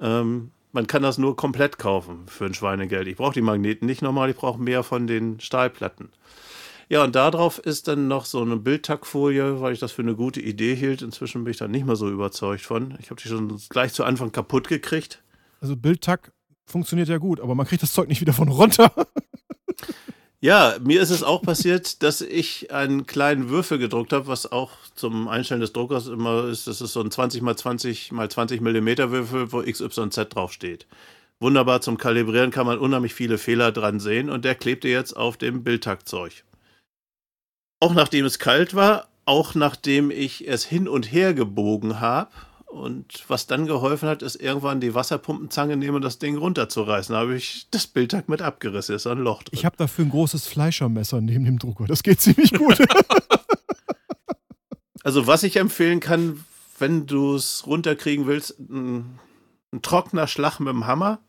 Ähm, 0.00 0.50
man 0.72 0.88
kann 0.88 1.02
das 1.02 1.16
nur 1.16 1.36
komplett 1.36 1.78
kaufen 1.78 2.26
für 2.26 2.46
ein 2.46 2.54
Schweinegeld. 2.54 3.06
Ich 3.06 3.16
brauche 3.16 3.34
die 3.34 3.40
Magneten 3.40 3.86
nicht 3.86 4.02
nochmal, 4.02 4.28
ich 4.28 4.36
brauche 4.36 4.60
mehr 4.60 4.82
von 4.82 5.06
den 5.06 5.38
Stahlplatten. 5.38 6.10
Ja, 6.88 7.04
und 7.04 7.14
darauf 7.14 7.60
ist 7.60 7.86
dann 7.86 8.08
noch 8.08 8.24
so 8.24 8.42
eine 8.42 8.56
Bildtackfolie, 8.56 9.60
weil 9.60 9.72
ich 9.72 9.78
das 9.78 9.92
für 9.92 10.02
eine 10.02 10.16
gute 10.16 10.40
Idee 10.40 10.74
hielt. 10.74 11.02
Inzwischen 11.02 11.44
bin 11.44 11.52
ich 11.52 11.56
da 11.56 11.68
nicht 11.68 11.86
mehr 11.86 11.94
so 11.94 12.10
überzeugt 12.10 12.62
von. 12.62 12.96
Ich 12.98 13.10
habe 13.10 13.22
die 13.22 13.28
schon 13.28 13.60
gleich 13.68 13.92
zu 13.92 14.02
Anfang 14.02 14.32
kaputt 14.32 14.66
gekriegt. 14.66 15.22
Also 15.60 15.76
Bildtack 15.76 16.32
funktioniert 16.70 17.08
ja 17.08 17.18
gut, 17.18 17.40
aber 17.40 17.54
man 17.54 17.66
kriegt 17.66 17.82
das 17.82 17.92
Zeug 17.92 18.08
nicht 18.08 18.20
wieder 18.20 18.32
von 18.32 18.48
runter. 18.48 18.92
Ja, 20.42 20.76
mir 20.82 21.02
ist 21.02 21.10
es 21.10 21.22
auch 21.22 21.42
passiert, 21.42 22.02
dass 22.02 22.22
ich 22.22 22.72
einen 22.72 23.06
kleinen 23.06 23.50
Würfel 23.50 23.76
gedruckt 23.76 24.14
habe, 24.14 24.26
was 24.26 24.50
auch 24.50 24.72
zum 24.94 25.28
Einstellen 25.28 25.60
des 25.60 25.74
Druckers 25.74 26.06
immer 26.06 26.44
ist. 26.44 26.66
Das 26.66 26.80
ist 26.80 26.94
so 26.94 27.02
ein 27.02 27.10
20 27.10 27.42
x 27.42 27.56
20 27.60 28.12
x 28.12 28.34
20 28.34 28.62
Millimeter 28.62 29.10
Würfel, 29.10 29.52
wo 29.52 29.60
XYZ 29.60 30.30
draufsteht. 30.30 30.86
Wunderbar 31.40 31.82
zum 31.82 31.98
Kalibrieren 31.98 32.50
kann 32.50 32.66
man 32.66 32.78
unheimlich 32.78 33.12
viele 33.12 33.36
Fehler 33.36 33.70
dran 33.70 34.00
sehen 34.00 34.30
und 34.30 34.46
der 34.46 34.54
klebte 34.54 34.88
jetzt 34.88 35.14
auf 35.14 35.36
dem 35.36 35.62
Bildtaktzeug. 35.62 36.44
Auch 37.78 37.92
nachdem 37.92 38.24
es 38.24 38.38
kalt 38.38 38.74
war, 38.74 39.08
auch 39.26 39.54
nachdem 39.54 40.10
ich 40.10 40.48
es 40.48 40.64
hin 40.64 40.88
und 40.88 41.12
her 41.12 41.34
gebogen 41.34 42.00
habe. 42.00 42.30
Und 42.70 43.24
was 43.26 43.48
dann 43.48 43.66
geholfen 43.66 44.08
hat, 44.08 44.22
ist 44.22 44.36
irgendwann 44.36 44.80
die 44.80 44.94
Wasserpumpenzange 44.94 45.76
nehmen 45.76 45.96
und 45.96 46.02
das 46.02 46.20
Ding 46.20 46.36
runterzureißen. 46.36 47.12
Da 47.12 47.20
habe 47.20 47.34
ich 47.34 47.66
das 47.72 47.88
Bildtag 47.88 48.28
mit 48.28 48.42
abgerissen. 48.42 48.94
Ist 48.94 49.08
ein 49.08 49.18
Loch 49.18 49.42
drin. 49.42 49.58
Ich 49.58 49.64
habe 49.64 49.76
dafür 49.76 50.04
ein 50.04 50.10
großes 50.10 50.46
Fleischermesser 50.46 51.20
neben 51.20 51.44
dem 51.44 51.58
Drucker. 51.58 51.86
Das 51.86 52.04
geht 52.04 52.20
ziemlich 52.20 52.52
gut. 52.54 52.78
Also, 55.02 55.26
was 55.26 55.42
ich 55.42 55.56
empfehlen 55.56 56.00
kann, 56.00 56.44
wenn 56.78 57.06
du 57.06 57.34
es 57.34 57.66
runterkriegen 57.66 58.26
willst, 58.26 58.58
ein, 58.58 59.18
ein, 59.72 59.82
trockener 59.82 60.26
Schlag 60.26 60.60
mit 60.60 60.68
dem 60.68 60.86
Hammer 60.86 61.20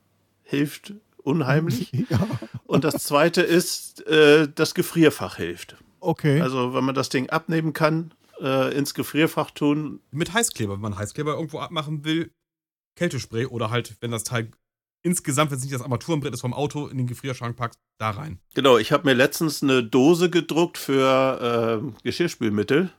hilft 0.44 0.94
unheimlich. 1.18 1.92
Ja. 2.10 2.28
Und 2.66 2.84
das 2.84 3.04
zweite 3.04 3.42
ist, 3.42 4.06
äh, 4.08 4.48
das 4.54 4.76
Gefrierfach 4.76 5.38
hilft. 5.38 5.78
Okay. 6.00 6.42
Also, 6.42 6.74
wenn 6.74 6.84
man 6.84 6.96
das 6.96 7.10
Ding 7.10 7.30
abnehmen 7.30 7.74
kann, 7.74 8.14
äh, 8.42 8.76
ins 8.76 8.94
Gefrierfach 8.94 9.52
tun. 9.52 10.02
Mit 10.12 10.34
Heißkleber, 10.34 10.74
wenn 10.74 10.82
man 10.82 10.98
Heißkleber 10.98 11.34
irgendwo 11.34 11.60
abmachen 11.60 12.04
will, 12.04 12.32
Kältespray 12.96 13.46
oder 13.46 13.70
halt, 13.70 13.96
wenn 14.02 14.12
das 14.12 14.24
Teil 14.24 14.52
insgesamt, 15.04 15.52
wenn 15.52 15.58
es 15.58 15.64
nicht 15.64 15.74
das 15.74 15.82
Armaturenbrett 15.82 16.34
ist 16.34 16.42
vom 16.42 16.54
Auto, 16.54 16.88
in 16.88 16.98
den 16.98 17.08
Gefrierschrank 17.08 17.56
packst, 17.56 17.80
da 17.98 18.12
rein. 18.12 18.40
Genau, 18.54 18.78
ich 18.78 18.92
habe 18.92 19.06
mir 19.06 19.14
letztens 19.14 19.64
eine 19.64 19.84
Dose 19.84 20.30
gedruckt 20.30 20.78
für 20.78 21.82
äh, 21.82 22.04
Geschirrspülmittel. 22.04 22.92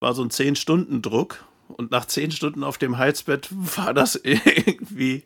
War 0.00 0.14
so 0.14 0.22
ein 0.22 0.30
10-Stunden-Druck. 0.30 1.44
Und 1.66 1.90
nach 1.90 2.04
10 2.04 2.30
Stunden 2.30 2.62
auf 2.62 2.76
dem 2.76 2.98
Heizbett 2.98 3.48
war 3.50 3.94
das 3.94 4.16
irgendwie 4.22 5.24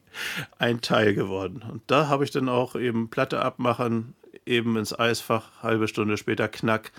ein 0.59 0.80
Teil 0.80 1.14
geworden. 1.14 1.64
Und 1.68 1.82
da 1.89 2.09
habe 2.09 2.24
ich 2.24 2.30
dann 2.30 2.49
auch 2.49 2.76
eben 2.76 3.11
Platte 3.11 3.43
abmachen, 3.43 4.14
eben 4.47 4.76
ins 4.76 4.97
Eisfach, 4.97 5.62
halbe 5.62 5.89
Stunde 5.89 6.16
später, 6.16 6.49
knack, 6.49 6.93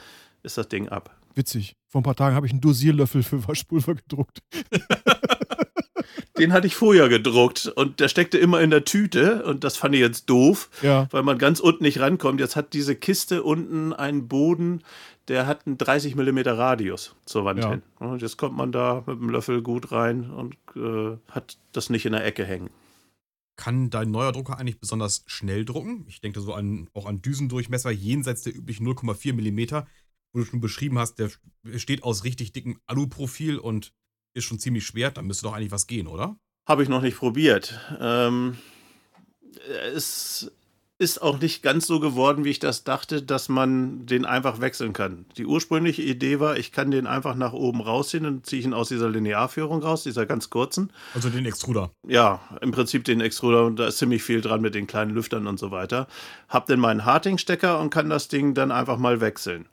ist 0.43 0.57
das 0.57 0.67
Ding 0.67 0.89
ab. 0.89 1.18
Witzig. 1.35 1.75
Vor 1.87 2.01
ein 2.01 2.03
paar 2.03 2.15
Tagen 2.15 2.35
habe 2.35 2.45
ich 2.45 2.51
einen 2.51 2.61
Dosierlöffel 2.61 3.23
für 3.23 3.47
Waschpulver 3.47 3.95
gedruckt. 3.95 4.39
Den 6.39 6.53
hatte 6.53 6.67
ich 6.67 6.75
vorher 6.75 7.09
gedruckt 7.09 7.67
und 7.75 7.99
der 7.99 8.07
steckte 8.07 8.37
immer 8.37 8.61
in 8.61 8.69
der 8.69 8.85
Tüte 8.85 9.43
und 9.43 9.63
das 9.63 9.75
fand 9.75 9.93
ich 9.93 10.01
jetzt 10.01 10.29
doof, 10.29 10.69
ja. 10.81 11.07
weil 11.11 11.21
man 11.23 11.37
ganz 11.37 11.59
unten 11.59 11.83
nicht 11.83 11.99
rankommt. 11.99 12.39
Jetzt 12.39 12.55
hat 12.55 12.73
diese 12.73 12.95
Kiste 12.95 13.43
unten 13.43 13.91
einen 13.91 14.29
Boden, 14.29 14.81
der 15.27 15.47
hat 15.47 15.67
einen 15.67 15.77
30 15.77 16.15
mm 16.15 16.39
Radius 16.47 17.15
zur 17.25 17.43
Wand 17.43 17.59
ja. 17.59 17.71
hin. 17.71 17.81
Und 17.99 18.21
jetzt 18.21 18.37
kommt 18.37 18.55
man 18.55 18.71
da 18.71 19.03
mit 19.05 19.19
dem 19.19 19.29
Löffel 19.29 19.61
gut 19.61 19.91
rein 19.91 20.29
und 20.29 20.55
äh, 20.75 21.17
hat 21.29 21.57
das 21.73 21.89
nicht 21.89 22.05
in 22.05 22.13
der 22.13 22.25
Ecke 22.25 22.45
hängen. 22.45 22.69
Kann 23.57 23.89
dein 23.89 24.09
neuer 24.09 24.31
Drucker 24.31 24.57
eigentlich 24.57 24.79
besonders 24.79 25.23
schnell 25.27 25.65
drucken? 25.65 26.05
Ich 26.07 26.21
denke 26.21 26.39
so 26.39 26.53
an, 26.53 26.87
auch 26.93 27.05
an 27.05 27.21
Düsendurchmesser 27.21 27.91
jenseits 27.91 28.43
der 28.43 28.55
üblichen 28.55 28.87
0,4 28.87 29.33
mm, 29.33 29.85
wo 30.33 30.39
du 30.39 30.45
schon 30.45 30.61
beschrieben 30.61 30.99
hast, 30.99 31.15
der 31.19 31.31
steht 31.77 32.03
aus 32.03 32.23
richtig 32.23 32.53
dickem 32.53 32.79
Aluprofil 32.87 33.57
und 33.57 33.93
ist 34.33 34.45
schon 34.45 34.59
ziemlich 34.59 34.85
schwer, 34.85 35.11
dann 35.11 35.27
müsste 35.27 35.43
doch 35.43 35.53
eigentlich 35.53 35.71
was 35.71 35.87
gehen, 35.87 36.07
oder? 36.07 36.37
Habe 36.67 36.83
ich 36.83 36.89
noch 36.89 37.01
nicht 37.01 37.17
probiert. 37.17 37.79
Ähm, 37.99 38.57
es 39.93 40.51
ist 40.99 41.21
auch 41.21 41.39
nicht 41.39 41.63
ganz 41.63 41.87
so 41.87 42.01
geworden, 42.01 42.43
wie 42.43 42.49
ich 42.49 42.59
das 42.59 42.83
dachte, 42.83 43.23
dass 43.23 43.47
man 43.47 44.05
den 44.05 44.25
einfach 44.25 44.59
wechseln 44.59 44.91
kann. 44.91 45.25
Die 45.37 45.45
ursprüngliche 45.45 46.01
Idee 46.01 46.41
war, 46.41 46.57
ich 46.57 46.73
kann 46.73 46.91
den 46.91 47.07
einfach 47.07 47.35
nach 47.35 47.53
oben 47.53 47.79
rausziehen 47.79 48.25
und 48.25 48.45
ziehe 48.45 48.61
ihn 48.61 48.73
aus 48.73 48.89
dieser 48.89 49.09
Linearführung 49.09 49.81
raus, 49.81 50.03
dieser 50.03 50.25
ganz 50.25 50.49
kurzen. 50.49 50.91
Also 51.15 51.29
den 51.29 51.45
Extruder. 51.45 51.91
Ja, 52.05 52.41
im 52.61 52.71
Prinzip 52.71 53.05
den 53.05 53.21
Extruder 53.21 53.65
und 53.65 53.77
da 53.79 53.87
ist 53.87 53.97
ziemlich 53.97 54.23
viel 54.23 54.41
dran 54.41 54.59
mit 54.59 54.75
den 54.75 54.87
kleinen 54.87 55.11
Lüftern 55.11 55.47
und 55.47 55.57
so 55.57 55.71
weiter. 55.71 56.07
Hab 56.49 56.65
dann 56.67 56.81
meinen 56.81 57.05
Harting-Stecker 57.05 57.79
und 57.79 57.91
kann 57.91 58.09
das 58.09 58.27
Ding 58.27 58.53
dann 58.53 58.71
einfach 58.71 58.97
mal 58.97 59.21
wechseln. 59.21 59.69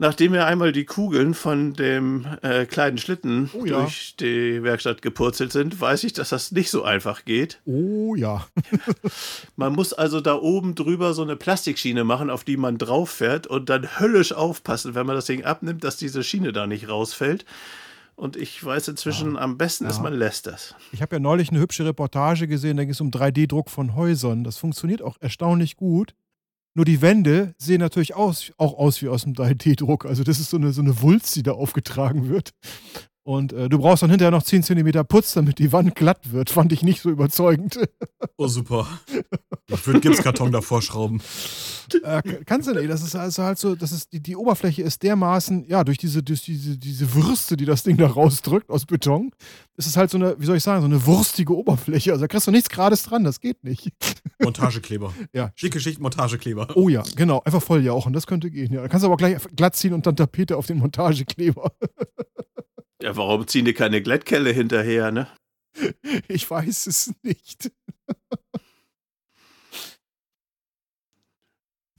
Nachdem 0.00 0.32
wir 0.32 0.46
einmal 0.46 0.70
die 0.70 0.84
Kugeln 0.84 1.34
von 1.34 1.74
dem 1.74 2.24
äh, 2.42 2.66
kleinen 2.66 2.98
Schlitten 2.98 3.50
oh, 3.52 3.64
ja. 3.64 3.80
durch 3.80 4.14
die 4.14 4.62
Werkstatt 4.62 5.02
gepurzelt 5.02 5.50
sind, 5.50 5.80
weiß 5.80 6.04
ich, 6.04 6.12
dass 6.12 6.28
das 6.28 6.52
nicht 6.52 6.70
so 6.70 6.84
einfach 6.84 7.24
geht. 7.24 7.60
Oh 7.64 8.14
ja. 8.14 8.46
man 9.56 9.72
muss 9.72 9.92
also 9.92 10.20
da 10.20 10.36
oben 10.36 10.76
drüber 10.76 11.14
so 11.14 11.22
eine 11.22 11.34
Plastikschiene 11.34 12.04
machen, 12.04 12.30
auf 12.30 12.44
die 12.44 12.56
man 12.56 12.78
drauf 12.78 13.10
fährt 13.10 13.48
und 13.48 13.70
dann 13.70 13.98
höllisch 13.98 14.32
aufpassen, 14.32 14.94
wenn 14.94 15.04
man 15.04 15.16
das 15.16 15.26
Ding 15.26 15.42
abnimmt, 15.42 15.82
dass 15.82 15.96
diese 15.96 16.22
Schiene 16.22 16.52
da 16.52 16.68
nicht 16.68 16.88
rausfällt. 16.88 17.44
Und 18.14 18.36
ich 18.36 18.64
weiß 18.64 18.86
inzwischen, 18.86 19.34
ja. 19.34 19.40
am 19.40 19.58
besten 19.58 19.84
ja. 19.84 19.90
ist, 19.90 20.00
man 20.00 20.12
lässt 20.12 20.46
das. 20.46 20.76
Ich 20.92 21.02
habe 21.02 21.16
ja 21.16 21.20
neulich 21.20 21.50
eine 21.50 21.58
hübsche 21.58 21.84
Reportage 21.84 22.46
gesehen, 22.46 22.76
da 22.76 22.84
ging 22.84 22.92
es 22.92 23.00
um 23.00 23.10
3D-Druck 23.10 23.68
von 23.68 23.96
Häusern. 23.96 24.44
Das 24.44 24.58
funktioniert 24.58 25.02
auch 25.02 25.16
erstaunlich 25.20 25.76
gut. 25.76 26.14
Nur 26.78 26.84
die 26.84 27.02
Wände 27.02 27.56
sehen 27.58 27.80
natürlich 27.80 28.14
aus, 28.14 28.52
auch 28.56 28.78
aus 28.78 29.02
wie 29.02 29.08
aus 29.08 29.24
einem 29.24 29.34
3D-Druck. 29.34 30.06
Also 30.06 30.22
das 30.22 30.38
ist 30.38 30.50
so 30.50 30.58
eine, 30.58 30.72
so 30.72 30.80
eine 30.80 31.02
Wulst, 31.02 31.34
die 31.34 31.42
da 31.42 31.50
aufgetragen 31.50 32.28
wird. 32.28 32.52
Und 33.28 33.52
äh, 33.52 33.68
du 33.68 33.76
brauchst 33.76 34.02
dann 34.02 34.08
hinterher 34.08 34.30
noch 34.30 34.42
10 34.42 34.62
cm 34.62 35.06
Putz, 35.06 35.34
damit 35.34 35.58
die 35.58 35.70
Wand 35.70 35.94
glatt 35.94 36.32
wird. 36.32 36.48
Fand 36.48 36.72
ich 36.72 36.82
nicht 36.82 37.02
so 37.02 37.10
überzeugend. 37.10 37.78
Oh, 38.38 38.46
super. 38.46 38.86
Ich 39.66 39.86
würde 39.86 40.00
Gipskarton 40.00 40.50
davor 40.50 40.80
schrauben. 40.80 41.20
Äh, 42.04 42.22
kannst 42.46 42.68
du 42.68 42.72
nicht. 42.72 42.88
Das 42.88 43.02
ist 43.02 43.14
also 43.14 43.42
halt 43.42 43.58
so, 43.58 43.74
das 43.74 43.92
ist, 43.92 44.12
die, 44.12 44.20
die 44.20 44.34
Oberfläche 44.34 44.82
ist 44.82 45.02
dermaßen, 45.02 45.66
ja, 45.68 45.84
durch 45.84 45.98
diese, 45.98 46.22
durch 46.22 46.42
diese, 46.42 46.78
diese 46.78 47.14
Würste, 47.14 47.58
die 47.58 47.66
das 47.66 47.82
Ding 47.82 47.98
da 47.98 48.06
rausdrückt 48.06 48.70
aus 48.70 48.86
Beton, 48.86 49.32
ist 49.76 49.86
es 49.86 49.98
halt 49.98 50.10
so 50.10 50.16
eine, 50.16 50.36
wie 50.38 50.46
soll 50.46 50.56
ich 50.56 50.62
sagen, 50.62 50.80
so 50.80 50.86
eine 50.86 51.04
wurstige 51.04 51.54
Oberfläche. 51.54 52.12
Also 52.12 52.22
da 52.22 52.28
kriegst 52.28 52.46
du 52.46 52.50
nichts 52.50 52.70
Gerades 52.70 53.02
dran, 53.02 53.24
das 53.24 53.40
geht 53.40 53.62
nicht. 53.62 53.90
Montagekleber. 54.40 55.12
Ja. 55.34 55.50
Schicke 55.54 55.80
Schicht 55.80 56.00
Montagekleber. 56.00 56.68
Oh 56.76 56.88
ja, 56.88 57.02
genau. 57.14 57.42
Einfach 57.44 57.62
voll 57.62 57.84
jauchen, 57.84 58.14
das 58.14 58.26
könnte 58.26 58.50
gehen. 58.50 58.72
Ja. 58.72 58.80
Da 58.80 58.88
kannst 58.88 59.04
du 59.04 59.08
aber 59.08 59.18
gleich 59.18 59.36
glatt 59.54 59.76
ziehen 59.76 59.92
und 59.92 60.06
dann 60.06 60.16
Tapete 60.16 60.56
auf 60.56 60.66
den 60.66 60.78
Montagekleber. 60.78 61.72
Ja, 63.00 63.16
warum 63.16 63.46
ziehen 63.46 63.64
die 63.64 63.74
keine 63.74 64.02
Glättkelle 64.02 64.50
hinterher, 64.50 65.12
ne? 65.12 65.28
Ich 66.28 66.50
weiß 66.50 66.86
es 66.88 67.14
nicht. 67.22 67.70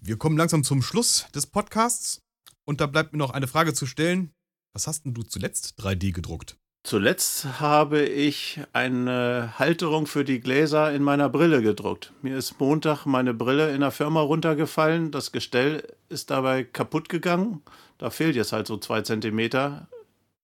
Wir 0.02 0.18
kommen 0.18 0.38
langsam 0.38 0.64
zum 0.64 0.82
Schluss 0.82 1.28
des 1.36 1.46
Podcasts 1.48 2.22
und 2.66 2.82
da 2.82 2.88
bleibt 2.88 3.14
mir 3.14 3.20
noch 3.20 3.30
eine 3.32 3.48
Frage 3.48 3.74
zu 3.74 3.86
stellen. 3.86 4.34
Was 4.74 4.88
hast 4.88 5.06
denn 5.06 5.14
du 5.14 5.24
zuletzt 5.24 5.80
3D 5.80 6.12
gedruckt? 6.12 6.58
Zuletzt 6.84 7.60
habe 7.60 8.04
ich 8.04 8.60
eine 8.74 9.54
Halterung 9.60 10.08
für 10.08 10.24
die 10.24 10.40
Gläser 10.40 10.94
in 10.94 11.04
meiner 11.04 11.30
Brille 11.30 11.62
gedruckt. 11.62 12.14
Mir 12.22 12.38
ist 12.38 12.60
Montag 12.60 13.06
meine 13.06 13.34
Brille 13.34 13.74
in 13.74 13.82
der 13.82 13.92
Firma 13.92 14.22
runtergefallen. 14.22 15.12
Das 15.12 15.32
Gestell 15.32 15.84
ist 16.08 16.32
dabei 16.32 16.64
kaputt 16.64 17.10
gegangen. 17.10 17.62
Da 17.98 18.10
fehlt 18.10 18.36
jetzt 18.36 18.54
halt 18.54 18.66
so 18.68 18.78
zwei 18.78 19.02
Zentimeter. 19.02 19.88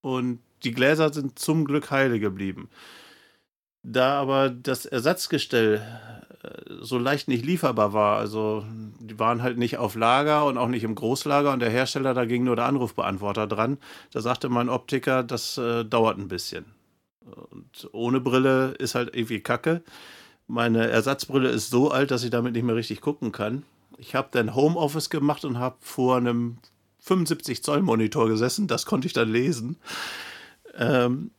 Und 0.06 0.38
die 0.62 0.70
Gläser 0.70 1.12
sind 1.12 1.36
zum 1.36 1.64
Glück 1.64 1.90
heile 1.90 2.20
geblieben. 2.20 2.68
Da 3.82 4.20
aber 4.20 4.50
das 4.50 4.86
Ersatzgestell 4.86 5.82
äh, 6.44 6.74
so 6.80 6.96
leicht 6.96 7.26
nicht 7.26 7.44
lieferbar 7.44 7.92
war, 7.92 8.16
also 8.16 8.64
die 9.00 9.18
waren 9.18 9.42
halt 9.42 9.58
nicht 9.58 9.78
auf 9.78 9.96
Lager 9.96 10.46
und 10.46 10.58
auch 10.58 10.68
nicht 10.68 10.84
im 10.84 10.94
Großlager 10.94 11.52
und 11.52 11.58
der 11.58 11.70
Hersteller, 11.70 12.14
da 12.14 12.24
ging 12.24 12.44
nur 12.44 12.54
der 12.54 12.66
Anrufbeantworter 12.66 13.48
dran. 13.48 13.78
Da 14.12 14.20
sagte 14.20 14.48
mein 14.48 14.68
Optiker, 14.68 15.24
das 15.24 15.58
äh, 15.58 15.84
dauert 15.84 16.18
ein 16.18 16.28
bisschen. 16.28 16.66
Und 17.24 17.88
ohne 17.90 18.20
Brille 18.20 18.76
ist 18.78 18.94
halt 18.94 19.12
irgendwie 19.12 19.40
kacke. 19.40 19.82
Meine 20.46 20.88
Ersatzbrille 20.88 21.48
ist 21.48 21.70
so 21.70 21.90
alt, 21.90 22.12
dass 22.12 22.22
ich 22.22 22.30
damit 22.30 22.52
nicht 22.52 22.62
mehr 22.62 22.76
richtig 22.76 23.00
gucken 23.00 23.32
kann. 23.32 23.64
Ich 23.98 24.14
habe 24.14 24.28
dann 24.30 24.54
Homeoffice 24.54 25.10
gemacht 25.10 25.44
und 25.44 25.58
habe 25.58 25.78
vor 25.80 26.18
einem 26.18 26.58
75 27.06 27.62
Zoll 27.62 27.82
Monitor 27.82 28.28
gesessen, 28.28 28.66
das 28.66 28.84
konnte 28.84 29.06
ich 29.06 29.12
dann 29.12 29.30
lesen. 29.30 29.76
Ähm, 30.76 31.30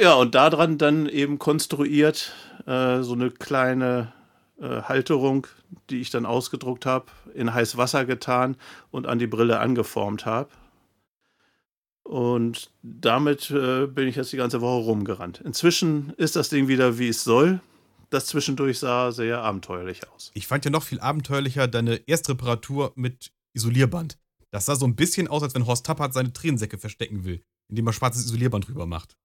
ja, 0.00 0.14
und 0.14 0.34
daran 0.34 0.78
dann 0.78 1.08
eben 1.08 1.38
konstruiert 1.38 2.32
äh, 2.66 3.02
so 3.02 3.12
eine 3.12 3.30
kleine 3.30 4.12
äh, 4.60 4.82
Halterung, 4.82 5.48
die 5.90 6.00
ich 6.00 6.10
dann 6.10 6.26
ausgedruckt 6.26 6.86
habe, 6.86 7.06
in 7.34 7.52
heiß 7.52 7.76
Wasser 7.76 8.04
getan 8.04 8.56
und 8.92 9.06
an 9.06 9.18
die 9.18 9.26
Brille 9.26 9.58
angeformt 9.58 10.26
habe. 10.26 10.50
Und 12.04 12.70
damit 12.82 13.50
äh, 13.50 13.86
bin 13.86 14.06
ich 14.06 14.16
jetzt 14.16 14.32
die 14.32 14.38
ganze 14.38 14.60
Woche 14.60 14.84
rumgerannt. 14.84 15.42
Inzwischen 15.44 16.14
ist 16.16 16.36
das 16.36 16.48
Ding 16.48 16.68
wieder, 16.68 16.98
wie 16.98 17.08
es 17.08 17.24
soll. 17.24 17.60
Das 18.10 18.26
zwischendurch 18.26 18.78
sah 18.78 19.10
sehr 19.10 19.42
abenteuerlich 19.42 20.08
aus. 20.08 20.30
Ich 20.34 20.46
fand 20.46 20.64
ja 20.64 20.70
noch 20.70 20.84
viel 20.84 21.00
abenteuerlicher 21.00 21.66
deine 21.66 22.00
Erstreparatur 22.08 22.92
mit 22.94 23.32
Isolierband. 23.52 24.16
Das 24.50 24.66
sah 24.66 24.76
so 24.76 24.86
ein 24.86 24.96
bisschen 24.96 25.28
aus, 25.28 25.42
als 25.42 25.54
wenn 25.54 25.66
Horst 25.66 25.86
Tappert 25.86 26.14
seine 26.14 26.32
Tränensäcke 26.32 26.78
verstecken 26.78 27.24
will 27.24 27.42
indem 27.68 27.86
er 27.86 27.92
schwarzes 27.92 28.24
Isolierband 28.24 28.68
drüber 28.68 28.86
macht. 28.86 29.16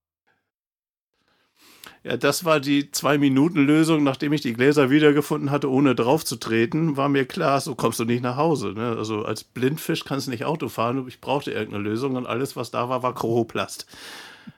Ja, 2.02 2.18
das 2.18 2.44
war 2.44 2.60
die 2.60 2.90
Zwei-Minuten-Lösung, 2.90 4.04
nachdem 4.04 4.34
ich 4.34 4.42
die 4.42 4.52
Gläser 4.52 4.90
wiedergefunden 4.90 5.50
hatte, 5.50 5.70
ohne 5.70 5.94
drauf 5.94 6.22
zu 6.22 6.36
treten, 6.36 6.98
war 6.98 7.08
mir 7.08 7.24
klar, 7.24 7.60
so 7.62 7.74
kommst 7.74 7.98
du 7.98 8.04
nicht 8.04 8.22
nach 8.22 8.36
Hause. 8.36 8.72
Ne? 8.74 8.94
Also 8.96 9.24
als 9.24 9.42
Blindfisch 9.42 10.04
kannst 10.04 10.26
du 10.26 10.30
nicht 10.30 10.44
Auto 10.44 10.68
fahren. 10.68 11.06
Ich 11.08 11.22
brauchte 11.22 11.50
irgendeine 11.50 11.82
Lösung 11.82 12.16
und 12.16 12.26
alles, 12.26 12.56
was 12.56 12.70
da 12.70 12.90
war, 12.90 13.02
war 13.02 13.14
Choroplast. 13.14 13.86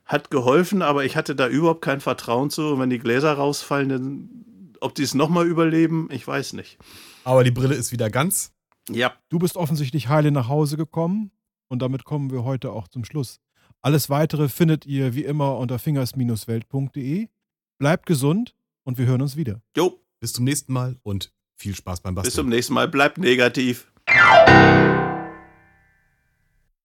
Hat 0.05 0.33
geholfen, 0.33 0.83
aber 0.83 1.05
ich 1.05 1.17
hatte 1.17 1.37
da 1.37 1.47
überhaupt 1.47 1.83
kein 1.83 2.01
Vertrauen 2.01 2.51
zu. 2.51 2.73
Und 2.73 2.81
wenn 2.81 2.91
die 2.91 2.99
Gläser 2.99 3.35
rausfallen, 3.35 3.89
dann, 3.89 4.75
ob 4.81 4.97
die 4.97 5.05
es 5.05 5.15
nochmal 5.15 5.47
überleben, 5.47 6.09
ich 6.11 6.27
weiß 6.27 6.55
nicht. 6.55 6.79
Aber 7.23 7.45
die 7.45 7.53
Brille 7.53 7.77
ist 7.77 7.93
wieder 7.93 8.11
ganz. 8.11 8.56
Ja. 8.91 9.15
Du 9.29 9.39
bist 9.39 9.57
offensichtlich 9.57 10.09
heile 10.09 10.31
nach 10.31 10.49
Hause 10.49 10.77
gekommen 10.77 11.31
und 11.69 11.83
damit 11.83 12.05
kommen 12.05 12.31
wir 12.31 12.45
heute 12.45 12.73
auch 12.73 12.89
zum 12.89 13.05
Schluss. 13.05 13.41
Alles 13.83 14.11
weitere 14.11 14.49
findet 14.49 14.87
ihr 14.87 15.15
wie 15.15 15.25
immer 15.25 15.59
unter 15.59 15.79
fingers-welt.de. 15.79 17.29
Bleibt 17.79 18.07
gesund 18.07 18.55
und 18.85 18.99
wir 18.99 19.07
hören 19.07 19.23
uns 19.23 19.37
wieder. 19.37 19.61
Jo. 19.77 20.01
Bis 20.21 20.33
zum 20.33 20.45
nächsten 20.45 20.73
Mal 20.73 20.97
und 21.03 21.33
viel 21.57 21.75
Spaß 21.75 22.01
beim 22.01 22.15
Basteln. 22.15 22.29
Bis 22.29 22.35
zum 22.35 22.49
nächsten 22.49 22.75
Mal. 22.75 22.89
Bleibt 22.89 23.19
negativ. 23.19 23.93